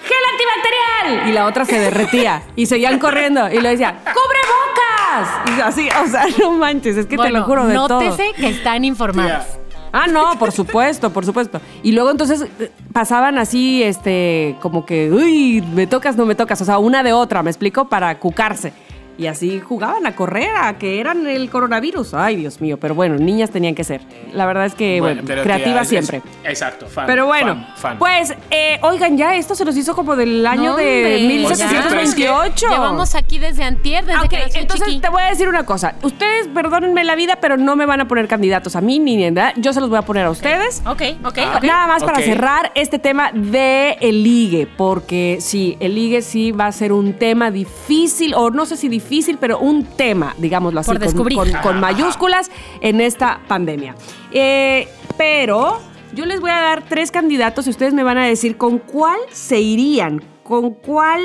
[0.05, 1.29] ¡Gel antibacterial!
[1.29, 5.57] Y la otra se derretía y seguían corriendo y le decía ¡Cubre bocas!
[5.57, 8.01] Y así, o sea, no manches, es que te lo juro de todo.
[8.01, 9.45] nótese que están informados.
[9.91, 11.61] Ah, no, por supuesto, por supuesto.
[11.83, 16.61] Y luego entonces eh, pasaban así, este, como que, uy, me tocas, no me tocas.
[16.61, 17.89] O sea, una de otra, ¿me explico?
[17.89, 18.75] Para cucarse.
[19.19, 22.15] Y así jugaban a correr, a que eran el coronavirus.
[22.15, 24.01] Ay, Dios mío, pero bueno, niñas tenían que ser.
[24.33, 26.19] La verdad es que, bueno, tía, creativa es- siempre.
[26.45, 27.07] es- exacto, fan.
[27.07, 27.99] Pero bueno, fan, fan.
[27.99, 31.29] pues, eh, oigan, ya esto se nos hizo como del año No, de hombre, ya.
[31.29, 32.67] 1728.
[32.71, 35.01] Llevamos aquí desde antier, desde Ah, ok, que nació entonces chiqui.
[35.01, 35.95] te voy a decir una cosa.
[36.03, 39.31] Ustedes perdónenme la vida, pero no me van a poner candidatos a mí ni ni
[39.33, 39.53] nada.
[39.57, 40.81] Yo se los voy a poner a ustedes.
[40.87, 41.65] Ok, ok, Ah, ok.
[41.65, 46.67] Nada más para cerrar este tema de el ligue, porque sí, el ligue sí va
[46.67, 49.08] a ser un tema difícil, o no sé si difícil,
[49.41, 51.37] pero un tema, digámoslo así, Por con, descubrir.
[51.39, 53.95] con- con mayúsculas en esta pandemia.
[54.33, 55.79] Eh, pero
[56.15, 59.19] yo les voy a dar tres candidatos y ustedes me van a decir con cuál
[59.31, 61.23] se irían, con cuál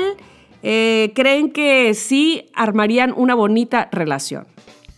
[0.62, 4.46] eh, creen que sí armarían una bonita relación.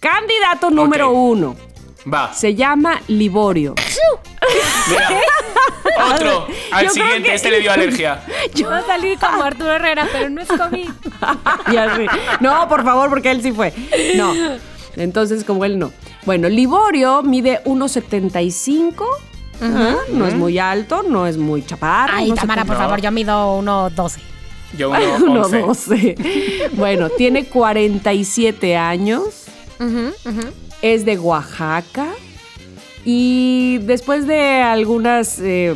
[0.01, 1.57] Candidato número uno
[2.13, 3.75] Va, se llama Liborio.
[4.89, 5.21] Mira.
[6.15, 6.47] Otro.
[6.73, 8.23] Al Yo creo siguiente, que- este le dio alergia.
[8.55, 10.91] Yo voy a salir como Arturo Herrera, pero no es COVID.
[11.73, 12.07] Y así.
[12.41, 13.73] No, por favor, porque él sí fue.
[14.17, 14.33] No.
[14.97, 15.93] Entonces, como él no.
[16.25, 19.05] Bueno, Liborio mide 1,75.
[19.61, 22.13] Ajá, No es muy alto, no es muy chaparro.
[22.17, 22.35] Ay, 1,70.
[22.41, 24.19] Tamara, por favor, yo mido 1.12.
[24.77, 24.91] Yo
[25.25, 25.63] uno, 11.
[26.17, 26.71] 1,12.
[26.73, 29.45] Bueno, tiene 47 años.
[30.83, 32.09] Es de Oaxaca.
[33.09, 35.75] Y después de algunas eh,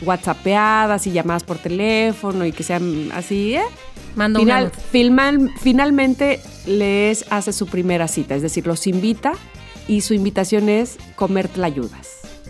[0.00, 3.62] whatsappeadas y llamadas por teléfono y que sean así, ¿eh?
[4.16, 4.72] Mando Final- una.
[4.92, 9.32] filmal- finalmente les hace su primera cita, es decir, los invita
[9.88, 12.08] y su invitación es comer tlayudas,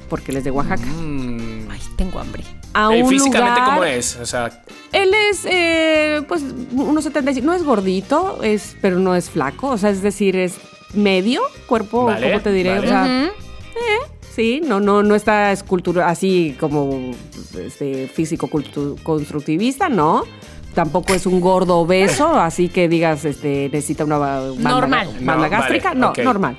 [0.09, 0.87] porque él es de Oaxaca.
[0.87, 1.69] Mm.
[1.71, 2.45] Ay, tengo hambre.
[2.73, 4.17] A Eh, un Físicamente, lugar- ¿cómo es?
[4.17, 4.63] O sea,
[4.93, 6.43] Él es, eh, pues,
[6.73, 10.55] unos 75, no es gordito, es, pero no es flaco, o sea, es decir, es
[10.95, 12.79] medio cuerpo, Vale, ¿cómo te diré?
[12.79, 13.33] O sea, Ujú.
[14.35, 17.11] Sí, no, no, no está escultura así como
[17.59, 18.49] este, físico
[19.03, 20.25] constructivista, no.
[20.75, 25.09] Tampoco es un gordo obeso, así que digas, este, necesita una ba- banda, Normal.
[25.21, 25.89] banda No, gástrica.
[25.95, 26.59] vale, no, normal.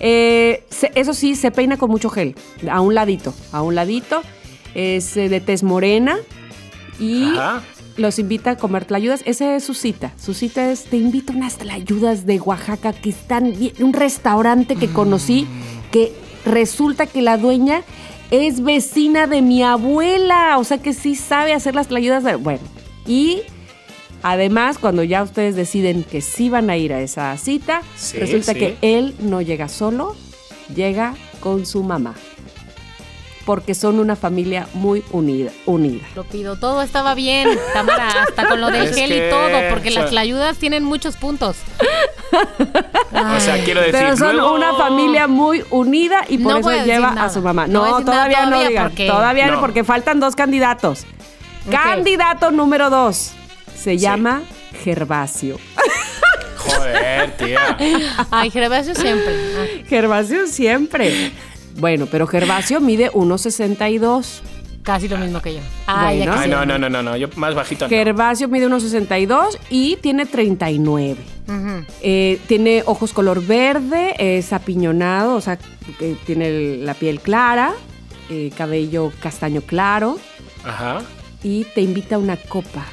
[0.00, 2.34] Eh, se- eso sí, se peina con mucho gel,
[2.68, 4.22] a un ladito, a un ladito.
[4.74, 6.16] Es eh, de tez morena
[6.98, 7.62] y Ajá.
[7.96, 9.22] los invita a comer tlayudas.
[9.24, 10.12] Esa es su cita.
[10.20, 14.74] Su cita es, te invito a unas tlayudas de Oaxaca que están bien, un restaurante
[14.74, 15.46] que conocí
[15.92, 16.12] que
[16.44, 17.82] resulta que la dueña
[18.30, 22.24] es vecina de mi abuela, o sea que sí sabe hacer las tlayudas.
[22.24, 22.60] De, bueno,
[23.06, 23.42] y
[24.22, 28.52] además cuando ya ustedes deciden que sí van a ir a esa cita, Sí, resulta
[28.54, 28.58] sí.
[28.58, 30.16] que él no llega solo,
[30.74, 32.14] llega con su mamá.
[33.44, 35.50] Porque son una familia muy unida.
[35.66, 36.06] unida.
[36.14, 36.56] Lo pido.
[36.58, 39.92] Todo estaba bien, Tamara, hasta con lo del Es gel que, y todo, porque o
[39.92, 41.56] sea- las ayudas tienen muchos puntos.
[43.12, 46.84] O sea, quiero decir, Pero son luego- una familia muy unida y por No eso
[46.84, 47.66] lleva a su mamá.
[47.66, 48.88] No todavía no digan.
[48.88, 51.04] porque- Todavía no, porque faltan dos candidatos.
[51.70, 53.32] Candidato número dos
[53.76, 54.42] se llama
[54.82, 55.58] Gervasio.
[56.56, 57.76] Joder, tía.
[58.30, 59.34] Ay, Gervasio siempre.
[59.34, 61.32] Ah, Gervasio siempre.
[61.76, 64.40] Bueno, pero Gervasio mide 1,62.
[64.82, 65.60] casi lo mismo que yo.
[65.86, 66.46] Ay, Bueno.
[66.46, 67.16] no, no, no, no, no.
[67.16, 67.88] Yo más bajito no.
[67.88, 71.16] Gervasio mide 1,62 y tiene 39.
[71.48, 71.84] Ujú.
[72.02, 75.58] Eh, tiene ojos color verde, es apiñonado, o sea,
[75.98, 77.72] que tiene el- la piel clara,
[78.30, 80.18] eh, cabello castaño claro
[80.64, 81.00] Ajá.
[81.42, 82.84] y te invita a una copa.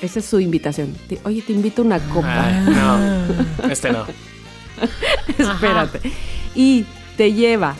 [0.00, 0.94] Esa es su invitación.
[1.08, 2.44] Te- Oye, te invito a una copa.
[2.46, 3.68] Ay, no.
[3.70, 4.06] Este no.
[5.38, 6.00] Espérate.
[6.54, 6.84] Y
[7.16, 7.74] te lleva,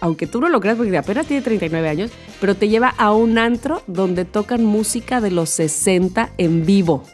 [0.00, 2.10] aunque tú no lo creas porque apenas tiene 39 años,
[2.40, 7.04] pero te lleva a un antro donde tocan música de los 60 en vivo.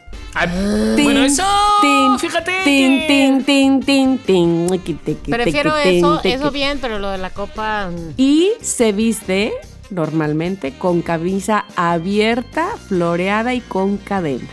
[0.95, 1.43] Tin, bueno, eso.
[1.81, 2.51] tin, fíjate.
[2.65, 4.67] Tin, tin, tin, tin, tin,
[5.29, 7.89] Prefiero eso, eso bien, pero lo de la copa.
[7.89, 8.13] mm.
[8.17, 9.53] Y se viste
[9.89, 14.47] normalmente con camisa abierta, floreada y con cadena.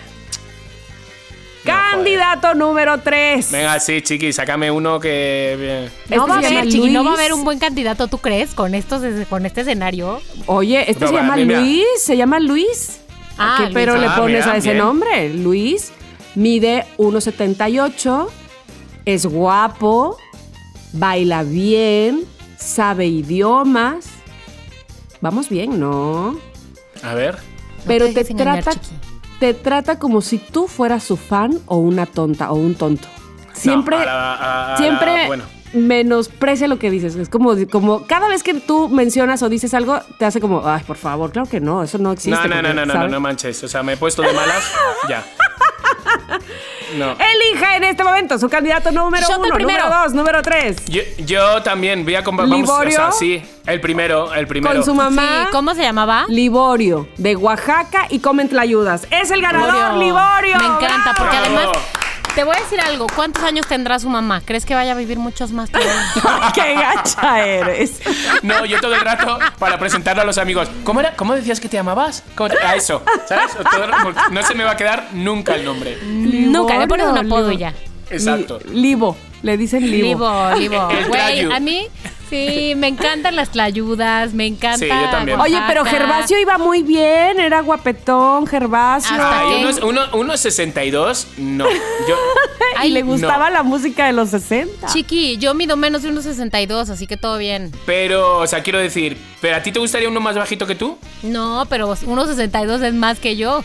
[1.64, 3.52] Candidato número 3.
[3.52, 5.88] Venga, sí, chiqui, sácame uno que.
[6.08, 7.20] No Este va a se llama haber, chiqui, no va a Luis.
[7.20, 8.54] haber un buen candidato, ¿tú crees?
[8.54, 10.20] Con estos, con este escenario.
[10.46, 11.60] Oye, este No, se llama mira.
[11.60, 13.00] Luis, se llama Luis.
[13.38, 13.74] Ah, ¿Qué Luis.
[13.74, 14.78] pero le Ah, pones mira, a ese bien.
[14.78, 15.28] nombre?
[15.34, 15.92] Luis
[16.34, 18.28] mide 1,78,
[19.04, 20.16] es guapo,
[20.92, 22.24] baila bien,
[22.58, 24.06] sabe idiomas.
[25.20, 26.36] Vamos bien, ¿no?
[27.02, 27.38] A ver.
[27.86, 28.96] pero te te engañar, trata, chiqui.
[29.42, 33.08] Te trata como si tú fueras su fan o una tonta o un tonto.
[33.52, 35.42] Siempre, No, a la- a- a siempre la- bueno.
[35.74, 37.16] menosprecia lo que dices.
[37.16, 40.84] Es como, como cada vez que tú mencionas o dices algo, te hace como, ay,
[40.86, 42.30] por favor, claro que no, eso no existe.
[42.40, 43.64] No, no, no, porque, no, no, no, no manches.
[43.64, 44.62] O sea, me he puesto de malas.
[45.08, 45.24] ya.
[46.96, 47.16] No.
[47.18, 49.84] Elija en este momento su candidato número uno, primero.
[49.84, 50.76] número dos, número tres.
[50.86, 52.46] Yo, yo también voy a comprar.
[52.46, 52.96] Vamos, o ¿Liborio?
[52.96, 53.42] sea, sí.
[53.66, 54.74] El primero, el primero.
[54.74, 55.44] Con su mamá.
[55.46, 56.26] Sí, ¿cómo se llamaba?
[56.28, 59.06] Liborio, de Oaxaca y comen tlayudas.
[59.10, 60.58] Es el ganador, Liborio.
[60.58, 61.56] Me encanta, porque ¡Bravo!
[61.56, 61.78] además.
[62.34, 63.06] Te voy a decir algo.
[63.14, 64.40] ¿Cuántos años tendrá su mamá?
[64.44, 65.68] ¿Crees que vaya a vivir muchos más?
[65.70, 65.92] todavía?
[66.54, 68.00] ¡Qué gacha eres!
[68.42, 70.68] No, yo todo el rato para presentarlo a los amigos.
[70.82, 71.14] ¿Cómo era?
[71.14, 72.22] ¿Cómo decías que te llamabas?
[72.34, 73.50] ¿Cómo te- A eso, ¿sabes?
[74.30, 75.98] No se me va a quedar nunca el nombre.
[76.02, 77.74] Nunca, le pones un apodo ya.
[78.08, 78.60] Exacto.
[78.66, 80.50] Li- Libo, le dicen Libo.
[80.56, 80.88] Libo, Libo.
[81.08, 81.86] Güey, a mí
[82.32, 84.78] sí, me encantan las tlayudas, me encanta.
[84.78, 85.40] Sí, yo también.
[85.40, 85.84] Oye, pero.
[85.84, 89.16] Gervasio iba muy bien, era guapetón, Gervasio.
[89.18, 91.64] Ay, unos, uno, unos 62, no.
[91.68, 92.16] Yo,
[92.76, 93.54] y Ay, le gustaba no.
[93.54, 94.86] la música de los 60.
[94.88, 97.72] Chiqui, yo mido menos de unos 62, así que todo bien.
[97.86, 100.96] pero, o sea, quiero decir, ¿pero a ti te gustaría uno más bajito que tú?
[101.22, 103.64] No, pero unos 62 es más que yo.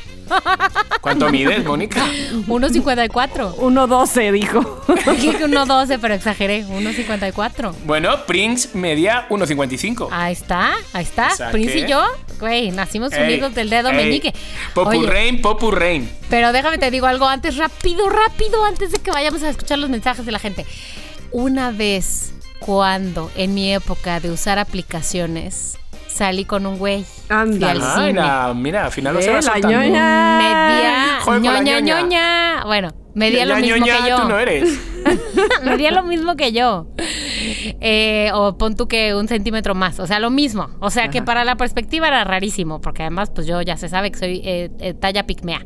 [1.01, 2.05] ¿Cuánto mides, Mónica?
[2.47, 3.55] Unos 54.
[3.57, 4.83] 1.12, dijo.
[5.11, 6.65] Dije que uno 12, pero exageré.
[6.65, 7.73] Unos 54.
[7.85, 10.09] Bueno, Prince media 1,55.
[10.11, 11.27] Ahí está, ahí está.
[11.27, 12.03] O sea Prince que- y yo,
[12.39, 14.33] güey, nacimos Ey, unidos del dedo ey, meñique.
[14.73, 16.09] Popu Oye, Rain, Popu Rain.
[16.29, 19.89] pero déjame te digo algo antes, rápido, rápido, antes de que vayamos a escuchar los
[19.89, 20.65] mensajes de la gente.
[21.31, 25.77] Una vez, cuando en mi época de usar aplicaciones,
[26.17, 27.05] salí con un güey.
[27.29, 27.71] Anda.
[27.71, 28.11] Al Ah, cine.
[28.13, 31.19] mira, mira, al final lo se va la ñoña.
[31.25, 32.63] La ñoña, ñoña.
[32.65, 34.15] Bueno, medía lo La mismo ñoña, que yo.
[34.21, 34.79] tú no eres.
[35.63, 36.87] medía lo mismo que yo.
[37.79, 39.99] Eh, o pon tú que un centímetro más.
[39.99, 40.69] O sea, lo mismo.
[40.79, 42.81] O sea, que para la perspectiva era rarísimo.
[42.81, 45.65] Porque además, pues yo ya se sabe que soy eh, eh, talla pigmea.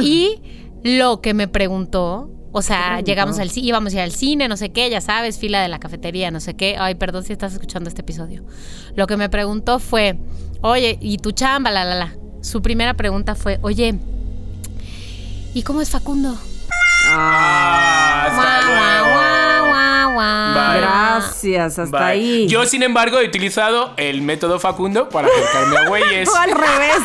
[0.00, 0.40] Y
[0.82, 2.30] lo que me preguntó.
[2.56, 5.40] O sea, llegamos al cine, íbamos a ir al cine, no sé qué, ya sabes,
[5.40, 6.76] fila de la cafetería, no sé qué.
[6.78, 8.44] Ay, perdón si estás escuchando este episodio.
[8.94, 10.16] Lo que me preguntó fue,
[10.60, 11.72] oye, ¿y tu chamba?
[11.72, 12.12] La, la, la.
[12.42, 13.96] Su primera pregunta fue, oye,
[15.52, 16.38] ¿y cómo es Facundo?
[17.10, 19.18] Ah, hasta Guau, luego.
[19.18, 20.54] guau, guau, guau.
[20.54, 20.80] Vale.
[20.80, 22.46] Gracias, hasta ahí.
[22.48, 26.28] Yo, sin embargo, he utilizado el método Facundo para acercarme a güeyes.
[26.28, 26.98] Tú al revés.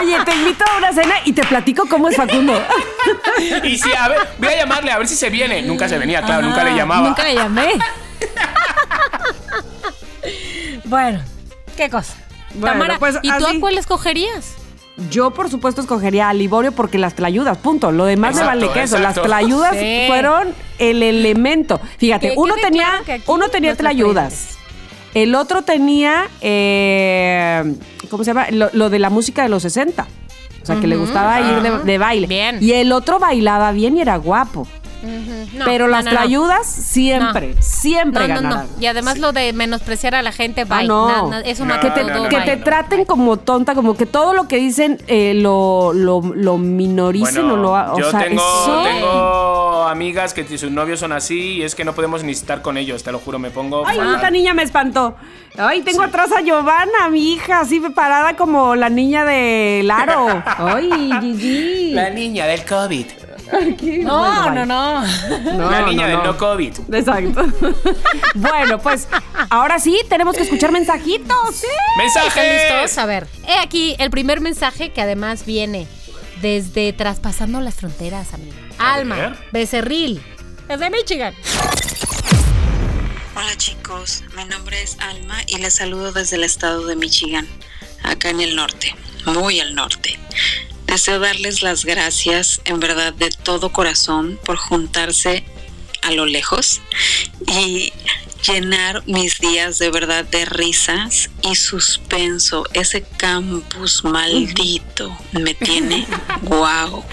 [0.00, 2.54] Oye, te invito a una cena y te platico cómo es Facundo.
[3.64, 5.62] Y si, a ver, voy a llamarle a ver si se viene.
[5.62, 7.06] Nunca se venía, claro, nunca le llamaba.
[7.08, 7.68] Nunca le llamé.
[10.84, 11.20] bueno,
[11.76, 12.14] qué cosa.
[12.54, 13.56] Bueno, Tamara, pues, ¿y tú así.
[13.56, 14.54] a cuál escogerías?
[15.10, 17.90] Yo, por supuesto, escogería a Liborio porque las tlayudas, punto.
[17.90, 18.96] Lo demás Exacto, me vale queso.
[18.96, 19.20] exacto.
[19.20, 20.04] Las tlayudas Sí.
[20.06, 21.80] fueron el elemento.
[21.98, 24.53] Fíjate, Que uno tenía, claro que aquí uno tenía tlayudas.
[25.14, 27.74] El otro tenía, eh,
[28.10, 28.48] ¿cómo se llama?
[28.50, 30.06] Lo, lo de la música de los 60.
[30.62, 32.26] O sea, que le gustaba ir de, de baile.
[32.26, 32.58] Bien.
[32.60, 34.66] Y el otro bailaba bien y era guapo.
[35.04, 36.16] No, Pero no, las no, no.
[36.16, 37.62] tlayudas siempre, No.
[37.62, 38.68] siempre No, no, ganaron.
[38.74, 38.80] no.
[38.82, 40.88] Y además lo de menospreciar a la gente, Ah, bye.
[40.88, 41.06] no.
[41.08, 42.44] Na- na- eso que te, todo, que bye.
[42.44, 47.50] te traten como tonta, como que todo lo que dicen eh, lo, lo, lo minoricen
[47.50, 47.72] o lo...
[47.72, 51.84] O yo sea, tengo, eso- tengo amigas que sus novios son así y es que
[51.84, 53.86] no podemos ni estar con ellos, te lo juro, me pongo.
[53.86, 54.14] Ay, fatal.
[54.16, 55.14] esta niña me espantó.
[55.56, 60.42] Ay, tengo atrás a Giovanna, mi hija, así parada como la niña de Laro.
[60.58, 61.90] Ay, Gigi.
[61.92, 63.06] La niña del COVID.
[63.52, 65.52] Aquí, No, bueno, no, no.
[65.54, 66.24] No, la niña no, del no.
[66.24, 66.72] no COVID.
[66.92, 67.44] Exacto.
[68.34, 69.08] bueno, pues
[69.50, 71.62] ahora sí, tenemos que escuchar mensajitos.
[71.98, 72.28] ¡Mensajes!
[72.36, 72.98] ¿Están listos?
[72.98, 75.86] A ver, he aquí el primer mensaje que además viene
[76.40, 78.54] desde traspasando las fronteras, amigo.
[78.78, 79.36] Alma.
[79.52, 80.22] Becerril,
[80.68, 81.34] desde Michigan.
[83.36, 87.48] Hola chicos, mi nombre es Alma y les saludo desde el estado de Michigan,
[88.04, 88.94] acá en el norte,
[89.26, 90.18] muy al norte.
[90.86, 95.44] Deseo darles las gracias en verdad de todo corazón por juntarse
[96.02, 96.80] a lo lejos
[97.46, 97.92] y
[98.46, 102.64] llenar mis días de verdad de risas y suspenso.
[102.74, 106.06] Ese campus maldito me tiene
[106.42, 107.04] wow.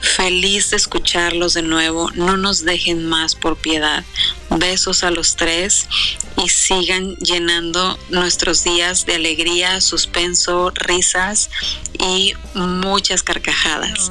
[0.00, 2.10] Feliz de escucharlos de nuevo.
[2.14, 4.04] No nos dejen más por piedad.
[4.56, 5.86] Besos a los tres
[6.42, 11.50] y sigan llenando nuestros días de alegría, suspenso, risas
[11.98, 14.10] y muchas carcajadas.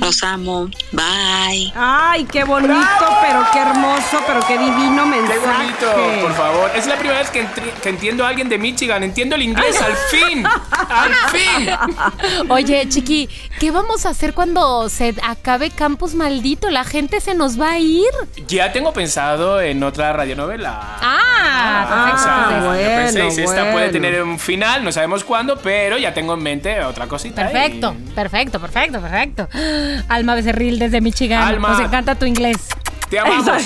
[0.00, 0.68] Los amo.
[0.92, 1.72] Bye.
[1.74, 2.74] Ay, qué bonito,
[3.22, 5.40] pero qué hermoso, pero qué divino ¡Qué mensaje.
[5.40, 6.20] bonito!
[6.22, 6.70] Por favor.
[6.74, 7.46] Es la primera vez que
[7.88, 9.02] entiendo a alguien de Michigan.
[9.02, 10.44] Entiendo el inglés, al fin.
[10.46, 11.70] ¡Al fin!
[12.50, 16.70] Oye, Chiqui, ¿qué vamos a hacer cuando se acabe Campus Maldito?
[16.70, 18.10] La gente se nos va a ir.
[18.46, 20.78] Ya tengo pensado en en otra radionovela.
[21.00, 22.66] Ah, O sea, perfecto.
[22.66, 26.34] bueno, yo pensé, si esta puede tener un final, no sabemos cuándo, pero ya tengo
[26.34, 27.48] en mente otra cosita.
[27.50, 29.48] Perfecto, perfecto, perfecto, perfecto.
[30.08, 31.42] Alma Becerril desde Michigan.
[31.42, 31.70] Alma.
[31.70, 32.68] Nos encanta tu inglés.
[33.08, 33.46] Te amamos.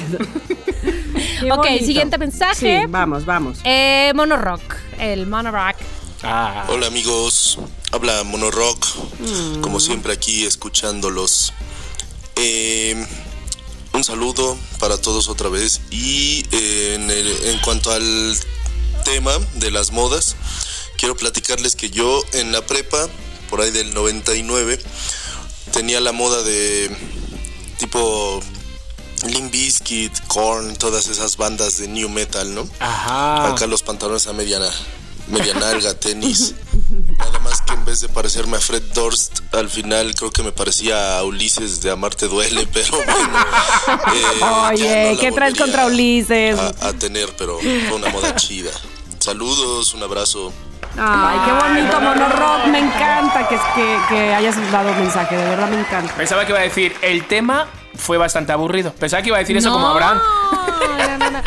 [1.50, 1.84] Ok, bonito.
[1.84, 2.80] siguiente mensaje.
[2.80, 3.58] Sí, vamos, vamos.
[3.64, 4.76] Eh, Mono Rock.
[4.98, 5.76] El Mono Rock.
[6.22, 7.58] Ah, Hola amigos,
[7.92, 8.86] habla Monorock,
[9.60, 11.52] como siempre aquí escuchándolos.
[12.36, 13.06] Eh,
[13.94, 18.36] un saludo para todos otra vez y eh, en, el- en cuanto al
[19.04, 20.34] tema de las modas,
[20.96, 23.08] quiero platicarles que yo en la prepa,
[23.50, 24.80] por ahí del 99,
[25.72, 26.90] tenía la moda de
[27.78, 28.40] tipo
[29.26, 32.68] Limp Bizkit, Korn, todas esas bandas de new metal, ¿no?
[32.80, 33.52] ajá.
[33.52, 34.70] Acá los pantalones a mediana,
[35.28, 36.54] media nalga, tenis.
[37.18, 40.52] Nada más que en vez de parecerme a Fred Durst, al final creo que me
[40.52, 43.38] parecía a Ulises de Amarte Duele, pero bueno.
[44.14, 46.58] eh, Oye, no ¿qué traes contra Ulises?
[46.58, 48.70] A, a tener, pero fue una moda chida.
[49.18, 50.52] Saludos, un abrazo.
[50.98, 52.66] Ay, qué bonito, Monorock.
[52.66, 56.14] Me encanta que, que, que hayas dado mensaje, de verdad me encanta.
[56.14, 57.66] Pensaba que iba a decir, el tema
[57.96, 58.92] fue bastante aburrido.
[58.92, 60.20] Pensaba que iba a decir eso No, como Abraham.
[60.98, 61.42] no, no, no.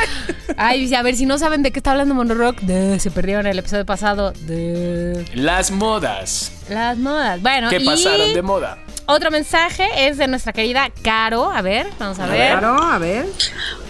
[0.56, 3.46] Ay, a ver, si no saben de qué está hablando Mono Rock, de, se perdieron
[3.48, 6.52] el episodio pasado de Las modas.
[6.70, 7.42] las modas.
[7.42, 8.78] Bueno, ¿Qué y pasaron de moda?
[9.08, 11.52] Otro mensaje es de nuestra querida Caro.
[11.52, 12.60] A ver, vamos a ver.
[12.60, 13.26] Claro, a ver.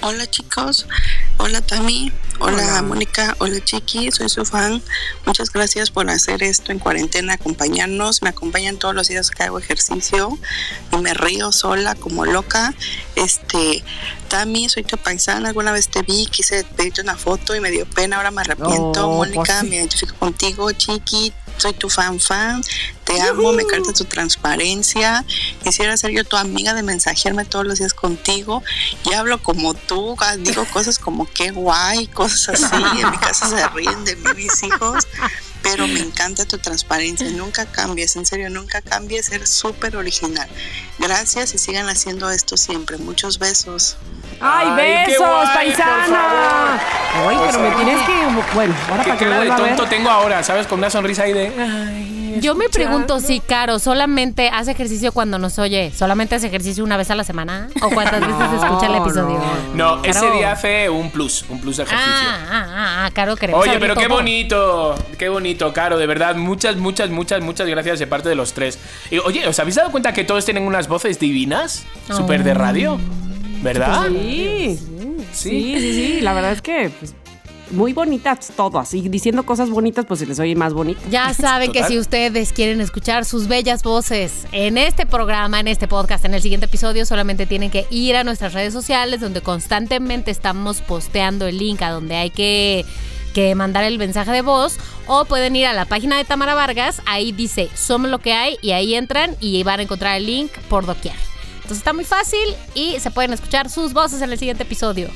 [0.01, 0.87] Hola chicos,
[1.37, 2.81] hola Tami, hola, Hola.
[2.83, 4.81] Mónica, hola Chiqui, soy su fan.
[5.25, 8.21] Muchas gracias por hacer esto en cuarentena, acompañarnos.
[8.21, 10.37] Me acompañan todos los días que hago ejercicio
[10.91, 12.75] y me río sola como loca.
[13.15, 13.83] Este,
[14.27, 17.89] Tami, soy tu paisana, alguna vez te vi, quise pedirte una foto y me dio
[17.89, 19.09] pena, ahora me arrepiento.
[19.09, 19.67] Oh, Mónica, pues sí.
[19.67, 22.61] me identifico contigo, Chiqui, soy tu fan fan,
[23.07, 25.23] te amo, me encanta tu transparencia.
[25.63, 28.61] Quisiera ser yo tu amiga de mensajearme todos los días contigo
[29.05, 33.01] y hablo como tú, ah, digo cosas como qué guay, cosas así.
[33.01, 35.07] En mi casa se ríen de mí mis hijos,
[35.63, 37.29] pero me encanta tu transparencia.
[37.31, 40.47] Nunca cambies, en serio, nunca cambies, eres súper original.
[40.99, 42.97] Gracias y sigan haciendo esto siempre.
[42.97, 43.95] Muchos besos.
[44.39, 46.79] ¡Ay, besos, guay, paisana!
[47.27, 48.53] Ay, pero me tienes que.
[48.53, 49.89] Bueno, ahora ¿Qué para que me de a tonto ver.
[49.89, 50.67] tengo ahora, sabes?
[50.67, 51.47] Con una sonrisa ahí de...
[51.47, 52.96] Ay, Yo me escuchando.
[53.05, 57.15] Pregunto si Caro solamente hace ejercicio cuando nos oye, solamente hace ejercicio una vez a
[57.15, 59.39] la semana o cuántas veces escucha el episodio.
[59.73, 62.11] No, ese día hace un plus, un plus de ejercicio.
[62.11, 64.15] Ah, ah, ah, ah, Caro, queremos Oye, pero qué todo.
[64.15, 68.53] bonito, qué bonito, Caro, de verdad, muchas, muchas, muchas, muchas gracias de parte de los
[68.53, 68.79] tres.
[69.11, 71.85] Y, oye, ¿os habéis dado cuenta que todos tienen unas voces divinas?
[72.09, 72.99] Súper de radio,
[73.61, 74.07] ¿verdad?
[74.09, 74.79] Sí.
[75.33, 76.21] Sí, sí, sí.
[76.21, 77.13] La verdad es que pues,
[77.71, 78.93] muy bonitas todas.
[78.93, 81.01] Y diciendo cosas bonitas, pues se les oye más bonito.
[81.09, 85.87] Ya saben que si ustedes quieren escuchar sus bellas voces en este programa, en este
[85.87, 90.31] podcast, en el siguiente episodio, solamente tienen que ir a nuestras redes sociales donde constantemente
[90.31, 92.85] estamos posteando el link a donde hay que,
[93.33, 94.77] que mandar el mensaje de voz
[95.07, 98.57] o pueden ir a la página de Tamara Vargas, ahí dice Somos lo que hay
[98.61, 101.15] y ahí entran y van a encontrar el link por doquier.
[101.55, 105.09] Entonces está muy fácil y se pueden escuchar sus voces en el siguiente episodio.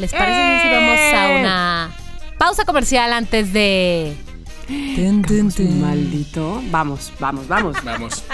[0.00, 1.40] ¿Les parece bien si vamos a ¡Eh!
[1.40, 1.90] una
[2.38, 4.16] pausa comercial antes de...
[5.78, 6.62] Maldito.
[6.70, 7.76] Vamos, vamos, vamos.
[7.84, 8.24] Vamos.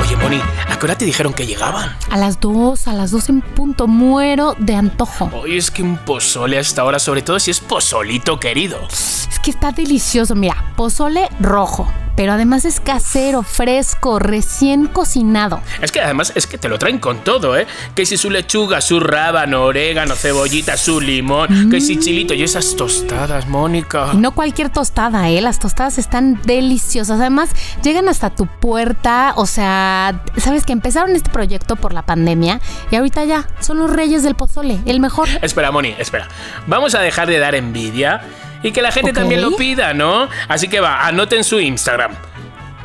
[0.00, 1.94] Oye, Moni, ¿a qué hora te dijeron que llegaban?
[2.10, 5.30] A las dos, a las dos en punto, muero de antojo.
[5.32, 8.88] Oye, es que un pozole hasta ahora, sobre todo si es pozolito querido.
[8.88, 11.86] Es que está delicioso, mira, pozole rojo,
[12.20, 15.62] pero además es casero, fresco, recién cocinado.
[15.80, 17.66] Es que además es que te lo traen con todo, ¿eh?
[17.94, 22.76] Que si su lechuga, su rábano, orégano, cebollita, su limón, que si chilito y esas
[22.76, 24.10] tostadas, Mónica.
[24.12, 25.40] Y no cualquier tostada, ¿eh?
[25.40, 27.20] Las tostadas están deliciosas.
[27.20, 27.52] Además,
[27.82, 29.32] llegan hasta tu puerta.
[29.36, 32.60] O sea, sabes que empezaron este proyecto por la pandemia
[32.90, 35.26] y ahorita ya son los reyes del pozole, el mejor.
[35.40, 36.28] Espera, Moni, espera.
[36.66, 38.20] Vamos a dejar de dar envidia
[38.62, 40.28] y que la gente también lo pida, ¿no?
[40.48, 42.12] Así que va, anoten su Instagram.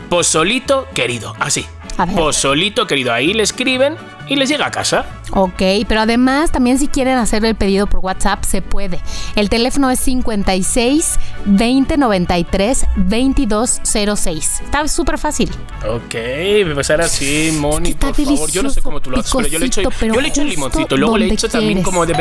[0.10, 1.66] Pozolito querido, así.
[1.98, 2.16] A ver.
[2.16, 3.96] Pozolito querido, ahí le escriben
[4.28, 5.06] y les llega a casa.
[5.32, 9.00] Ok, pero además también si quieren hacer el pedido por WhatsApp se puede.
[9.36, 14.62] El teléfono es 56 20 93 2206.
[14.64, 15.50] Está súper fácil.
[15.88, 16.16] Ok,
[16.74, 18.52] pues ahora sí, Moni, está por favor.
[18.52, 20.50] Yo no sé cómo tú lo haces, pero yo le echo, yo le echo el
[20.50, 21.86] limoncito, luego le echo también quieres.
[21.86, 22.14] como de.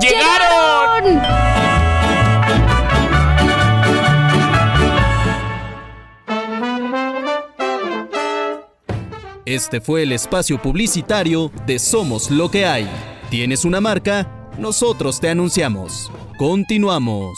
[0.00, 1.83] ¡Llegaron!
[9.46, 12.88] Este fue el espacio publicitario de Somos lo que hay.
[13.28, 14.48] ¿Tienes una marca?
[14.56, 16.10] Nosotros te anunciamos.
[16.38, 17.36] Continuamos.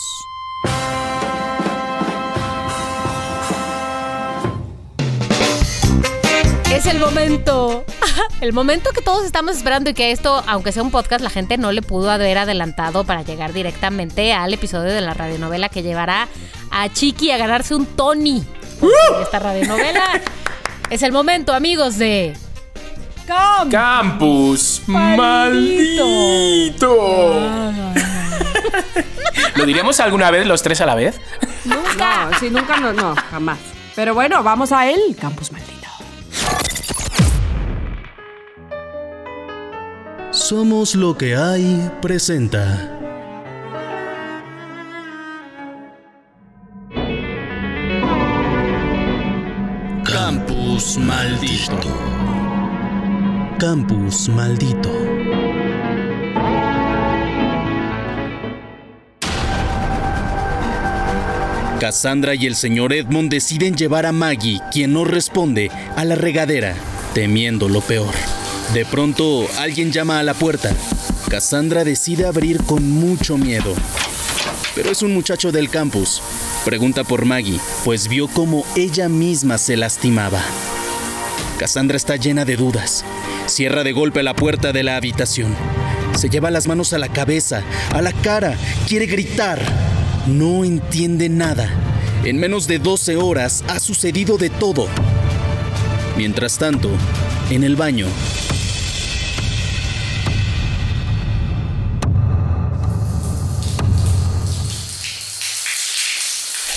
[6.71, 7.83] Es el momento.
[8.39, 11.57] El momento que todos estamos esperando y que esto, aunque sea un podcast, la gente
[11.57, 16.27] no le pudo haber adelantado para llegar directamente al episodio de la radionovela que llevará
[16.69, 18.43] a Chiqui a ganarse un Tony.
[19.21, 20.21] Esta radionovela.
[20.89, 22.33] Es el momento, amigos, de.
[23.69, 26.07] Campus Maldito.
[26.07, 26.93] maldito.
[29.55, 31.19] ¿Lo diríamos alguna vez los tres a la vez?
[31.65, 31.75] No,
[32.39, 33.59] sí, nunca, no, no, jamás.
[33.95, 35.87] Pero bueno, vamos a el campus maldito.
[40.31, 42.96] Somos lo que hay presenta.
[50.97, 51.77] Maldito.
[53.59, 54.91] Campus maldito.
[61.79, 66.75] Cassandra y el señor Edmond deciden llevar a Maggie, quien no responde, a la regadera,
[67.13, 68.13] temiendo lo peor.
[68.73, 70.75] De pronto, alguien llama a la puerta.
[71.29, 73.75] Cassandra decide abrir con mucho miedo.
[74.73, 76.21] Pero es un muchacho del campus.
[76.65, 80.41] Pregunta por Maggie, pues vio cómo ella misma se lastimaba.
[81.57, 83.03] Cassandra está llena de dudas.
[83.47, 85.55] Cierra de golpe la puerta de la habitación.
[86.15, 88.55] Se lleva las manos a la cabeza, a la cara,
[88.87, 89.59] quiere gritar.
[90.27, 91.69] No entiende nada.
[92.23, 94.87] En menos de 12 horas ha sucedido de todo.
[96.15, 96.89] Mientras tanto,
[97.49, 98.07] en el baño,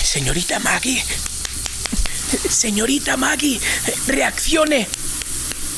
[0.03, 1.03] Señorita Maggie.
[2.49, 3.59] Señorita Maggie,
[4.07, 4.87] reaccione.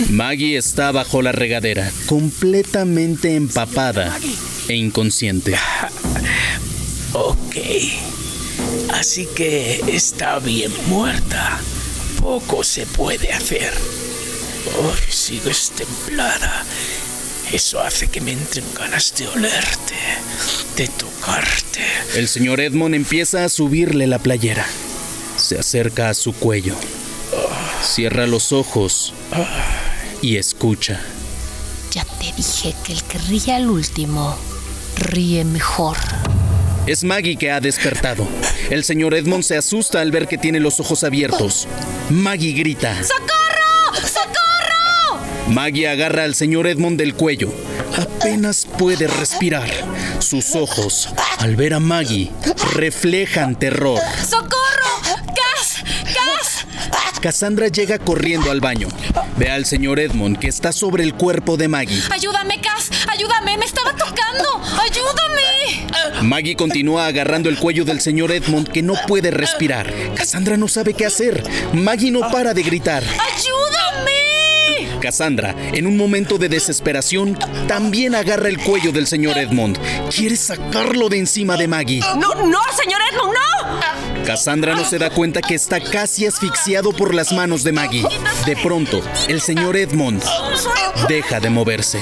[0.09, 4.17] Maggie está bajo la regadera, completamente empapada
[4.67, 5.55] e inconsciente.
[7.13, 7.57] Ok.
[8.91, 11.59] Así que está bien muerta.
[12.19, 13.73] Poco se puede hacer.
[14.79, 16.63] Hoy sigues templada.
[17.51, 19.95] Eso hace que me entren ganas de olerte,
[20.75, 21.81] de tocarte.
[22.15, 24.65] El señor Edmond empieza a subirle la playera.
[25.53, 26.73] Se acerca a su cuello.
[27.83, 29.13] Cierra los ojos
[30.19, 30.99] y escucha.
[31.91, 34.35] Ya te dije que el que ríe al último
[34.97, 35.95] ríe mejor.
[36.87, 38.27] Es Maggie que ha despertado.
[38.71, 41.67] El señor Edmond se asusta al ver que tiene los ojos abiertos.
[42.09, 42.95] Maggie grita.
[43.03, 44.07] ¡Socorro!
[44.07, 45.23] ¡Socorro!
[45.49, 47.53] Maggie agarra al señor Edmond del cuello.
[47.95, 49.69] Apenas puede respirar.
[50.17, 52.31] Sus ojos, al ver a Maggie,
[52.73, 53.99] reflejan terror.
[54.27, 54.92] ¡Socorro!
[57.23, 58.89] Cassandra llega corriendo al baño.
[59.37, 62.01] Ve al señor Edmond que está sobre el cuerpo de Maggie.
[62.11, 62.91] ¡Ayúdame, Cas!
[63.07, 63.57] ¡Ayúdame!
[63.57, 64.61] ¡Me estaba tocando!
[64.61, 65.87] ¡Ayúdame!
[66.21, 69.93] Maggie continúa agarrando el cuello del señor Edmond que no puede respirar.
[70.15, 71.41] Cassandra no sabe qué hacer.
[71.71, 73.03] Maggie no para de gritar.
[73.03, 74.99] ¡Ayúdame!
[74.99, 77.39] Cassandra, en un momento de desesperación,
[77.69, 79.79] también agarra el cuello del señor Edmond.
[80.13, 82.01] Quiere sacarlo de encima de Maggie.
[82.17, 84.12] ¡No, no, señor Edmond, no!
[84.25, 88.05] Cassandra no se da cuenta que está casi asfixiado por las manos de Maggie.
[88.45, 90.23] De pronto, el señor Edmond
[91.09, 91.99] deja de moverse.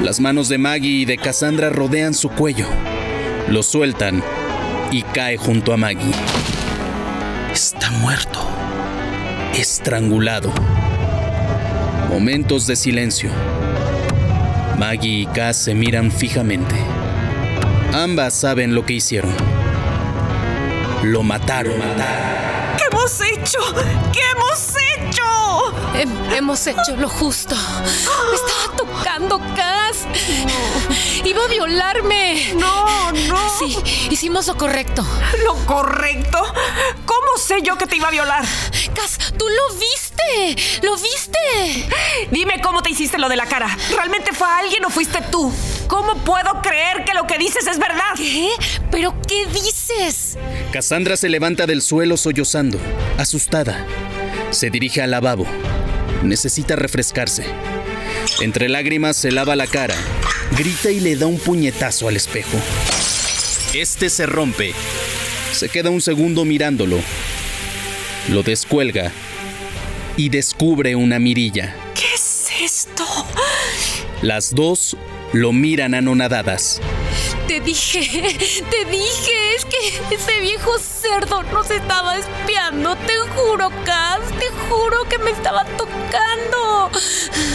[0.00, 2.66] Las manos de Maggie y de Cassandra rodean su cuello.
[3.48, 4.22] Lo sueltan
[4.92, 6.12] y cae junto a Maggie.
[7.52, 8.40] Está muerto.
[9.54, 10.52] Estrangulado.
[12.08, 13.30] Momentos de silencio.
[14.78, 16.74] Maggie y Cass se miran fijamente.
[17.92, 19.63] Ambas saben lo que hicieron.
[21.04, 21.80] Lo mataron.
[22.78, 23.58] ¿Qué hemos hecho?
[24.12, 25.22] ¿Qué hemos hecho?
[25.94, 27.54] Hem- hemos hecho lo justo.
[27.54, 30.06] Me estaba tocando, Cas.
[31.24, 32.54] Iba a violarme.
[32.56, 33.36] No, no.
[33.58, 33.76] Sí,
[34.10, 35.04] hicimos lo correcto.
[35.44, 36.38] ¿Lo correcto?
[37.04, 38.44] ¿Cómo sé yo que te iba a violar?
[38.94, 40.80] Cas, tú lo viste.
[40.82, 41.88] Lo viste.
[42.30, 43.68] Dime cómo te hiciste lo de la cara.
[43.94, 45.52] ¿Realmente fue alguien o fuiste tú?
[45.86, 48.14] ¿Cómo puedo creer que lo que dices es verdad?
[48.16, 48.48] ¿Qué?
[48.90, 50.38] ¿Pero qué dices?
[50.74, 52.80] Cassandra se levanta del suelo sollozando,
[53.16, 53.86] asustada.
[54.50, 55.46] Se dirige al lavabo.
[56.24, 57.44] Necesita refrescarse.
[58.40, 59.94] Entre lágrimas se lava la cara,
[60.58, 62.58] grita y le da un puñetazo al espejo.
[63.72, 64.72] Este se rompe.
[65.52, 66.98] Se queda un segundo mirándolo.
[68.28, 69.12] Lo descuelga
[70.16, 71.76] y descubre una mirilla.
[71.94, 73.04] ¿Qué es esto?
[74.22, 74.96] Las dos
[75.32, 76.80] lo miran anonadadas.
[77.46, 78.00] Te dije,
[78.70, 82.96] te dije, es que ese viejo cerdo nos estaba espiando.
[82.96, 86.90] Te juro, Cas, te juro que me estaba tocando.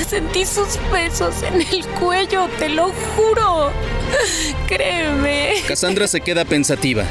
[0.07, 3.71] Sentí sus besos en el cuello, te lo juro.
[4.67, 5.55] Créeme.
[5.67, 7.03] Cassandra se queda pensativa.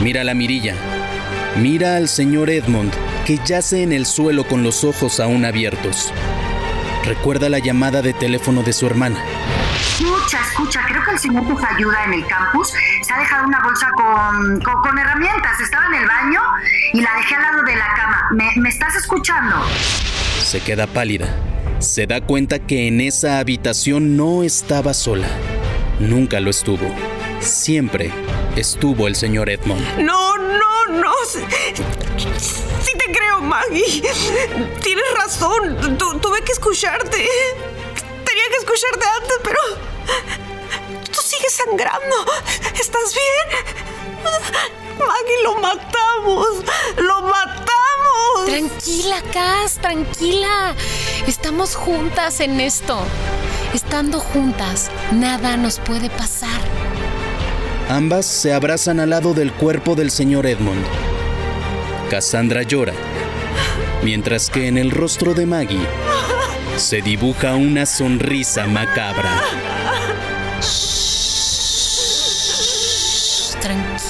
[0.00, 0.74] Mira la mirilla.
[1.56, 2.92] Mira al señor Edmond,
[3.26, 6.12] que yace en el suelo con los ojos aún abiertos.
[7.04, 9.24] Recuerda la llamada de teléfono de su hermana.
[10.28, 13.62] Escucha, escucha, creo que el señor que ayuda en el campus se ha dejado una
[13.62, 15.58] bolsa con, con, herramientas.
[15.58, 16.42] Estaba en el baño
[16.92, 18.28] y la dejé al lado de la cama.
[18.32, 19.56] ¿Me, ¿Me estás escuchando?
[20.42, 21.34] Se queda pálida.
[21.78, 25.28] Se da cuenta que en esa habitación no estaba sola.
[25.98, 26.94] Nunca lo estuvo.
[27.40, 28.12] Siempre
[28.54, 29.80] estuvo el señor Edmond.
[30.00, 31.12] No, no, no.
[31.26, 34.02] Sí, te creo, Maggie.
[34.82, 35.96] Tienes razón.
[35.96, 37.16] tuve que escucharte.
[37.16, 39.97] Tenía que escucharte antes, pero...
[41.10, 42.16] Tú sigues sangrando.
[42.80, 43.78] ¿Estás bien?
[44.98, 46.46] Maggie, lo matamos.
[46.96, 48.46] Lo matamos.
[48.46, 50.74] Tranquila, Cass, tranquila.
[51.26, 52.98] Estamos juntas en esto.
[53.74, 56.60] Estando juntas, nada nos puede pasar.
[57.88, 60.84] Ambas se abrazan al lado del cuerpo del señor Edmond.
[62.10, 62.94] Cassandra llora,
[64.02, 65.86] mientras que en el rostro de Maggie
[66.76, 69.42] se dibuja una sonrisa macabra.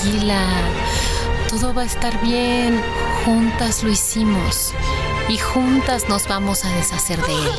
[0.09, 0.47] Tranquila,
[1.51, 2.81] todo va a estar bien.
[3.25, 4.73] Juntas lo hicimos
[5.29, 7.51] y juntas nos vamos a deshacer de él.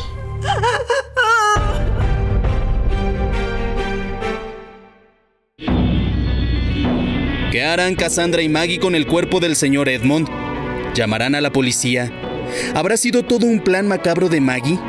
[7.51, 10.29] ¿Qué harán Cassandra y Maggie con el cuerpo del señor Edmond?
[10.93, 12.11] ¿Llamarán a la policía?
[12.75, 14.79] ¿Habrá sido todo un plan macabro de Maggie?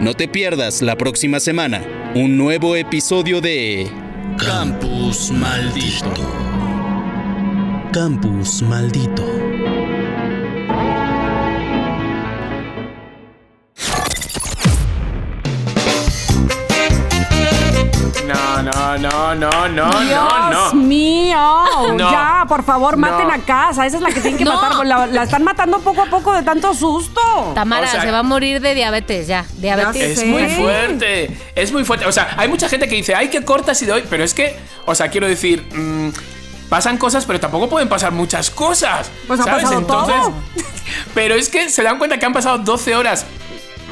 [0.00, 1.82] No te pierdas la próxima semana
[2.14, 3.90] un nuevo episodio de
[4.38, 6.47] Campus Maldito.
[7.92, 9.24] Campus Maldito.
[18.26, 20.74] No, no, no, no, no, Dios no, no.
[20.74, 21.36] mío.
[21.96, 22.10] No.
[22.10, 23.32] Ya, por favor, maten No.
[23.32, 23.86] a casa.
[23.86, 24.60] Esa es la que tienen que No.
[24.60, 24.84] matar.
[24.86, 27.20] La, la están matando poco a poco de tanto susto.
[27.54, 29.46] Tamara O sea- se va a morir de diabetes ya.
[29.56, 30.18] Diabetes.
[30.18, 32.04] Es muy fuerte, es muy fuerte.
[32.06, 34.34] O sea, hay mucha gente que dice, ay, qué corta ha sido hoy, pero es
[34.34, 36.08] que, o sea, quiero decir, mm,
[36.68, 39.10] pasan cosas, pero tampoco pueden pasar muchas cosas.
[39.26, 39.62] Pues ha ¿sabes?
[39.64, 40.32] pasado Entonces, todo.
[41.14, 43.26] pero es que se dan cuenta que han pasado 12 horas,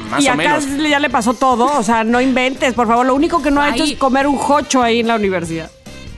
[0.09, 0.65] más y o acá menos.
[0.89, 1.65] ya le pasó todo.
[1.77, 3.05] O sea, no inventes, por favor.
[3.05, 5.69] Lo único que no ha hecho es comer un jocho ahí en la universidad.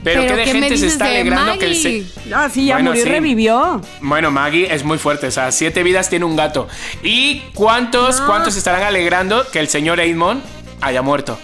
[0.02, 2.64] Pero, Pero qué de ¿qué me gente se está alegrando que el se- Ah, sí,
[2.64, 3.10] ya Bueno, murió y sí.
[3.12, 3.82] revivió.
[4.00, 6.68] Bueno, Maggie es muy fuerte, o sea, siete vidas tiene un gato.
[7.02, 8.26] ¿Y cuántos, No.
[8.26, 10.42] cuántos estarán alegrando que el señor Edmond
[10.80, 11.38] haya muerto?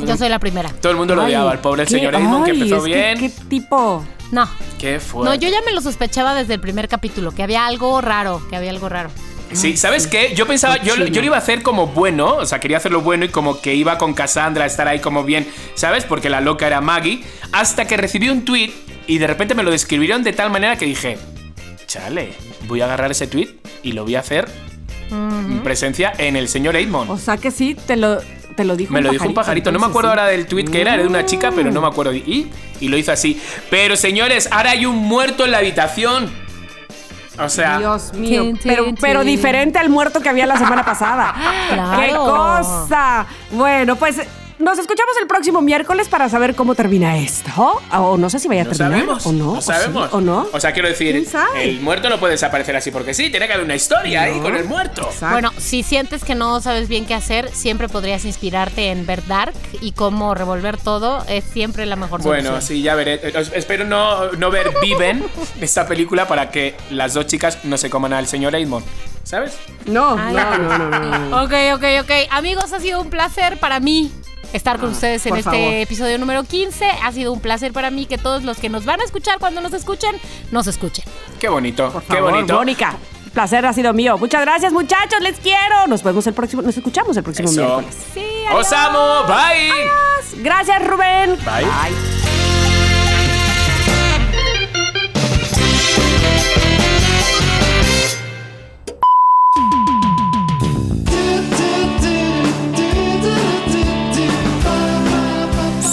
[0.00, 0.70] Todo, Yo soy la primera.
[0.80, 2.84] todo el mundo lo odiaba, el pobre el qué- señor Edmond que ay, empezó es
[2.84, 3.18] bien.
[3.18, 4.04] ¿Qué tipo?
[4.32, 4.48] No.
[4.78, 5.28] Qué fuerte.
[5.30, 8.56] No, yo ya me lo sospechaba desde el primer capítulo, que había algo raro, que
[8.56, 9.10] había algo raro.
[9.52, 10.34] Sí, ¿sabes qué?
[10.34, 13.24] Yo pensaba, yo, yo lo iba a hacer como bueno, o sea, quería hacerlo bueno
[13.24, 15.46] y como que iba con Cassandra a estar ahí como bien,
[15.76, 16.04] ¿sabes?
[16.04, 17.22] Porque la loca era Maggie,
[17.52, 18.72] hasta que recibí un tweet
[19.06, 21.18] y de repente me lo describieron de tal manera que dije,
[21.86, 22.32] chale,
[22.66, 23.54] voy a agarrar ese tweet
[23.84, 24.48] y lo voy a hacer
[25.10, 27.10] en presencia en el señor Edmond.
[27.10, 28.18] O sea que sí, te lo,
[28.56, 30.64] te lo dijo Me un lo dijo un pajarito, no me acuerdo ahora del tweet
[30.64, 32.12] que era, era de una chica, pero no me acuerdo.
[32.12, 32.50] Y,
[32.80, 33.40] y lo hizo así.
[33.70, 36.30] Pero señores, ahora hay un muerto en la habitación.
[37.38, 41.34] O sea, Dios mío, pero, pero diferente al muerto que había la semana pasada.
[41.74, 42.00] Claro.
[42.00, 43.26] ¡Qué cosa!
[43.50, 44.20] Bueno, pues
[44.58, 47.80] nos escuchamos el próximo miércoles para saber cómo termina esto.
[47.92, 49.26] O no sé si vaya a No terminar sabemos.
[49.26, 49.44] o no.
[49.44, 50.12] No o sí, sabemos.
[50.12, 50.46] o no.
[50.52, 51.26] O sea, quiero decir,
[51.60, 54.54] el muerto no puede desaparecer así porque sí, tiene que haber una historia ahí con
[54.56, 55.02] el muerto.
[55.02, 55.32] Exacto.
[55.32, 59.54] Bueno, si sientes que no sabes bien qué hacer, siempre podrías inspirarte en ver Dark
[59.80, 62.44] y cómo revolver todo es siempre la mejor solución.
[62.52, 63.20] Bueno, sí, ya veré.
[63.22, 65.24] Eh, os- Espero no, no ver Viven,
[65.60, 68.84] esta película, para que las dos chicas no se coman al señor Edmond.
[69.24, 69.56] ¿Sabes?
[69.86, 70.34] no, Ay.
[70.34, 71.42] no, no, no, no, no.
[71.44, 72.10] Ok, ok, ok.
[72.30, 74.12] Amigos, ha sido un placer para mí
[74.54, 75.72] estar con ustedes en este favor.
[75.74, 76.84] episodio número 15.
[77.02, 79.60] Ha sido un placer para mí que todos los que nos van a escuchar cuando
[79.60, 80.16] nos escuchen,
[80.50, 81.04] nos escuchen.
[81.40, 82.54] Qué bonito, Por qué favor, bonito.
[82.54, 82.96] Mónica.
[83.32, 84.16] Placer ha sido mío.
[84.16, 85.20] Muchas gracias, muchachos.
[85.20, 85.86] Les quiero.
[85.88, 87.60] Nos vemos el próximo, nos escuchamos el próximo Eso.
[87.60, 87.96] miércoles.
[88.14, 89.24] Sí, ¡Os amo!
[89.26, 90.42] ¡Bye!
[90.42, 91.36] Gracias, Rubén.
[91.44, 92.83] Bye.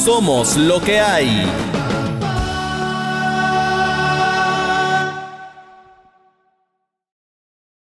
[0.04, 1.81] Somos lo que hay.